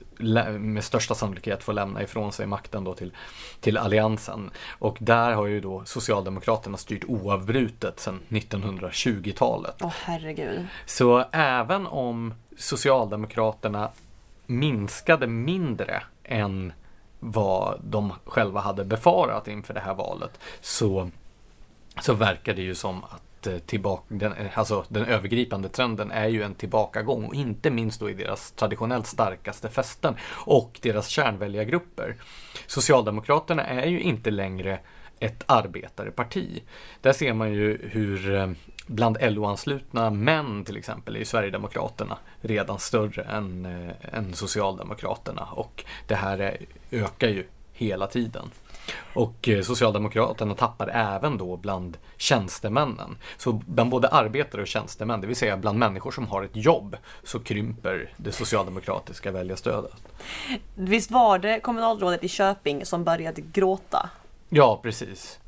med 0.59 0.85
största 0.85 1.15
sannolikhet 1.15 1.63
få 1.63 1.73
lämna 1.73 2.03
ifrån 2.03 2.33
sig 2.33 2.47
makten 2.47 2.85
då 2.85 2.95
till, 2.95 3.13
till 3.61 3.79
Alliansen. 3.79 4.51
Och 4.79 4.97
där 5.01 5.33
har 5.33 5.47
ju 5.47 5.61
då 5.61 5.83
Socialdemokraterna 5.85 6.77
styrt 6.77 7.05
oavbrutet 7.05 8.01
sedan 8.01 8.21
1920-talet. 8.29 9.75
Åh 9.81 9.89
oh, 9.89 9.93
herregud. 10.05 10.67
Så 10.87 11.25
även 11.33 11.87
om 11.87 12.35
Socialdemokraterna 12.57 13.91
minskade 14.47 15.27
mindre 15.27 16.03
än 16.25 16.73
vad 17.21 17.81
de 17.85 18.13
själva 18.25 18.61
hade 18.61 18.85
befarat 18.85 19.49
inför 19.49 19.75
det 19.75 19.81
här 19.81 19.95
valet 19.95 20.41
så, 20.61 21.11
så 22.01 22.15
verkar 22.15 22.55
det 22.55 22.63
ju 22.63 22.75
som 22.75 23.05
att 23.05 23.47
eh, 23.47 23.59
tillbaka, 23.59 24.05
den, 24.09 24.33
eh, 24.33 24.59
alltså 24.59 24.85
den 24.89 25.05
övergripande 25.05 25.69
trenden 25.69 26.11
är 26.11 26.29
ju 26.29 26.43
en 26.43 26.55
tillbakagång 26.55 27.25
och 27.25 27.35
inte 27.35 27.71
minst 27.71 28.01
då 28.01 28.11
i 28.11 28.15
deras 28.15 28.51
traditionellt 28.51 29.07
starkaste 29.07 29.69
fästen 29.69 30.15
och 30.31 30.79
deras 30.83 31.09
kärnväljargrupper. 31.09 32.17
Socialdemokraterna 32.67 33.67
är 33.67 33.87
ju 33.87 34.01
inte 34.01 34.31
längre 34.31 34.79
ett 35.19 35.45
arbetareparti. 35.47 36.63
Där 37.01 37.13
ser 37.13 37.33
man 37.33 37.53
ju 37.53 37.89
hur 37.91 38.35
eh, 38.35 38.51
bland 38.87 39.19
LO-anslutna 39.21 40.11
män 40.11 40.65
till 40.65 40.77
exempel 40.77 41.15
är 41.15 41.19
ju 41.19 41.25
Sverigedemokraterna 41.25 42.19
redan 42.41 42.79
större 42.79 43.23
än, 43.23 43.67
äh, 43.67 44.19
än 44.19 44.35
Socialdemokraterna 44.35 45.45
och 45.45 45.85
det 46.07 46.15
här 46.15 46.39
är, 46.39 46.57
ökar 46.91 47.29
ju 47.29 47.45
hela 47.73 48.07
tiden. 48.07 48.51
Och 49.15 49.49
eh, 49.49 49.63
Socialdemokraterna 49.63 50.55
tappar 50.55 50.89
även 50.89 51.39
då 51.39 51.57
bland 51.57 51.99
tjänstemännen. 52.17 53.17
Så 53.37 53.53
bland 53.53 53.91
både 53.91 54.09
arbetare 54.09 54.63
och 54.63 54.69
tjänstemän, 54.69 55.21
det 55.21 55.27
vill 55.27 55.37
säga 55.37 55.57
bland 55.57 55.79
människor 55.79 56.11
som 56.11 56.27
har 56.27 56.43
ett 56.43 56.57
jobb, 56.57 56.97
så 57.23 57.41
krymper 57.41 58.11
det 58.17 58.33
socialdemokratiska 58.33 59.33
väljarstödet. 59.33 59.95
Visst 60.75 61.11
var 61.11 61.39
det 61.39 61.61
kommunalrådet 61.61 62.25
i 62.25 62.29
Köping 62.29 62.87
som 62.87 63.05
började 63.05 63.41
gråta? 63.41 64.11
Ja, 64.49 64.81
precis. 64.83 65.39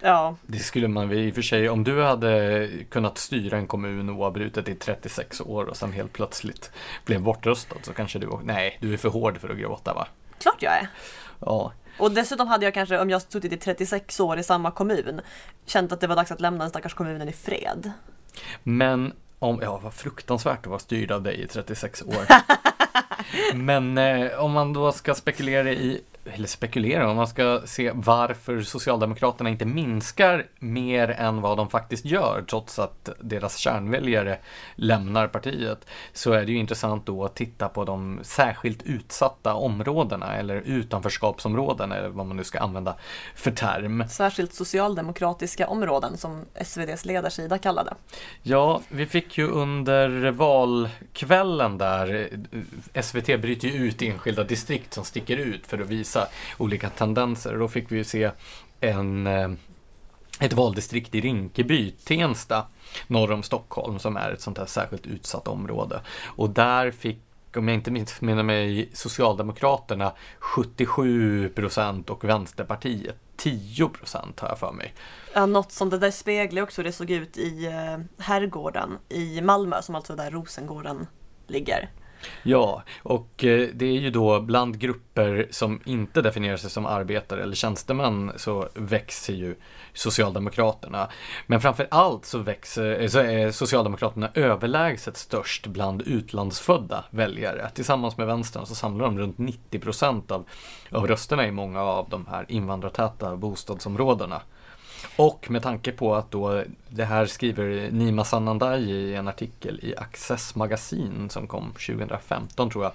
Ja. 0.00 0.36
Det 0.46 0.58
skulle 0.58 0.88
man 0.88 1.12
i 1.12 1.30
och 1.30 1.34
för 1.34 1.42
sig, 1.42 1.68
om 1.68 1.84
du 1.84 2.02
hade 2.02 2.68
kunnat 2.88 3.18
styra 3.18 3.56
en 3.56 3.66
kommun 3.66 4.10
oavbrutet 4.10 4.68
i 4.68 4.74
36 4.74 5.40
år 5.40 5.64
och 5.64 5.76
sen 5.76 5.92
helt 5.92 6.12
plötsligt 6.12 6.70
blev 7.04 7.22
bortröstad 7.22 7.76
så 7.82 7.92
kanske 7.92 8.18
du, 8.18 8.30
nej, 8.42 8.78
du 8.80 8.92
är 8.92 8.96
för 8.96 9.08
hård 9.08 9.38
för 9.38 9.48
att 9.48 9.58
gråta 9.58 9.94
va? 9.94 10.06
Klart 10.40 10.62
jag 10.62 10.72
är. 10.72 10.88
Ja. 11.40 11.72
Och 11.98 12.10
dessutom 12.10 12.48
hade 12.48 12.64
jag 12.64 12.74
kanske, 12.74 12.98
om 12.98 13.10
jag 13.10 13.22
suttit 13.22 13.52
i 13.52 13.56
36 13.56 14.20
år 14.20 14.38
i 14.38 14.42
samma 14.42 14.70
kommun, 14.70 15.20
känt 15.66 15.92
att 15.92 16.00
det 16.00 16.06
var 16.06 16.16
dags 16.16 16.30
att 16.30 16.40
lämna 16.40 16.64
den 16.64 16.70
stackars 16.70 16.94
kommunen 16.94 17.28
i 17.28 17.32
fred. 17.32 17.92
Men 18.62 19.12
om, 19.38 19.60
ja 19.62 19.80
vad 19.82 19.94
fruktansvärt 19.94 20.58
att 20.58 20.66
vara 20.66 20.78
styrd 20.78 21.10
av 21.10 21.22
dig 21.22 21.40
i 21.42 21.46
36 21.46 22.02
år. 22.02 22.26
Men 23.54 23.98
eh, 23.98 24.44
om 24.44 24.52
man 24.52 24.72
då 24.72 24.92
ska 24.92 25.14
spekulera 25.14 25.70
i 25.70 26.00
eller 26.34 26.48
spekulera 26.48 27.10
om 27.10 27.16
man 27.16 27.26
ska 27.26 27.60
se 27.64 27.90
varför 27.94 28.60
Socialdemokraterna 28.60 29.50
inte 29.50 29.64
minskar 29.64 30.46
mer 30.58 31.10
än 31.10 31.40
vad 31.40 31.56
de 31.56 31.70
faktiskt 31.70 32.04
gör 32.04 32.44
trots 32.50 32.78
att 32.78 33.10
deras 33.20 33.56
kärnväljare 33.56 34.38
lämnar 34.74 35.28
partiet 35.28 35.86
så 36.12 36.32
är 36.32 36.44
det 36.44 36.52
ju 36.52 36.58
intressant 36.58 37.06
då 37.06 37.24
att 37.24 37.34
titta 37.34 37.68
på 37.68 37.84
de 37.84 38.18
särskilt 38.22 38.82
utsatta 38.82 39.54
områdena 39.54 40.36
eller 40.36 40.56
utanförskapsområden 40.56 41.92
eller 41.92 42.08
vad 42.08 42.26
man 42.26 42.36
nu 42.36 42.44
ska 42.44 42.58
använda 42.58 42.96
för 43.34 43.50
term. 43.50 44.04
Särskilt 44.08 44.54
socialdemokratiska 44.54 45.68
områden 45.68 46.16
som 46.16 46.44
SVDs 46.54 47.04
ledarsida 47.04 47.58
kallade. 47.58 47.94
Ja, 48.42 48.80
vi 48.88 49.06
fick 49.06 49.38
ju 49.38 49.48
under 49.48 50.30
valkvällen 50.30 51.78
där 51.78 52.28
SVT 53.02 53.26
bryter 53.26 53.68
ju 53.68 53.88
ut 53.88 54.02
enskilda 54.02 54.44
distrikt 54.44 54.94
som 54.94 55.04
sticker 55.04 55.36
ut 55.36 55.66
för 55.66 55.78
att 55.78 55.86
visa 55.86 56.19
visa 56.20 56.28
olika 56.58 56.90
tendenser. 56.90 57.58
Då 57.58 57.68
fick 57.68 57.92
vi 57.92 57.96
ju 57.96 58.04
se 58.04 58.30
en, 58.80 59.26
eh, 59.26 59.50
ett 60.40 60.52
valdistrikt 60.52 61.14
i 61.14 61.20
Rinkeby, 61.20 61.90
Tensta, 61.90 62.66
norr 63.06 63.32
om 63.32 63.42
Stockholm, 63.42 63.98
som 63.98 64.16
är 64.16 64.30
ett 64.30 64.40
sånt 64.40 64.58
här 64.58 64.66
särskilt 64.66 65.06
utsatt 65.06 65.48
område. 65.48 66.00
Och 66.36 66.50
där 66.50 66.90
fick 66.90 67.18
om 67.56 67.68
jag 67.68 67.74
inte 67.74 67.90
missminner 67.90 68.42
mig, 68.42 68.90
Socialdemokraterna 68.92 70.12
77 70.38 71.48
procent 71.48 72.10
och 72.10 72.24
Vänsterpartiet 72.24 73.16
10 73.36 73.88
procent 73.88 74.40
har 74.40 74.48
jag 74.48 74.58
för 74.58 74.72
mig. 74.72 74.94
Ja, 75.34 75.46
något 75.46 75.72
som 75.72 75.90
det 75.90 75.98
där 75.98 76.10
speglar 76.10 76.62
också 76.62 76.82
hur 76.82 76.84
det 76.84 76.92
såg 76.92 77.10
ut 77.10 77.36
i 77.36 77.66
eh, 77.66 78.24
Herrgården 78.24 78.98
i 79.08 79.40
Malmö, 79.40 79.82
som 79.82 79.94
alltså 79.94 80.16
där 80.16 80.30
Rosengården 80.30 81.06
ligger. 81.46 81.90
Ja, 82.42 82.82
och 83.02 83.44
eh, 83.44 83.68
det 83.74 83.86
är 83.86 84.00
ju 84.00 84.10
då 84.10 84.40
bland 84.40 84.78
grupper 84.78 85.48
som 85.50 85.80
inte 85.84 86.22
definierar 86.22 86.56
sig 86.56 86.70
som 86.70 86.86
arbetare 86.86 87.42
eller 87.42 87.54
tjänstemän 87.54 88.32
så 88.36 88.68
växer 88.74 89.34
ju 89.34 89.54
Socialdemokraterna. 89.92 91.08
Men 91.46 91.60
framför 91.60 91.86
allt 91.90 92.24
så, 92.24 92.38
växer, 92.38 93.00
eh, 93.00 93.08
så 93.08 93.18
är 93.18 93.50
Socialdemokraterna 93.50 94.30
överlägset 94.34 95.16
störst 95.16 95.66
bland 95.66 96.02
utlandsfödda 96.02 97.04
väljare. 97.10 97.70
Tillsammans 97.74 98.16
med 98.16 98.26
vänstern 98.26 98.66
så 98.66 98.74
samlar 98.74 99.04
de 99.04 99.18
runt 99.18 99.38
90 99.38 99.78
procent 99.78 100.30
av, 100.30 100.48
av 100.90 101.06
rösterna 101.06 101.46
i 101.46 101.50
många 101.50 101.82
av 101.82 102.08
de 102.08 102.26
här 102.26 102.46
invandrartäta 102.48 103.36
bostadsområdena. 103.36 104.42
Och 105.16 105.50
med 105.50 105.62
tanke 105.62 105.92
på 105.92 106.14
att 106.14 106.30
då 106.30 106.62
det 106.88 107.04
här 107.04 107.26
skriver 107.26 107.90
Nima 107.90 108.24
Sanandaji 108.24 108.92
i 108.92 109.14
en 109.14 109.28
artikel 109.28 109.80
i 109.82 109.96
Access 109.96 110.54
magasin 110.54 111.30
som 111.30 111.46
kom 111.46 111.72
2015 111.72 112.70
tror 112.70 112.84
jag, 112.84 112.92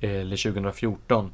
eh, 0.00 0.20
eller 0.20 0.36
2014. 0.36 1.30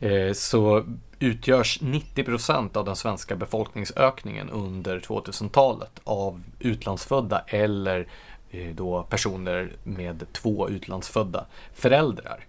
Eh, 0.00 0.32
så 0.32 0.84
utgörs 1.18 1.80
90 1.80 2.24
procent 2.24 2.76
av 2.76 2.84
den 2.84 2.96
svenska 2.96 3.36
befolkningsökningen 3.36 4.50
under 4.50 5.00
2000-talet 5.00 6.00
av 6.04 6.42
utlandsfödda 6.58 7.44
eller 7.46 8.06
eh, 8.50 8.74
då 8.74 9.02
personer 9.02 9.72
med 9.82 10.26
två 10.32 10.68
utlandsfödda 10.68 11.46
föräldrar. 11.74 12.46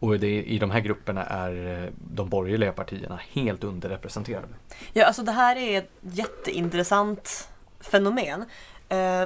Och 0.00 0.18
det, 0.18 0.42
i 0.42 0.58
de 0.58 0.70
här 0.70 0.80
grupperna 0.80 1.24
är 1.24 1.82
eh, 1.84 1.90
de 1.98 2.28
borgerliga 2.28 2.72
partierna 2.72 3.20
helt 3.32 3.64
underrepresenterade. 3.64 4.48
Ja, 4.92 5.04
alltså 5.04 5.22
det 5.22 5.32
här 5.32 5.56
är 5.56 5.78
ett 5.78 5.90
jätteintressant 6.00 7.48
fenomen. 7.80 8.44
Eh, 8.88 9.22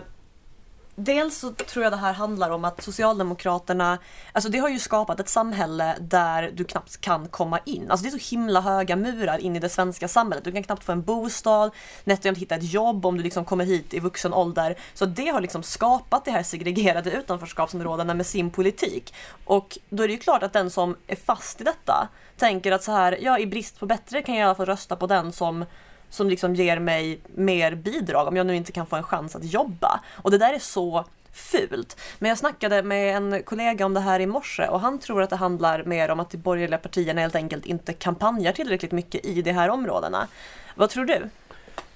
dels 1.04 1.38
så 1.38 1.52
tror 1.52 1.82
jag 1.82 1.92
det 1.92 1.96
här 1.96 2.12
handlar 2.12 2.50
om 2.50 2.64
att 2.64 2.82
Socialdemokraterna, 2.82 3.98
alltså 4.32 4.50
det 4.50 4.58
har 4.58 4.68
ju 4.68 4.78
skapat 4.78 5.20
ett 5.20 5.28
samhälle 5.28 5.96
där 6.00 6.50
du 6.54 6.64
knappt 6.64 7.00
kan 7.00 7.28
komma 7.28 7.60
in. 7.64 7.90
Alltså 7.90 8.04
det 8.04 8.08
är 8.08 8.18
så 8.18 8.30
himla 8.36 8.60
höga 8.60 8.96
murar 8.96 9.38
in 9.38 9.56
i 9.56 9.58
det 9.58 9.68
svenska 9.68 10.08
samhället. 10.08 10.44
Du 10.44 10.52
kan 10.52 10.62
knappt 10.62 10.84
få 10.84 10.92
en 10.92 11.02
bostad, 11.02 11.70
nätt 12.04 12.24
och 12.24 12.36
hitta 12.36 12.54
ett 12.54 12.72
jobb 12.72 13.06
om 13.06 13.16
du 13.16 13.22
liksom 13.22 13.44
kommer 13.44 13.64
hit 13.64 13.94
i 13.94 14.00
vuxen 14.00 14.34
ålder. 14.34 14.76
Så 14.94 15.06
det 15.06 15.28
har 15.28 15.40
liksom 15.40 15.62
skapat 15.62 16.24
det 16.24 16.30
här 16.30 16.42
segregerade 16.42 17.10
utanförskapsområdena 17.10 18.14
med 18.14 18.26
sin 18.26 18.50
politik. 18.50 19.14
Och 19.44 19.78
då 19.88 20.02
är 20.02 20.08
det 20.08 20.14
ju 20.14 20.20
klart 20.20 20.42
att 20.42 20.52
den 20.52 20.70
som 20.70 20.96
är 21.06 21.16
fast 21.16 21.60
i 21.60 21.64
detta 21.64 22.08
tänker 22.36 22.72
att 22.72 22.82
så 22.82 22.92
här, 22.92 23.18
ja 23.20 23.38
i 23.38 23.46
brist 23.46 23.80
på 23.80 23.86
bättre 23.86 24.22
kan 24.22 24.34
jag 24.34 24.42
i 24.42 24.44
alla 24.44 24.54
fall 24.54 24.66
rösta 24.66 24.96
på 24.96 25.06
den 25.06 25.32
som 25.32 25.64
som 26.10 26.28
liksom 26.28 26.54
ger 26.54 26.78
mig 26.78 27.20
mer 27.34 27.74
bidrag 27.74 28.28
om 28.28 28.36
jag 28.36 28.46
nu 28.46 28.56
inte 28.56 28.72
kan 28.72 28.86
få 28.86 28.96
en 28.96 29.02
chans 29.02 29.36
att 29.36 29.44
jobba. 29.44 30.00
Och 30.16 30.30
det 30.30 30.38
där 30.38 30.52
är 30.52 30.58
så 30.58 31.04
fult. 31.32 31.96
Men 32.18 32.28
jag 32.28 32.38
snackade 32.38 32.82
med 32.82 33.16
en 33.16 33.42
kollega 33.42 33.86
om 33.86 33.94
det 33.94 34.00
här 34.00 34.20
i 34.20 34.26
morse 34.26 34.66
och 34.66 34.80
han 34.80 34.98
tror 34.98 35.22
att 35.22 35.30
det 35.30 35.36
handlar 35.36 35.84
mer 35.84 36.10
om 36.10 36.20
att 36.20 36.30
de 36.30 36.38
borgerliga 36.38 36.78
partierna 36.78 37.20
helt 37.20 37.34
enkelt 37.34 37.66
inte 37.66 37.92
kampanjar 37.92 38.52
tillräckligt 38.52 38.92
mycket 38.92 39.24
i 39.26 39.42
de 39.42 39.52
här 39.52 39.68
områdena. 39.68 40.28
Vad 40.74 40.90
tror 40.90 41.04
du? 41.04 41.30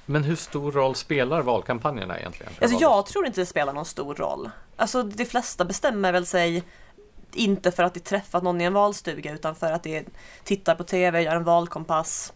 Men 0.07 0.25
hur 0.25 0.37
stor 0.37 0.73
roll 0.73 0.95
spelar 0.95 1.43
valkampanjerna 1.43 2.19
egentligen? 2.19 2.53
Alltså 2.61 2.79
jag 2.81 3.07
tror 3.07 3.27
inte 3.27 3.41
det 3.41 3.47
spelar 3.47 3.73
någon 3.73 3.85
stor 3.85 4.15
roll. 4.15 4.51
Alltså 4.77 5.03
de 5.03 5.25
flesta 5.25 5.65
bestämmer 5.65 6.12
väl 6.12 6.27
sig 6.27 6.62
inte 7.33 7.71
för 7.71 7.83
att 7.83 7.95
de 7.95 8.01
träffat 8.01 8.43
någon 8.43 8.61
i 8.61 8.65
en 8.65 8.73
valstuga 8.73 9.33
utan 9.33 9.55
för 9.55 9.73
att 9.73 9.83
de 9.83 10.05
tittar 10.45 10.75
på 10.75 10.85
TV, 10.85 11.23
gör 11.23 11.37
en 11.37 11.45
valkompass, 11.45 12.33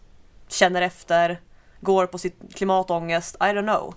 känner 0.47 0.81
efter, 0.81 1.39
går 1.81 2.05
på 2.05 2.17
sitt 2.17 2.55
klimatångest, 2.55 3.35
I 3.35 3.43
don't 3.43 3.63
know. 3.63 3.93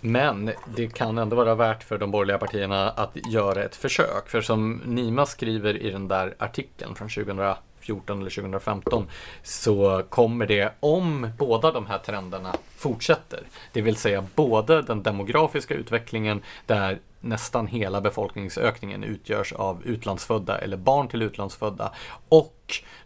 Men 0.00 0.50
det 0.76 0.94
kan 0.94 1.18
ändå 1.18 1.36
vara 1.36 1.54
värt 1.54 1.82
för 1.82 1.98
de 1.98 2.10
borgerliga 2.10 2.38
partierna 2.38 2.90
att 2.90 3.16
göra 3.32 3.64
ett 3.64 3.76
försök. 3.76 4.28
För 4.28 4.40
som 4.40 4.82
Nima 4.84 5.26
skriver 5.26 5.76
i 5.76 5.90
den 5.90 6.08
där 6.08 6.34
artikeln 6.38 6.94
från 6.94 7.08
2014 7.08 8.20
eller 8.20 8.30
2015 8.30 9.06
så 9.42 10.02
kommer 10.08 10.46
det, 10.46 10.72
om 10.80 11.30
båda 11.38 11.72
de 11.72 11.86
här 11.86 11.98
trenderna 11.98 12.54
fortsätter, 12.76 13.42
det 13.72 13.80
vill 13.80 13.96
säga 13.96 14.26
både 14.34 14.82
den 14.82 15.02
demografiska 15.02 15.74
utvecklingen 15.74 16.42
där 16.66 16.98
nästan 17.28 17.66
hela 17.66 18.00
befolkningsökningen 18.00 19.04
utgörs 19.04 19.52
av 19.52 19.82
utlandsfödda 19.84 20.58
eller 20.58 20.76
barn 20.76 21.08
till 21.08 21.22
utlandsfödda 21.22 21.92
och 22.28 22.52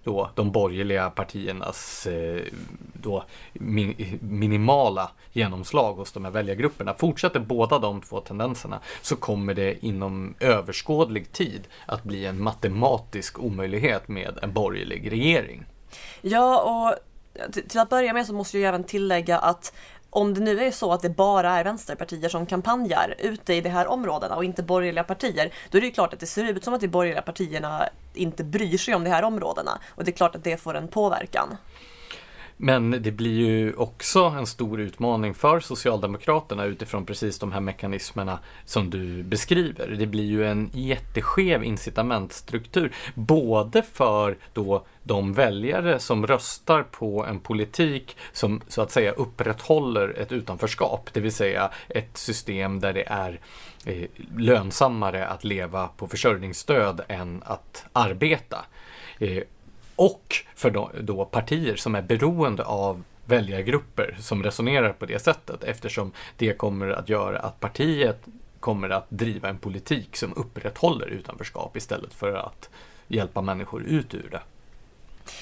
då 0.05 0.31
de 0.35 0.53
borgerliga 0.53 1.11
partiernas 1.11 2.07
eh, 2.07 2.43
då 2.93 3.25
min, 3.53 4.18
minimala 4.21 5.11
genomslag 5.33 5.95
hos 5.95 6.12
de 6.12 6.25
här 6.25 6.33
väljargrupperna. 6.33 6.95
Fortsätter 6.95 7.41
båda 7.41 7.79
de 7.79 8.01
två 8.01 8.21
tendenserna 8.21 8.81
så 9.03 9.16
kommer 9.16 9.55
det 9.55 9.87
inom 9.87 10.35
överskådlig 10.41 11.33
tid 11.33 11.68
att 11.87 12.03
bli 12.05 12.27
en 12.27 12.43
matematisk 12.43 13.39
omöjlighet 13.39 14.09
med 14.09 14.39
en 14.43 14.53
borgerlig 14.53 15.12
regering. 15.12 15.64
Ja, 16.21 16.62
och 16.62 16.99
till 17.68 17.81
att 17.81 17.89
börja 17.89 18.12
med 18.12 18.27
så 18.27 18.33
måste 18.33 18.59
jag 18.59 18.68
även 18.68 18.85
tillägga 18.85 19.39
att 19.39 19.73
om 20.11 20.35
det 20.35 20.41
nu 20.41 20.65
är 20.65 20.71
så 20.71 20.93
att 20.93 21.03
det 21.03 21.11
bara 21.11 21.51
är 21.51 21.65
vänsterpartier 21.65 22.29
som 22.29 22.47
kampanjar 22.47 23.15
ute 23.19 23.55
i 23.55 23.61
de 23.61 23.69
här 23.69 23.87
områdena 23.87 24.37
och 24.37 24.45
inte 24.45 24.63
borgerliga 24.63 25.05
partier, 25.05 25.55
då 25.71 25.79
är 25.79 25.81
det 25.81 25.87
ju 25.87 25.93
klart 25.93 26.13
att 26.13 26.21
det 26.21 26.27
ser 26.27 26.45
ut 26.45 26.65
som 26.65 26.75
att 26.75 26.81
de 26.81 26.89
borgerliga 26.89 27.23
partierna 27.23 27.89
inte 28.15 28.45
bryr 28.45 28.79
sig 28.79 28.95
om 28.95 29.05
de 29.05 29.11
här 29.11 29.23
områdena. 29.23 29.79
Och 29.89 30.05
det 30.05 30.11
är 30.11 30.17
klart 30.17 30.35
att 30.35 30.45
det 30.45 30.57
får 30.57 30.75
en 30.75 30.89
påverkan. 30.89 31.57
Men 32.63 32.91
det 32.91 33.11
blir 33.11 33.39
ju 33.39 33.75
också 33.75 34.25
en 34.25 34.47
stor 34.47 34.81
utmaning 34.81 35.35
för 35.35 35.61
Socialdemokraterna 35.61 36.65
utifrån 36.65 37.07
precis 37.07 37.39
de 37.39 37.53
här 37.53 37.61
mekanismerna 37.61 38.39
som 38.65 38.91
du 38.91 39.23
beskriver. 39.23 39.87
Det 39.99 40.07
blir 40.07 40.25
ju 40.25 40.47
en 40.47 40.71
jätteskev 40.73 41.65
incitamentstruktur, 41.65 42.93
både 43.15 43.83
för 43.83 44.37
då 44.53 44.87
de 45.03 45.33
väljare 45.33 45.99
som 45.99 46.27
röstar 46.27 46.83
på 46.83 47.25
en 47.27 47.41
politik 47.41 48.17
som 48.33 48.61
så 48.69 48.83
att 48.83 48.91
säga 48.91 49.13
upprätthåller 49.13 50.09
ett 50.19 50.33
utanförskap, 50.33 51.11
det 51.13 51.21
vill 51.21 51.33
säga 51.33 51.71
ett 51.89 52.17
system 52.17 52.81
där 52.81 52.93
det 52.93 53.05
är 53.09 53.41
eh, 53.85 54.09
lönsammare 54.37 55.27
att 55.27 55.45
leva 55.45 55.89
på 55.89 56.09
försörjningsstöd 56.09 57.01
än 57.09 57.43
att 57.47 57.85
arbeta. 57.93 58.65
Eh, 59.19 59.43
och 60.01 60.36
för 60.55 60.70
då, 60.70 60.90
då 61.01 61.24
partier 61.24 61.76
som 61.76 61.94
är 61.94 62.03
beroende 62.03 62.64
av 62.64 63.03
väljargrupper 63.24 64.16
som 64.20 64.42
resonerar 64.42 64.92
på 64.92 65.07
det 65.07 65.18
sättet 65.18 65.64
eftersom 65.64 66.12
det 66.36 66.53
kommer 66.53 66.90
att 66.90 67.09
göra 67.09 67.38
att 67.38 67.61
partiet 67.61 68.20
kommer 68.61 68.90
att 68.90 69.07
driva 69.09 69.48
en 69.48 69.59
politik 69.59 70.16
som 70.16 70.34
upprätthåller 70.36 71.07
utanförskap 71.07 71.76
istället 71.76 72.14
för 72.14 72.34
att 72.34 72.68
hjälpa 73.09 73.42
människor 73.42 73.82
ut 73.82 74.14
ur 74.14 74.28
det. 74.30 74.40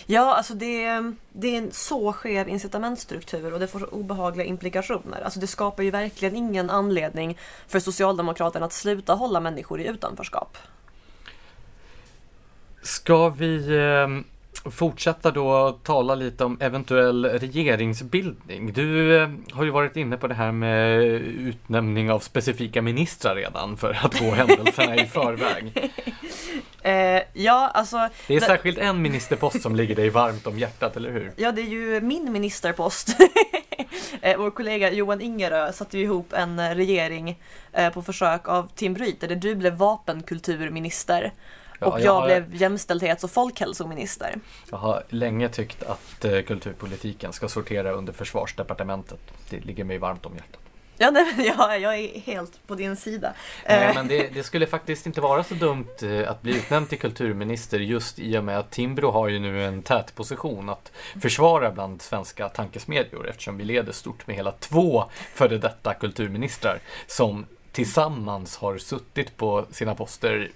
Ja, 0.07 0.35
alltså 0.35 0.55
det, 0.55 1.13
det 1.33 1.49
är 1.49 1.59
en 1.59 1.73
så 1.73 2.13
skev 2.13 2.49
incitamentstruktur 2.49 3.53
och 3.53 3.61
det 3.61 3.67
får 3.67 3.95
obehagliga 3.95 4.47
implikationer. 4.47 5.21
Alltså 5.21 5.41
det 5.41 5.47
skapar 5.47 5.83
ju 5.83 5.91
verkligen 5.91 6.37
ingen 6.37 6.71
anledning 6.71 7.39
för 7.67 7.81
Socialdemokraterna 7.81 8.67
att 8.67 8.73
sluta 8.73 9.15
hålla 9.15 9.41
människor 9.41 9.81
i 9.81 9.87
utanförskap. 9.87 10.57
Ska 12.83 13.29
vi 13.29 13.77
eh, 13.77 14.09
fortsätta 14.71 15.31
då 15.31 15.79
tala 15.83 16.15
lite 16.15 16.45
om 16.45 16.57
eventuell 16.61 17.25
regeringsbildning. 17.25 18.73
Du 18.73 19.23
eh, 19.23 19.29
har 19.53 19.65
ju 19.65 19.71
varit 19.71 19.97
inne 19.97 20.17
på 20.17 20.27
det 20.27 20.35
här 20.35 20.53
med 20.53 21.03
utnämning 21.23 22.11
av 22.11 22.19
specifika 22.19 22.83
ministrar 22.83 23.35
redan 23.35 23.77
för 23.77 23.99
att 24.03 24.21
gå 24.21 24.31
händelserna 24.31 24.97
i 24.97 25.07
förväg. 25.07 25.91
Eh, 26.83 27.23
ja, 27.33 27.71
alltså. 27.75 28.09
Det 28.27 28.37
är 28.37 28.41
särskilt 28.41 28.79
en 28.79 29.03
ministerpost 29.03 29.63
som 29.63 29.77
ligger 29.77 29.97
dig 29.97 30.11
varmt 30.11 30.47
om 30.47 30.59
hjärtat, 30.59 30.97
eller 30.97 31.11
hur? 31.11 31.33
Ja, 31.37 31.53
det 31.53 31.61
är 31.61 31.67
ju 31.67 32.01
min 32.01 32.33
ministerpost. 32.33 33.09
eh, 34.21 34.39
vår 34.39 34.51
kollega 34.51 34.93
Johan 34.93 35.21
Ingerö 35.21 35.73
satte 35.73 35.99
ju 35.99 36.05
ihop 36.05 36.33
en 36.33 36.75
regering 36.75 37.43
eh, 37.73 37.93
på 37.93 38.03
försök 38.03 38.49
av 38.49 38.69
Tim 38.75 38.97
Ryter 38.97 39.29
där 39.29 39.37
du 39.37 39.55
blev 39.55 39.75
vapenkulturminister. 39.75 41.33
Och 41.81 41.87
jag, 41.87 42.01
jag 42.01 42.15
har... 42.15 42.27
blev 42.27 42.55
jämställdhets 42.55 43.25
och 43.25 43.31
folkhälsominister. 43.31 44.35
Jag 44.71 44.79
har 44.79 45.05
länge 45.09 45.49
tyckt 45.49 45.83
att 45.83 46.25
eh, 46.25 46.43
kulturpolitiken 46.43 47.33
ska 47.33 47.49
sortera 47.49 47.93
under 47.93 48.13
försvarsdepartementet. 48.13 49.21
Det 49.51 49.65
ligger 49.65 49.85
mig 49.85 49.99
varmt 49.99 50.27
om 50.27 50.35
hjärtat. 50.37 50.61
Ja, 50.99 51.11
nej, 51.11 51.55
ja, 51.59 51.77
jag 51.77 51.99
är 51.99 52.21
helt 52.21 52.67
på 52.67 52.75
din 52.75 52.97
sida. 52.97 53.33
Nej, 53.69 53.89
eh. 53.89 53.95
men 53.95 54.09
det, 54.09 54.35
det, 54.35 54.43
skulle 54.43 54.67
faktiskt 54.67 55.07
inte 55.07 55.21
vara 55.21 55.45
så 55.45 55.55
dumt 55.55 55.87
eh, 56.03 56.31
att 56.31 56.43
bli 56.43 56.57
utnämnd 56.57 56.89
till 56.89 56.99
kulturminister 56.99 57.81
just 57.81 58.19
i 58.19 58.39
och 58.39 58.45
med 58.45 58.59
att 58.59 58.71
Timbro 58.71 59.11
har 59.11 59.29
ju 59.29 59.39
nu 59.39 59.65
en 59.65 59.83
tät 59.83 60.15
position 60.15 60.69
att 60.69 60.93
försvara 61.21 61.71
bland 61.71 62.03
svenska 62.03 62.49
tankesmedjor 62.49 63.29
eftersom 63.29 63.57
vi 63.57 63.65
leder 63.65 63.93
stort 63.93 64.27
med 64.27 64.37
hela 64.37 64.53
två 64.53 65.05
före 65.35 65.59
detta 65.59 65.95
kulturministrar 65.95 66.79
som 67.07 67.47
tillsammans 67.73 68.57
har 68.57 68.79
suttit 68.79 69.37
på 69.37 69.67
sina 69.71 69.95
poster 69.95 70.51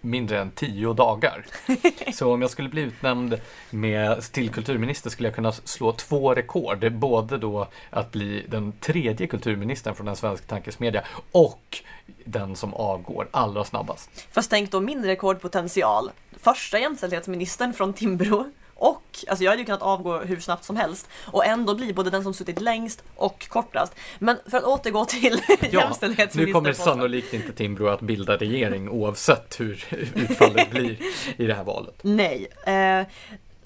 mindre 0.00 0.40
än 0.40 0.50
tio 0.50 0.92
dagar. 0.92 1.46
Så 2.12 2.32
om 2.32 2.42
jag 2.42 2.50
skulle 2.50 2.68
bli 2.68 2.82
utnämnd 2.82 3.40
med, 3.70 4.22
till 4.22 4.50
kulturminister 4.50 5.10
skulle 5.10 5.28
jag 5.28 5.34
kunna 5.34 5.52
slå 5.52 5.92
två 5.92 6.34
rekord. 6.34 6.92
Både 6.92 7.38
då 7.38 7.68
att 7.90 8.12
bli 8.12 8.44
den 8.48 8.72
tredje 8.72 9.26
kulturministern 9.26 9.94
från 9.94 10.08
en 10.08 10.16
svensk 10.16 10.46
tankesmedja 10.46 11.02
och 11.32 11.82
den 12.24 12.56
som 12.56 12.74
avgår 12.74 13.28
allra 13.30 13.64
snabbast. 13.64 14.10
Fast 14.32 14.50
tänk 14.50 14.70
då 14.70 14.80
min 14.80 15.04
rekordpotential. 15.04 16.10
Första 16.36 16.78
jämställdhetsministern 16.78 17.72
från 17.72 17.92
Timbro 17.92 18.50
och, 18.78 19.02
alltså 19.28 19.44
jag 19.44 19.50
hade 19.50 19.62
ju 19.62 19.66
kunnat 19.66 19.82
avgå 19.82 20.18
hur 20.18 20.40
snabbt 20.40 20.64
som 20.64 20.76
helst 20.76 21.08
och 21.26 21.46
ändå 21.46 21.74
bli 21.74 21.92
både 21.92 22.10
den 22.10 22.22
som 22.22 22.34
suttit 22.34 22.60
längst 22.60 23.02
och 23.16 23.48
kortast. 23.48 23.94
Men 24.18 24.38
för 24.46 24.58
att 24.58 24.64
återgå 24.64 25.04
till 25.04 25.40
Ja, 25.48 25.56
jämställdhetsministerposten. 25.60 26.46
nu 26.46 26.52
kommer 26.52 26.72
sannolikt 26.72 27.34
inte 27.34 27.52
Timbro 27.52 27.88
att 27.88 28.00
bilda 28.00 28.36
regering 28.36 28.88
oavsett 28.88 29.60
hur 29.60 29.84
utfallet 30.14 30.70
blir 30.70 30.98
i 31.36 31.46
det 31.46 31.54
här 31.54 31.64
valet. 31.64 31.94
Nej. 32.02 32.48
Eh, 32.66 33.06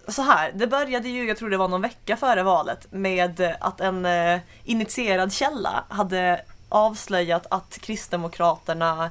så 0.09 0.23
här, 0.23 0.53
det 0.55 0.67
började 0.67 1.09
ju, 1.09 1.29
jag 1.29 1.37
tror 1.37 1.51
det 1.51 1.57
var 1.57 1.69
någon 1.69 1.83
vecka 1.83 2.17
före 2.17 2.43
valet, 2.43 2.87
med 2.91 3.55
att 3.61 3.81
en 3.81 4.05
eh, 4.07 4.41
initierad 4.65 5.33
källa 5.33 5.85
hade 5.89 6.41
avslöjat 6.69 7.47
att 7.51 7.79
Kristdemokraterna 7.81 9.11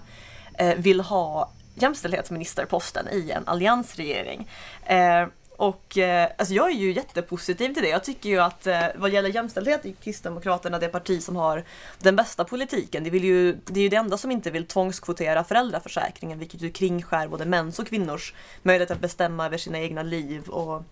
eh, 0.58 0.76
vill 0.78 1.02
ha 1.02 1.52
jämställdhetsministerposten 1.76 3.08
i 3.12 3.32
en 3.32 3.48
alliansregering. 3.48 4.48
Eh, 4.86 5.28
och 5.62 5.98
eh, 5.98 6.30
alltså 6.38 6.54
jag 6.54 6.70
är 6.70 6.76
ju 6.76 6.92
jättepositiv 6.92 7.74
till 7.74 7.84
det. 7.84 7.90
Jag 7.90 8.04
tycker 8.04 8.30
ju 8.30 8.40
att 8.40 8.68
eh, 8.68 8.84
vad 8.96 9.12
gäller 9.12 9.30
jämställdhet 9.30 9.86
är 9.86 9.92
Kristdemokraterna 9.92 10.80
det 10.80 10.88
parti 10.88 11.24
som 11.24 11.36
har 11.36 11.64
den 12.00 12.16
bästa 12.16 12.44
politiken. 12.44 13.04
Det, 13.04 13.10
vill 13.10 13.24
ju, 13.24 13.58
det 13.66 13.80
är 13.80 13.84
ju 13.84 13.90
det 13.90 13.96
enda 13.96 14.18
som 14.18 14.32
inte 14.32 14.52
vill 14.52 14.66
tvångskvotera 14.66 15.44
föräldraförsäkringen 15.44 16.40
vilket 16.40 16.62
ju 16.62 16.72
kringskär 16.72 17.28
både 17.28 17.46
mäns 17.46 17.80
och 17.80 17.88
kvinnors 17.88 18.34
möjlighet 18.64 18.92
att 18.92 19.00
bestämma 19.00 19.46
över 19.46 19.58
sina 19.58 19.80
egna 19.80 20.04
liv. 20.04 20.50
Och, 20.50 20.84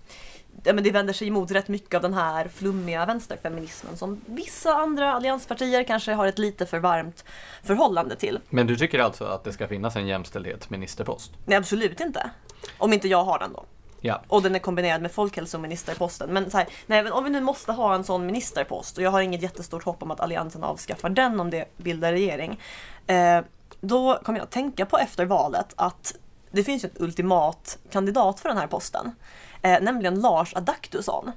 ja, 0.63 0.73
men 0.73 0.83
det 0.83 0.91
vänder 0.91 1.13
sig 1.13 1.27
emot 1.27 1.51
rätt 1.51 1.67
mycket 1.67 1.95
av 1.95 2.01
den 2.01 2.13
här 2.13 2.47
flummiga 2.47 3.05
vänsterfeminismen 3.05 3.97
som 3.97 4.21
vissa 4.25 4.73
andra 4.73 5.13
allianspartier 5.13 5.83
kanske 5.83 6.13
har 6.13 6.27
ett 6.27 6.39
lite 6.39 6.65
för 6.65 6.79
varmt 6.79 7.25
förhållande 7.63 8.15
till. 8.15 8.39
Men 8.49 8.67
du 8.67 8.75
tycker 8.75 8.99
alltså 8.99 9.25
att 9.25 9.43
det 9.43 9.53
ska 9.53 9.67
finnas 9.67 9.95
en 9.95 10.07
jämställdhetsministerpost? 10.07 11.31
Nej, 11.45 11.57
absolut 11.57 11.99
inte. 11.99 12.29
Om 12.77 12.93
inte 12.93 13.07
jag 13.07 13.23
har 13.23 13.39
den 13.39 13.53
då. 13.53 13.65
Ja. 14.01 14.21
Och 14.27 14.41
den 14.41 14.55
är 14.55 14.59
kombinerad 14.59 15.01
med 15.01 15.11
folkhälsoministerposten. 15.11 16.33
Men, 16.33 16.51
så 16.51 16.57
här, 16.57 16.67
nej, 16.87 17.03
men 17.03 17.11
om 17.11 17.23
vi 17.23 17.29
nu 17.29 17.41
måste 17.41 17.71
ha 17.71 17.95
en 17.95 18.03
sån 18.03 18.25
ministerpost 18.25 18.97
och 18.97 19.03
jag 19.03 19.11
har 19.11 19.21
inget 19.21 19.41
jättestort 19.41 19.83
hopp 19.83 20.03
om 20.03 20.11
att 20.11 20.19
Alliansen 20.19 20.63
avskaffar 20.63 21.09
den 21.09 21.39
om 21.39 21.49
det 21.49 21.65
bildar 21.77 22.11
regering. 22.11 22.61
Eh, 23.07 23.41
då 23.81 24.19
kommer 24.23 24.39
jag 24.39 24.43
att 24.43 24.51
tänka 24.51 24.85
på 24.85 24.97
efter 24.97 25.25
valet 25.25 25.73
att 25.75 26.15
det 26.51 26.63
finns 26.63 26.83
ett 26.83 27.01
ultimat 27.01 27.77
kandidat 27.91 28.39
för 28.39 28.49
den 28.49 28.57
här 28.57 28.67
posten. 28.67 29.15
Eh, 29.61 29.81
nämligen 29.81 30.21
Lars 30.21 30.55
Adaktusson. 30.55 31.31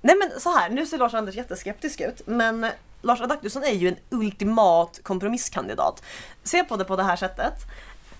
Nej 0.00 0.16
men 0.16 0.40
så 0.40 0.50
här, 0.50 0.70
nu 0.70 0.86
ser 0.86 0.98
Lars 0.98 1.14
Anders 1.14 1.34
jätteskeptisk 1.34 2.00
ut, 2.00 2.22
men 2.26 2.66
Lars 3.02 3.20
Adaktusson 3.20 3.64
är 3.64 3.72
ju 3.72 3.88
en 3.88 3.96
ultimat 4.10 5.00
kompromisskandidat. 5.02 6.02
Se 6.42 6.64
på 6.64 6.76
det 6.76 6.84
på 6.84 6.96
det 6.96 7.02
här 7.02 7.16
sättet. 7.16 7.54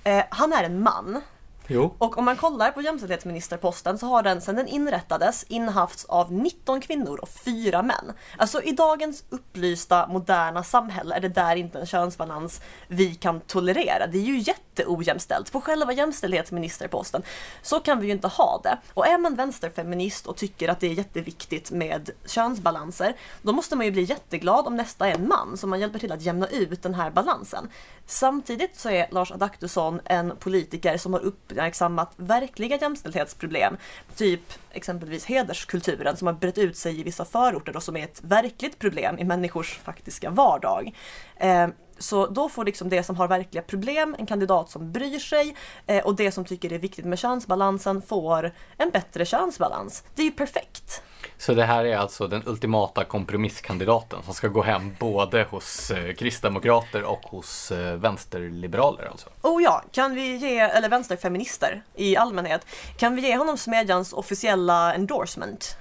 Eh, 0.04 0.24
han 0.30 0.52
är 0.52 0.64
en 0.64 0.82
man 0.82 1.22
Jo. 1.68 1.94
och 1.98 2.18
om 2.18 2.24
man 2.24 2.36
kollar 2.36 2.70
på 2.70 2.82
jämställdhetsministerposten 2.82 3.98
så 3.98 4.06
har 4.06 4.22
den 4.22 4.40
sedan 4.40 4.56
den 4.56 4.68
inrättades 4.68 5.44
innehafts 5.48 6.04
av 6.04 6.32
19 6.32 6.80
kvinnor 6.80 7.18
och 7.18 7.28
4 7.28 7.82
män. 7.82 8.12
Alltså 8.36 8.62
i 8.62 8.72
dagens 8.72 9.24
upplysta 9.30 10.06
moderna 10.06 10.62
samhälle 10.62 11.14
är 11.14 11.20
det 11.20 11.28
där 11.28 11.56
inte 11.56 11.78
en 11.78 11.86
könsbalans 11.86 12.60
vi 12.88 13.14
kan 13.14 13.40
tolerera. 13.40 14.06
Det 14.06 14.18
är 14.18 14.22
ju 14.22 14.38
jätteojämställt. 14.38 15.52
På 15.52 15.60
själva 15.60 15.92
jämställdhetsministerposten 15.92 17.22
så 17.62 17.80
kan 17.80 18.00
vi 18.00 18.06
ju 18.06 18.12
inte 18.12 18.28
ha 18.28 18.60
det. 18.62 18.78
Och 18.94 19.06
är 19.06 19.18
man 19.18 19.34
vänsterfeminist 19.34 20.26
och 20.26 20.36
tycker 20.36 20.68
att 20.68 20.80
det 20.80 20.86
är 20.86 20.92
jätteviktigt 20.92 21.70
med 21.70 22.10
könsbalanser 22.26 23.16
då 23.42 23.52
måste 23.52 23.76
man 23.76 23.86
ju 23.86 23.92
bli 23.92 24.02
jätteglad 24.02 24.66
om 24.66 24.76
nästa 24.76 25.08
är 25.08 25.14
en 25.14 25.28
man 25.28 25.56
så 25.56 25.66
man 25.66 25.80
hjälper 25.80 25.98
till 25.98 26.12
att 26.12 26.22
jämna 26.22 26.46
ut 26.46 26.82
den 26.82 26.94
här 26.94 27.10
balansen. 27.10 27.68
Samtidigt 28.06 28.76
så 28.76 28.90
är 28.90 29.06
Lars 29.10 29.32
Adaktusson 29.32 30.00
en 30.04 30.36
politiker 30.36 30.96
som 30.96 31.12
har 31.12 31.20
uppmärksammat 31.20 32.12
verkliga 32.16 32.76
jämställdhetsproblem. 32.76 33.76
Typ 34.16 34.52
exempelvis 34.70 35.24
hederskulturen 35.24 36.16
som 36.16 36.26
har 36.26 36.34
brett 36.34 36.58
ut 36.58 36.76
sig 36.76 37.00
i 37.00 37.02
vissa 37.02 37.24
förorter 37.24 37.76
och 37.76 37.82
som 37.82 37.96
är 37.96 38.04
ett 38.04 38.20
verkligt 38.24 38.78
problem 38.78 39.18
i 39.18 39.24
människors 39.24 39.78
faktiska 39.78 40.30
vardag. 40.30 40.94
Eh, 41.36 41.68
så 41.98 42.26
då 42.26 42.48
får 42.48 42.64
liksom 42.64 42.88
det 42.88 43.02
som 43.02 43.16
har 43.16 43.28
verkliga 43.28 43.62
problem 43.62 44.16
en 44.18 44.26
kandidat 44.26 44.70
som 44.70 44.92
bryr 44.92 45.18
sig 45.18 45.56
eh, 45.86 46.04
och 46.04 46.16
det 46.16 46.32
som 46.32 46.44
tycker 46.44 46.68
det 46.68 46.74
är 46.74 46.78
viktigt 46.78 47.04
med 47.04 47.18
könsbalansen 47.18 48.02
får 48.02 48.52
en 48.76 48.90
bättre 48.90 49.24
könsbalans. 49.24 50.04
Det 50.14 50.22
är 50.22 50.26
ju 50.26 50.32
perfekt. 50.32 51.02
Så 51.38 51.54
det 51.54 51.64
här 51.64 51.84
är 51.84 51.96
alltså 51.96 52.26
den 52.28 52.42
ultimata 52.46 53.04
kompromisskandidaten 53.04 54.22
som 54.22 54.34
ska 54.34 54.48
gå 54.48 54.62
hem 54.62 54.94
både 54.98 55.46
hos 55.50 55.90
eh, 55.90 56.14
kristdemokrater 56.14 57.02
och 57.02 57.20
hos 57.22 57.72
eh, 57.72 57.96
vänsterliberaler 57.96 59.08
alltså. 59.10 59.28
Oh 59.42 59.62
ja, 59.62 59.82
kan 59.92 60.14
vi 60.14 60.36
ge, 60.36 60.58
eller 60.58 60.88
vänsterfeminister 60.88 61.82
i 61.94 62.16
allmänhet, 62.16 62.66
kan 62.96 63.14
vi 63.14 63.22
ge 63.22 63.36
honom 63.36 63.56
Smedjans 63.56 64.12
officiella 64.12 64.94
endorsement? 64.94 65.76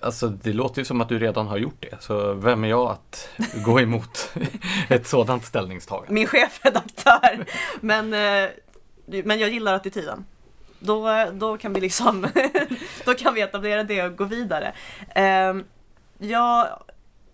Alltså 0.00 0.28
det 0.28 0.52
låter 0.52 0.80
ju 0.80 0.84
som 0.84 1.00
att 1.00 1.08
du 1.08 1.18
redan 1.18 1.46
har 1.46 1.56
gjort 1.56 1.86
det, 1.90 1.96
så 2.00 2.34
vem 2.34 2.64
är 2.64 2.68
jag 2.68 2.90
att 2.90 3.28
gå 3.64 3.80
emot 3.80 4.32
ett 4.88 5.06
sådant 5.06 5.44
ställningstagande? 5.44 6.12
Min 6.14 6.26
chefredaktör. 6.26 7.46
Men, 7.80 8.12
eh, 8.12 8.50
men 9.24 9.38
jag 9.38 9.50
gillar 9.50 9.74
attityden. 9.74 10.24
Då, 10.78 11.24
då 11.32 11.58
kan 11.58 11.72
vi 11.72 11.80
liksom, 11.80 12.28
då 13.04 13.14
kan 13.14 13.34
vi 13.34 13.40
etablera 13.40 13.82
det 13.84 14.02
och 14.02 14.16
gå 14.16 14.24
vidare. 14.24 14.72
Eh, 15.14 15.54
Jag 16.18 16.68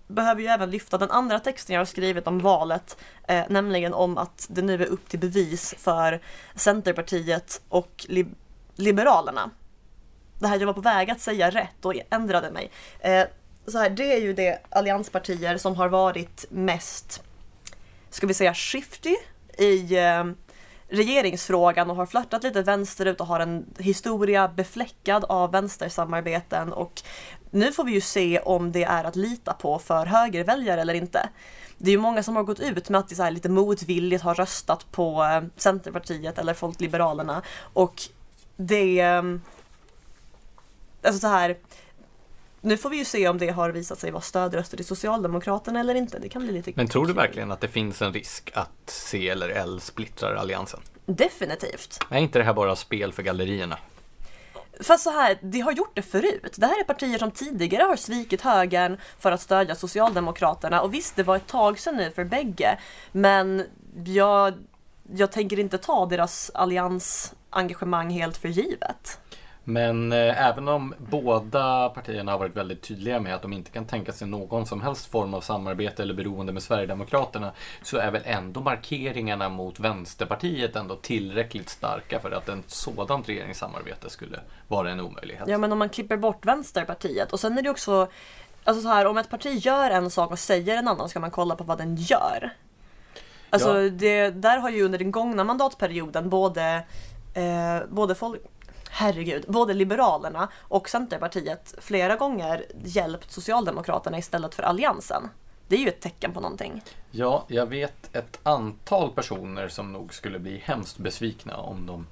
behöver 0.07 0.41
ju 0.41 0.47
även 0.47 0.71
lyfta 0.71 0.99
den 0.99 1.11
andra 1.11 1.39
texten 1.39 1.75
jag 1.75 1.81
har 1.81 1.85
skrivit 1.87 2.27
om 2.27 2.39
valet, 2.39 2.97
eh, 3.29 3.43
nämligen 3.49 3.95
om 3.95 4.19
att 4.19 4.47
det 4.51 4.63
nu 4.63 4.75
är 4.83 4.87
upp 4.87 5.09
till 5.09 5.19
bevis 5.19 5.75
för 5.79 6.21
Centerpartiet 6.55 7.61
och 7.69 8.07
li 8.09 8.27
Liberalerna. 8.77 9.51
Det 10.39 10.49
här 10.49 10.59
jag 10.59 10.67
var 10.67 10.73
på 10.75 10.81
väg 10.81 11.11
att 11.11 11.21
säga 11.21 11.51
rätt 11.51 11.85
och 11.85 11.95
ändrade 12.11 12.51
mig. 12.51 12.71
Eh, 13.01 13.25
så 13.67 13.79
här, 13.79 13.91
det 13.91 14.13
är 14.15 14.21
ju 14.21 14.33
det 14.33 14.59
allianspartier 14.69 15.57
som 15.57 15.77
har 15.77 15.89
varit 15.89 16.45
mest, 16.51 17.23
ska 18.11 18.27
vi 18.27 18.35
säga 18.35 18.55
shifty 18.55 19.17
i 19.59 19.99
eh, 19.99 20.25
regeringsfrågan 20.93 21.91
och 21.91 21.97
har 21.97 22.07
flörtat 22.07 22.43
lite 22.43 22.63
vänsterut 22.63 23.21
och 23.21 23.27
har 23.27 23.41
en 23.41 23.67
historia 23.79 24.49
befläckad 24.49 25.25
av 25.25 25.53
vänstersamarbeten 25.53 26.73
och 26.73 27.03
nu 27.51 27.73
får 27.73 27.85
vi 27.85 27.93
ju 27.93 28.01
se 28.01 28.39
om 28.39 28.73
det 28.73 28.85
är 28.85 29.05
att 29.05 29.17
lita 29.17 29.53
på 29.53 29.79
för 29.79 30.07
högerväljare 30.07 30.81
eller 30.81 30.95
inte. 30.95 31.29
Det 31.79 31.91
är 31.91 31.93
ju 31.93 31.99
många 31.99 32.23
som 32.23 32.37
har 32.37 32.43
gått 32.43 32.61
ut 32.61 32.89
med 32.89 32.99
att 32.99 33.09
de 33.09 33.15
så 33.15 33.31
lite 33.31 33.49
motvilligt 33.49 34.23
har 34.23 34.35
röstat 34.35 34.93
på 34.93 35.25
eh, 35.25 35.43
Centerpartiet 35.57 36.39
eller 36.39 36.55
Folkliberalerna 36.55 37.43
och 37.73 38.03
det... 38.57 39.01
Eh, 39.01 39.23
alltså 41.03 41.21
så 41.21 41.27
här... 41.27 41.57
Nu 42.65 42.77
får 42.77 42.91
vi 42.91 42.97
ju 42.97 43.05
se 43.05 43.29
om 43.29 43.39
det 43.39 43.49
har 43.49 43.71
visat 43.71 43.99
sig 43.99 44.11
vara 44.11 44.23
stödröster 44.23 44.77
till 44.77 44.87
Socialdemokraterna 44.87 45.81
eller 45.81 45.95
inte. 45.95 46.19
Det 46.19 46.29
kan 46.29 46.43
bli 46.43 46.53
lite 46.53 46.73
Men 46.75 46.89
tror 46.89 47.07
du 47.07 47.13
verkligen 47.13 47.53
att 47.53 47.61
det 47.61 47.69
finns 47.69 48.03
en 48.03 48.13
risk 48.13 48.51
att 48.55 48.71
C 48.87 49.29
eller 49.29 49.49
L 49.49 49.81
splittrar 49.81 50.35
alliansen? 50.35 50.81
Definitivt. 51.07 51.99
Är 52.11 52.19
inte 52.19 52.39
det 52.39 52.45
här 52.45 52.55
bara 52.55 52.77
spel 52.77 53.13
för 53.13 53.23
gallerierna? 53.23 53.79
Fast 54.81 55.05
så 55.05 55.11
här, 55.11 55.39
det 55.43 55.61
har 55.61 55.73
gjort 55.73 55.91
det 55.95 56.03
förut. 56.03 56.55
Det 56.57 56.67
här 56.67 56.81
är 56.81 56.85
partier 56.85 57.19
som 57.19 57.31
tidigare 57.31 57.83
har 57.83 57.97
svikit 57.97 58.41
högern 58.41 58.97
för 59.19 59.33
att 59.33 59.41
stödja 59.41 59.75
Socialdemokraterna. 59.75 60.81
Och 60.81 60.95
visst, 60.95 61.17
det 61.17 61.23
var 61.23 61.37
ett 61.37 61.47
tag 61.47 61.79
sedan 61.79 61.97
nu 61.97 62.11
för 62.11 62.25
bägge. 62.25 62.79
Men 63.13 63.67
jag, 64.05 64.55
jag 65.13 65.33
tänker 65.33 65.59
inte 65.59 65.79
ta 65.79 66.07
deras 66.07 66.51
alliansengagemang 66.55 68.11
helt 68.11 68.37
för 68.37 68.49
givet. 68.49 69.19
Men 69.65 70.13
eh, 70.13 70.49
även 70.49 70.69
om 70.69 70.95
båda 70.99 71.89
partierna 71.89 72.33
har 72.33 72.39
varit 72.39 72.57
väldigt 72.57 72.83
tydliga 72.83 73.21
med 73.21 73.35
att 73.35 73.43
de 73.43 73.53
inte 73.53 73.71
kan 73.71 73.85
tänka 73.85 74.13
sig 74.13 74.29
någon 74.29 74.67
som 74.67 74.81
helst 74.81 75.07
form 75.07 75.35
av 75.35 75.41
samarbete 75.41 76.03
eller 76.03 76.15
beroende 76.15 76.53
med 76.53 76.63
Sverigedemokraterna 76.63 77.53
så 77.83 77.97
är 77.97 78.11
väl 78.11 78.23
ändå 78.25 78.61
markeringarna 78.61 79.49
mot 79.49 79.81
Vänsterpartiet 79.81 80.77
ändå 80.77 80.97
tillräckligt 80.97 81.69
starka 81.69 82.21
för 82.21 82.31
att 82.31 82.49
ett 82.49 82.71
sådant 82.71 83.29
regeringssamarbete 83.29 84.11
skulle 84.11 84.41
vara 84.69 84.91
en 84.91 85.01
omöjlighet. 85.01 85.49
Ja, 85.49 85.59
men 85.59 85.73
om 85.73 85.79
man 85.79 85.89
klipper 85.89 86.17
bort 86.17 86.47
Vänsterpartiet 86.47 87.33
och 87.33 87.41
sen 87.41 87.59
är 87.59 87.63
det 87.63 87.71
också 87.71 88.09
Alltså 88.65 88.83
så 88.83 88.89
här, 88.89 89.07
om 89.07 89.19
ett 89.19 89.31
parti 89.31 89.67
gör 89.67 89.91
en 89.91 90.11
sak 90.11 90.31
och 90.31 90.39
säger 90.39 90.77
en 90.77 90.89
annan 90.89 91.09
ska 91.09 91.21
man 91.21 91.31
kolla 91.31 91.57
på 91.57 91.65
vad 91.65 91.79
den 91.79 91.97
gör. 91.97 92.51
Alltså 93.51 93.83
Ja. 93.83 93.91
det, 93.91 94.31
där 94.31 94.59
har 94.59 94.71
ju 94.71 94.83
under 94.83 94.99
den 94.99 95.11
gångna 95.11 95.45
mandatperioden 95.45 96.29
både, 96.29 96.85
eh, 97.35 97.89
både 97.89 98.15
folk, 98.15 98.41
herregud, 98.93 99.45
både 99.49 99.75
Liberalerna 99.75 100.49
och 100.61 100.89
Centerpartiet 100.89 101.75
flera 101.79 102.17
gånger 102.17 102.65
hjälpt 102.85 103.33
Socialdemokraterna 103.33 104.19
istället 104.19 104.55
för 104.55 104.63
Alliansen. 104.63 105.29
Det 105.69 105.77
är 105.77 105.81
ju 105.81 105.89
ett 105.89 106.01
tecken 106.01 106.33
på 106.33 106.41
någonting. 106.41 106.83
Ja, 107.11 107.45
jag 107.49 107.67
vet 107.67 108.17
ett 108.17 108.39
antal 108.43 109.11
personer 109.11 109.69
som 109.69 109.93
nog 109.93 110.15
skulle 110.15 110.39
bli 110.39 110.63
hemskt 110.65 110.99
besvikna 110.99 111.57
om 111.57 111.87
de 111.87 112.07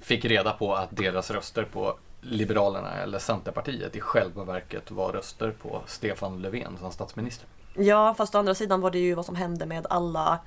fick 0.00 0.24
reda 0.24 0.52
på 0.52 0.74
att 0.74 0.96
deras 0.96 1.30
röster 1.30 1.64
på 1.64 1.98
Liberalerna 2.20 2.92
eller 2.92 3.18
Centerpartiet 3.18 3.96
i 3.96 4.00
själva 4.00 4.44
verket 4.44 4.90
var 4.90 5.12
röster 5.12 5.50
på 5.62 5.82
Stefan 5.86 6.42
Löfven 6.42 6.76
som 6.80 6.92
statsminister. 6.92 7.48
Ja, 7.74 8.14
fast 8.14 8.34
å 8.34 8.38
andra 8.38 8.54
sidan 8.54 8.80
var 8.80 8.90
det 8.90 8.98
ju 8.98 9.14
vad 9.14 9.26
som 9.26 9.36
hände 9.36 9.66
med 9.66 9.86
alla 9.90 10.38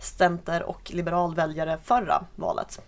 center 0.00 0.62
och 0.62 0.90
liberalväljare 0.94 1.78
förra 1.84 2.24
valet. 2.34 2.80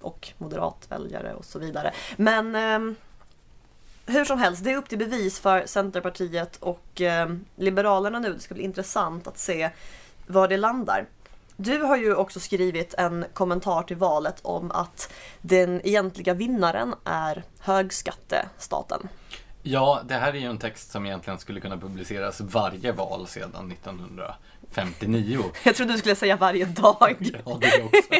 Och 0.00 0.28
moderatväljare 0.38 1.34
och 1.34 1.44
så 1.44 1.58
vidare. 1.58 1.92
Men 2.16 2.54
eh, 2.54 2.96
hur 4.06 4.24
som 4.24 4.38
helst, 4.38 4.64
det 4.64 4.72
är 4.72 4.76
upp 4.76 4.88
till 4.88 4.98
bevis 4.98 5.40
för 5.40 5.66
Centerpartiet 5.66 6.56
och 6.56 7.00
eh, 7.00 7.28
Liberalerna 7.56 8.18
nu. 8.18 8.32
Det 8.32 8.40
ska 8.40 8.54
bli 8.54 8.64
intressant 8.64 9.26
att 9.26 9.38
se 9.38 9.70
var 10.26 10.48
det 10.48 10.56
landar. 10.56 11.06
Du 11.56 11.82
har 11.82 11.96
ju 11.96 12.14
också 12.14 12.40
skrivit 12.40 12.94
en 12.94 13.24
kommentar 13.34 13.82
till 13.82 13.96
valet 13.96 14.40
om 14.42 14.70
att 14.70 15.12
den 15.40 15.80
egentliga 15.86 16.34
vinnaren 16.34 16.94
är 17.04 17.42
högskattestaten. 17.58 19.08
Ja, 19.62 20.00
det 20.04 20.14
här 20.14 20.32
är 20.32 20.38
ju 20.38 20.46
en 20.46 20.58
text 20.58 20.90
som 20.90 21.06
egentligen 21.06 21.38
skulle 21.38 21.60
kunna 21.60 21.76
publiceras 21.76 22.40
varje 22.40 22.92
val 22.92 23.26
sedan 23.26 23.72
1900. 23.72 24.34
1959. 24.70 25.44
Jag 25.64 25.74
trodde 25.74 25.92
du 25.92 25.98
skulle 25.98 26.14
säga 26.14 26.36
varje 26.36 26.64
dag. 26.64 27.16
Ja, 27.44 27.58
det 27.60 27.82
också. 27.82 28.14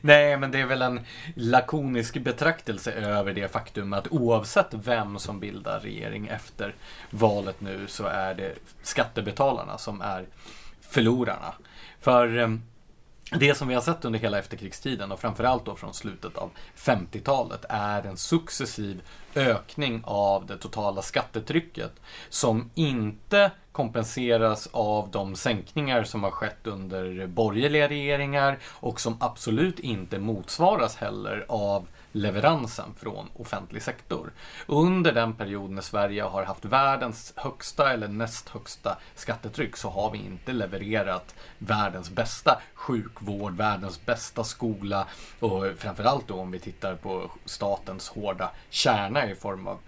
Nej, 0.00 0.36
men 0.36 0.50
det 0.50 0.60
är 0.60 0.66
väl 0.66 0.82
en 0.82 1.00
lakonisk 1.34 2.18
betraktelse 2.20 2.92
över 2.92 3.32
det 3.32 3.52
faktum 3.52 3.92
att 3.92 4.08
oavsett 4.10 4.68
vem 4.70 5.18
som 5.18 5.40
bildar 5.40 5.80
regering 5.80 6.26
efter 6.26 6.74
valet 7.10 7.60
nu 7.60 7.86
så 7.86 8.06
är 8.06 8.34
det 8.34 8.54
skattebetalarna 8.82 9.78
som 9.78 10.00
är 10.00 10.26
förlorarna. 10.80 11.54
För 12.00 12.38
ehm, 12.38 12.62
det 13.32 13.54
som 13.54 13.68
vi 13.68 13.74
har 13.74 13.82
sett 13.82 14.04
under 14.04 14.18
hela 14.18 14.38
efterkrigstiden 14.38 15.12
och 15.12 15.20
framförallt 15.20 15.64
då 15.64 15.76
från 15.76 15.94
slutet 15.94 16.36
av 16.36 16.50
50-talet 16.76 17.64
är 17.68 18.06
en 18.06 18.16
successiv 18.16 19.02
ökning 19.34 20.02
av 20.04 20.46
det 20.46 20.58
totala 20.58 21.02
skattetrycket 21.02 21.92
som 22.28 22.70
inte 22.74 23.50
kompenseras 23.72 24.68
av 24.72 25.10
de 25.10 25.36
sänkningar 25.36 26.04
som 26.04 26.24
har 26.24 26.30
skett 26.30 26.66
under 26.66 27.26
borgerliga 27.26 27.88
regeringar 27.88 28.58
och 28.64 29.00
som 29.00 29.16
absolut 29.20 29.78
inte 29.78 30.18
motsvaras 30.18 30.96
heller 30.96 31.44
av 31.48 31.86
leveransen 32.12 32.94
från 32.98 33.28
offentlig 33.36 33.82
sektor. 33.82 34.32
Under 34.66 35.12
den 35.12 35.34
period 35.34 35.70
när 35.70 35.82
Sverige 35.82 36.22
har 36.22 36.44
haft 36.44 36.64
världens 36.64 37.32
högsta 37.36 37.92
eller 37.92 38.08
näst 38.08 38.48
högsta 38.48 38.98
skattetryck 39.14 39.76
så 39.76 39.90
har 39.90 40.10
vi 40.10 40.18
inte 40.18 40.52
levererat 40.52 41.34
världens 41.58 42.10
bästa 42.10 42.60
sjukvård, 42.74 43.56
världens 43.56 44.06
bästa 44.06 44.44
skola 44.44 45.06
och 45.40 45.64
framförallt 45.76 46.28
då 46.28 46.34
om 46.34 46.50
vi 46.50 46.58
tittar 46.58 46.94
på 46.94 47.30
statens 47.44 48.08
hårda 48.08 48.50
kärna 48.70 49.30
i 49.30 49.34
form 49.34 49.66
av 49.66 49.78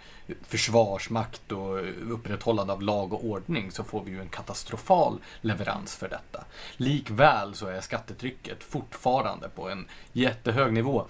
försvarsmakt 0.41 1.51
och 1.51 1.77
upprätthållande 2.13 2.73
av 2.73 2.81
lag 2.81 3.13
och 3.13 3.25
ordning 3.25 3.71
så 3.71 3.83
får 3.83 4.03
vi 4.03 4.11
ju 4.11 4.21
en 4.21 4.29
katastrofal 4.29 5.19
leverans 5.41 5.95
för 5.95 6.09
detta. 6.09 6.43
Likväl 6.77 7.55
så 7.55 7.67
är 7.67 7.81
skattetrycket 7.81 8.63
fortfarande 8.63 9.49
på 9.49 9.69
en 9.69 9.85
jättehög 10.11 10.73
nivå. 10.73 11.05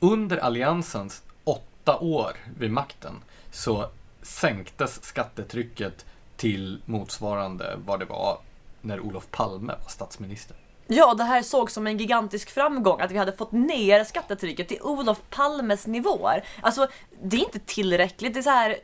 Under 0.00 0.36
alliansens 0.36 1.22
åtta 1.44 1.98
år 1.98 2.36
vid 2.58 2.70
makten 2.70 3.14
så 3.50 3.90
sänktes 4.22 5.04
skattetrycket 5.04 6.06
till 6.36 6.82
motsvarande 6.84 7.78
vad 7.86 7.98
det 7.98 8.04
var 8.04 8.38
när 8.80 9.00
Olof 9.00 9.30
Palme 9.30 9.72
var 9.82 9.90
statsminister. 9.90 10.56
Ja, 10.90 11.14
det 11.14 11.24
här 11.24 11.42
sågs 11.42 11.74
som 11.74 11.86
en 11.86 11.98
gigantisk 11.98 12.50
framgång 12.50 13.00
att 13.00 13.10
vi 13.10 13.18
hade 13.18 13.32
fått 13.32 13.52
ner 13.52 14.04
skattetrycket 14.04 14.68
till 14.68 14.82
Olof 14.82 15.18
Palmes 15.30 15.86
nivåer. 15.86 16.44
Alltså, 16.60 16.88
det 17.22 17.36
är 17.36 17.40
inte 17.40 17.58
tillräckligt. 17.58 18.34
Det 18.34 18.40
är 18.40 18.42
så 18.42 18.50
här 18.50 18.76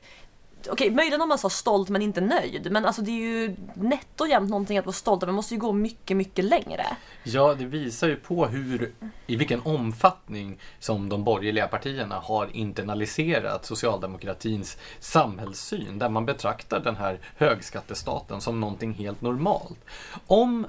okej, 0.70 0.90
möjligen 0.90 1.20
om 1.20 1.28
man 1.28 1.38
sa 1.38 1.50
stolt 1.50 1.88
men 1.88 2.02
inte 2.02 2.20
nöjd. 2.20 2.72
Men 2.72 2.84
alltså 2.84 3.02
det 3.02 3.10
är 3.10 3.20
ju 3.20 3.56
netto 3.74 4.26
jämt 4.26 4.50
någonting 4.50 4.78
att 4.78 4.86
vara 4.86 4.92
stolt 4.92 5.22
över. 5.22 5.32
Man 5.32 5.36
måste 5.36 5.54
ju 5.54 5.60
gå 5.60 5.72
mycket, 5.72 6.16
mycket 6.16 6.44
längre. 6.44 6.86
Ja, 7.24 7.54
det 7.54 7.64
visar 7.64 8.08
ju 8.08 8.16
på 8.16 8.46
hur, 8.46 8.92
i 9.26 9.36
vilken 9.36 9.60
omfattning 9.64 10.58
som 10.78 11.08
de 11.08 11.24
borgerliga 11.24 11.66
partierna 11.66 12.14
har 12.14 12.56
internaliserat 12.56 13.66
socialdemokratins 13.66 14.76
samhällssyn. 15.00 15.98
Där 15.98 16.08
man 16.08 16.26
betraktar 16.26 16.80
den 16.80 16.96
här 16.96 17.18
högskattestaten 17.36 18.40
som 18.40 18.60
någonting 18.60 18.94
helt 18.94 19.20
normalt. 19.20 19.78
Om 20.26 20.66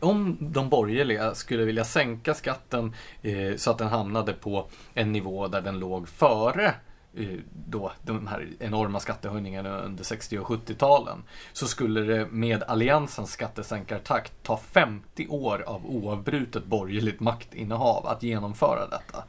om 0.00 0.36
de 0.40 0.68
borgerliga 0.68 1.34
skulle 1.34 1.64
vilja 1.64 1.84
sänka 1.84 2.34
skatten 2.34 2.94
eh, 3.22 3.56
så 3.56 3.70
att 3.70 3.78
den 3.78 3.88
hamnade 3.88 4.32
på 4.32 4.68
en 4.94 5.12
nivå 5.12 5.48
där 5.48 5.60
den 5.60 5.78
låg 5.78 6.08
före 6.08 6.74
eh, 7.14 7.38
då, 7.66 7.92
de 8.02 8.26
här 8.26 8.48
enorma 8.58 9.00
skattehöjningarna 9.00 9.80
under 9.80 10.04
60 10.04 10.38
och 10.38 10.46
70-talen 10.46 11.22
så 11.52 11.66
skulle 11.66 12.00
det 12.00 12.26
med 12.26 12.62
Alliansens 12.62 13.32
skattesänkartakt 13.32 14.32
ta 14.42 14.56
50 14.56 15.28
år 15.28 15.64
av 15.66 15.86
oavbrutet 15.86 16.64
borgerligt 16.64 17.20
maktinnehav 17.20 18.06
att 18.06 18.22
genomföra 18.22 18.86
detta. 18.86 19.24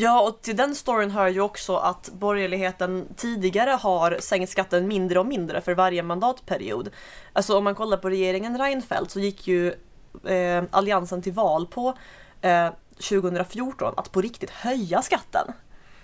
Ja, 0.00 0.20
och 0.28 0.42
till 0.42 0.56
den 0.56 0.74
storyn 0.74 1.10
hör 1.10 1.28
ju 1.28 1.40
också 1.40 1.76
att 1.76 2.10
borgerligheten 2.12 3.08
tidigare 3.16 3.70
har 3.70 4.16
sänkt 4.20 4.50
skatten 4.50 4.88
mindre 4.88 5.18
och 5.18 5.26
mindre 5.26 5.60
för 5.60 5.74
varje 5.74 6.02
mandatperiod. 6.02 6.90
Alltså 7.32 7.58
om 7.58 7.64
man 7.64 7.74
kollar 7.74 7.96
på 7.96 8.10
regeringen 8.10 8.58
Reinfeldt 8.58 9.10
så 9.10 9.20
gick 9.20 9.48
ju 9.48 9.74
eh, 10.24 10.64
Alliansen 10.70 11.22
till 11.22 11.32
val 11.32 11.66
på 11.66 11.94
eh, 12.40 12.68
2014 12.94 13.94
att 13.96 14.12
på 14.12 14.20
riktigt 14.20 14.50
höja 14.50 15.02
skatten. 15.02 15.52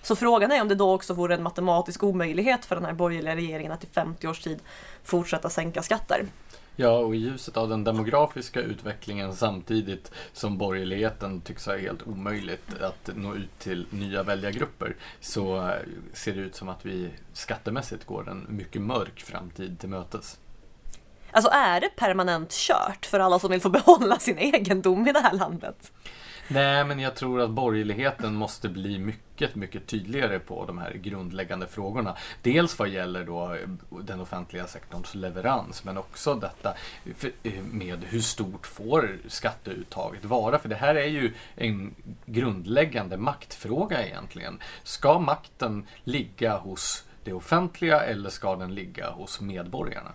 Så 0.02 0.16
frågan 0.16 0.52
är 0.52 0.62
om 0.62 0.68
det 0.68 0.74
då 0.74 0.94
också 0.94 1.14
vore 1.14 1.34
en 1.34 1.42
matematisk 1.42 2.02
omöjlighet 2.02 2.64
för 2.64 2.74
den 2.74 2.84
här 2.84 2.92
borgerliga 2.92 3.36
regeringen 3.36 3.72
att 3.72 3.84
i 3.84 3.86
50 3.86 4.28
års 4.28 4.40
tid 4.40 4.59
fortsätta 5.05 5.50
sänka 5.50 5.82
skatter. 5.82 6.26
Ja, 6.76 6.98
och 6.98 7.14
i 7.14 7.18
ljuset 7.18 7.57
av 7.57 7.68
den 7.68 7.84
demografiska 7.84 8.61
utvecklingen 8.61 9.34
samtidigt 9.34 10.12
som 10.32 10.59
borgerligheten 10.59 11.40
tycks 11.40 11.66
ha 11.66 11.76
helt 11.76 12.07
omöjligt 12.07 12.80
att 12.80 13.11
nå 13.14 13.34
ut 13.34 13.59
till 13.59 13.86
nya 13.90 14.22
väljargrupper 14.22 14.96
så 15.20 15.57
eh, 15.57 15.74
ser 16.12 16.34
det 16.34 16.40
ut 16.40 16.55
som 16.55 16.68
att 16.68 16.86
vi 16.86 17.11
skattemässigt 17.32 18.05
går 18.05 18.30
en 18.30 18.46
mycket 18.48 18.82
mörk 18.82 19.20
framtid 19.20 19.78
till 19.78 19.88
mötes. 19.88 20.38
Alltså 21.35 21.51
är 21.51 21.80
det 21.80 21.89
permanent 21.97 22.53
kört 22.53 23.07
för 23.07 23.20
alla 23.20 23.39
som 23.39 23.51
vill 23.51 23.61
få 23.61 23.68
behålla 23.80 24.18
sin 24.18 24.39
egendom 24.39 25.09
i 25.09 25.12
det 25.12 25.20
här 25.20 25.32
landet? 25.32 25.93
Nej, 26.49 26.85
men 26.85 27.01
jag 27.01 27.14
tror 27.14 27.41
att 27.41 27.51
borgerligheten 27.51 28.35
måste 28.35 28.68
bli 28.68 28.99
mycket, 28.99 29.55
mycket 29.55 29.87
tydligare 29.87 30.39
på 30.39 30.64
de 30.66 30.78
här 30.78 30.93
grundläggande 30.93 31.66
frågorna. 31.66 32.16
Dels 32.43 32.78
vad 32.78 32.89
gäller 32.89 33.24
då 33.24 33.55
eh, 33.55 33.68
den 34.05 34.20
offentliga 34.20 34.66
sektorns 34.66 35.14
leverans, 35.14 35.85
men 35.85 35.99
också 35.99 36.35
detta 36.35 36.74
eh, 37.43 37.53
med 37.62 38.05
hur 38.05 38.20
stort 38.20 38.66
får 38.66 39.18
skatteuttaget 39.28 40.24
vara? 40.24 40.59
För 40.59 40.68
det 40.68 40.74
här 40.74 40.95
är 40.95 41.07
ju 41.07 41.32
en 41.57 41.95
grundläggande 42.26 43.16
maktfråga 43.16 44.07
egentligen. 44.07 44.59
Ska 44.82 45.18
makten 45.18 45.87
ligga 46.05 46.57
hos 46.57 47.05
det 47.24 47.32
offentliga 47.32 48.01
eller 48.01 48.30
ska 48.30 48.57
den 48.57 48.74
ligga 48.74 49.11
hos 49.11 49.41
medborgarna? 49.41 50.11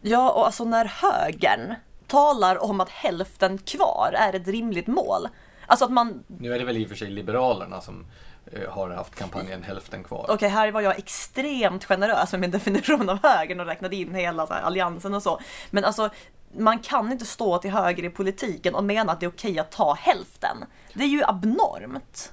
Ja, 0.00 0.30
och 0.30 0.46
alltså 0.46 0.64
när 0.64 0.84
högern 0.84 1.74
talar 2.06 2.64
om 2.64 2.80
att 2.80 2.88
hälften 2.88 3.58
kvar 3.58 4.14
är 4.16 4.32
ett 4.32 4.48
rimligt 4.48 4.86
mål. 4.86 5.28
Alltså 5.66 5.84
att 5.84 5.92
man... 5.92 6.24
Nu 6.26 6.54
är 6.54 6.58
det 6.58 6.64
väl 6.64 6.76
i 6.76 6.84
och 6.84 6.88
för 6.88 6.96
sig 6.96 7.10
Liberalerna 7.10 7.80
som 7.80 8.06
eh, 8.52 8.70
har 8.70 8.90
haft 8.90 9.14
kampanjen 9.14 9.62
hälften 9.62 10.04
kvar. 10.04 10.22
Okej, 10.22 10.34
okay, 10.34 10.48
här 10.48 10.72
var 10.72 10.80
jag 10.80 10.98
extremt 10.98 11.84
generös 11.84 12.32
med 12.32 12.40
min 12.40 12.50
definition 12.50 13.08
av 13.08 13.18
högern 13.22 13.60
och 13.60 13.66
räknade 13.66 13.96
in 13.96 14.14
hela 14.14 14.46
här, 14.46 14.60
alliansen 14.60 15.14
och 15.14 15.22
så. 15.22 15.40
Men 15.70 15.84
alltså, 15.84 16.10
man 16.56 16.78
kan 16.78 17.12
inte 17.12 17.24
stå 17.24 17.58
till 17.58 17.70
höger 17.70 18.04
i 18.04 18.10
politiken 18.10 18.74
och 18.74 18.84
mena 18.84 19.12
att 19.12 19.20
det 19.20 19.26
är 19.26 19.30
okej 19.30 19.50
okay 19.50 19.60
att 19.60 19.70
ta 19.70 19.94
hälften. 19.94 20.64
Det 20.94 21.04
är 21.04 21.08
ju 21.08 21.24
abnormt. 21.24 22.32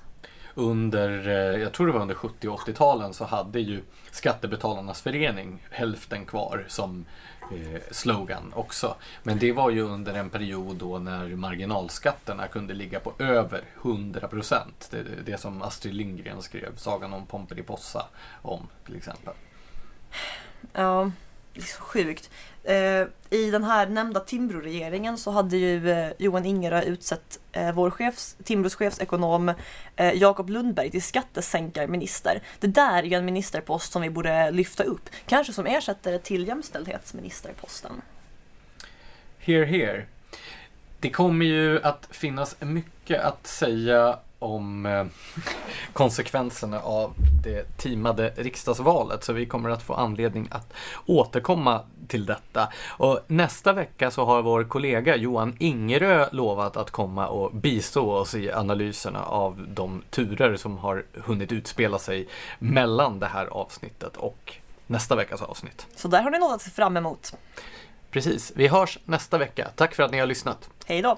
Under, 0.55 1.27
eh, 1.27 1.61
jag 1.61 1.73
tror 1.73 1.87
det 1.87 1.93
var 1.93 2.01
under 2.01 2.15
70 2.15 2.47
och 2.47 2.59
80-talen 2.59 3.13
så 3.13 3.25
hade 3.25 3.59
ju 3.59 3.81
Skattebetalarnas 4.11 5.01
förening 5.01 5.63
hälften 5.69 6.25
kvar 6.25 6.65
som 6.67 7.05
eh, 7.51 7.81
slogan 7.91 8.53
också. 8.55 8.95
Men 9.23 9.39
det 9.39 9.51
var 9.51 9.69
ju 9.69 9.81
under 9.81 10.13
en 10.13 10.29
period 10.29 10.75
då 10.75 10.99
när 10.99 11.35
marginalskatterna 11.35 12.47
kunde 12.47 12.73
ligga 12.73 12.99
på 12.99 13.13
över 13.19 13.63
100 13.81 14.27
procent. 14.27 14.87
Det, 14.91 15.03
det 15.25 15.37
som 15.37 15.61
Astrid 15.61 15.93
Lindgren 15.93 16.41
skrev, 16.41 16.75
Sagan 16.75 17.13
om 17.13 17.25
Pomperipossa 17.25 18.05
om 18.41 18.67
till 18.85 18.95
exempel. 18.95 19.33
Ja, 20.73 21.11
det 21.55 21.61
är 21.61 21.65
så 21.65 21.81
sjukt. 21.81 22.29
Eh, 22.63 23.07
I 23.29 23.51
den 23.51 23.63
här 23.63 23.87
nämnda 23.87 24.19
Timbro-regeringen 24.19 25.17
så 25.17 25.31
hade 25.31 25.57
ju 25.57 25.91
eh, 25.91 26.11
Johan 26.17 26.45
Ingerö 26.45 26.81
utsett 26.81 27.39
eh, 27.51 27.71
vår 27.71 27.91
chefs, 27.91 28.37
Timbros 28.43 28.75
chefsekonom 28.75 29.53
Jakob 30.13 30.49
Lundberg 30.49 30.91
till 30.91 31.03
skattesänkarminister. 31.03 32.41
Det 32.59 32.67
där 32.67 33.03
är 33.03 33.03
ju 33.03 33.13
en 33.13 33.25
ministerpost 33.25 33.91
som 33.91 34.01
vi 34.01 34.09
borde 34.09 34.51
lyfta 34.51 34.83
upp, 34.83 35.09
kanske 35.25 35.53
som 35.53 35.65
ersättare 35.65 36.19
till 36.19 36.47
jämställdhetsministerposten. 36.47 38.01
Here, 39.39 39.65
here. 39.65 40.05
Det 40.99 41.09
kommer 41.09 41.45
ju 41.45 41.81
att 41.81 42.07
finnas 42.11 42.55
mycket 42.61 43.21
att 43.23 43.47
säga 43.47 44.19
om 44.45 44.85
eh, 44.85 45.05
konsekvenserna 45.93 46.79
av 46.79 47.13
det 47.43 47.77
teamade 47.77 48.33
riksdagsvalet. 48.35 49.23
Så 49.23 49.33
vi 49.33 49.45
kommer 49.45 49.69
att 49.69 49.83
få 49.83 49.93
anledning 49.93 50.47
att 50.51 50.73
återkomma 51.05 51.81
till 52.07 52.25
detta. 52.25 52.67
Och 52.87 53.19
nästa 53.27 53.73
vecka 53.73 54.11
så 54.11 54.25
har 54.25 54.41
vår 54.41 54.63
kollega 54.63 55.15
Johan 55.15 55.55
Ingerö 55.59 56.27
lovat 56.31 56.77
att 56.77 56.91
komma 56.91 57.27
och 57.27 57.55
bistå 57.55 58.11
oss 58.11 58.35
i 58.35 58.51
analyserna 58.51 59.23
av 59.23 59.65
de 59.69 60.03
turer 60.09 60.55
som 60.55 60.77
har 60.77 61.05
hunnit 61.13 61.51
utspela 61.51 61.99
sig 61.99 62.27
mellan 62.59 63.19
det 63.19 63.27
här 63.27 63.45
avsnittet 63.45 64.17
och 64.17 64.53
nästa 64.87 65.15
veckas 65.15 65.41
avsnitt. 65.41 65.87
Så 65.95 66.07
där 66.07 66.21
har 66.21 66.31
ni 66.31 66.39
något 66.39 66.55
att 66.55 66.61
se 66.61 66.71
fram 66.71 66.97
emot. 66.97 67.33
Precis, 68.11 68.51
vi 68.55 68.67
hörs 68.67 68.99
nästa 69.05 69.37
vecka. 69.37 69.67
Tack 69.75 69.95
för 69.95 70.03
att 70.03 70.11
ni 70.11 70.19
har 70.19 70.27
lyssnat. 70.27 70.69
Hej 70.85 71.01
då! 71.01 71.17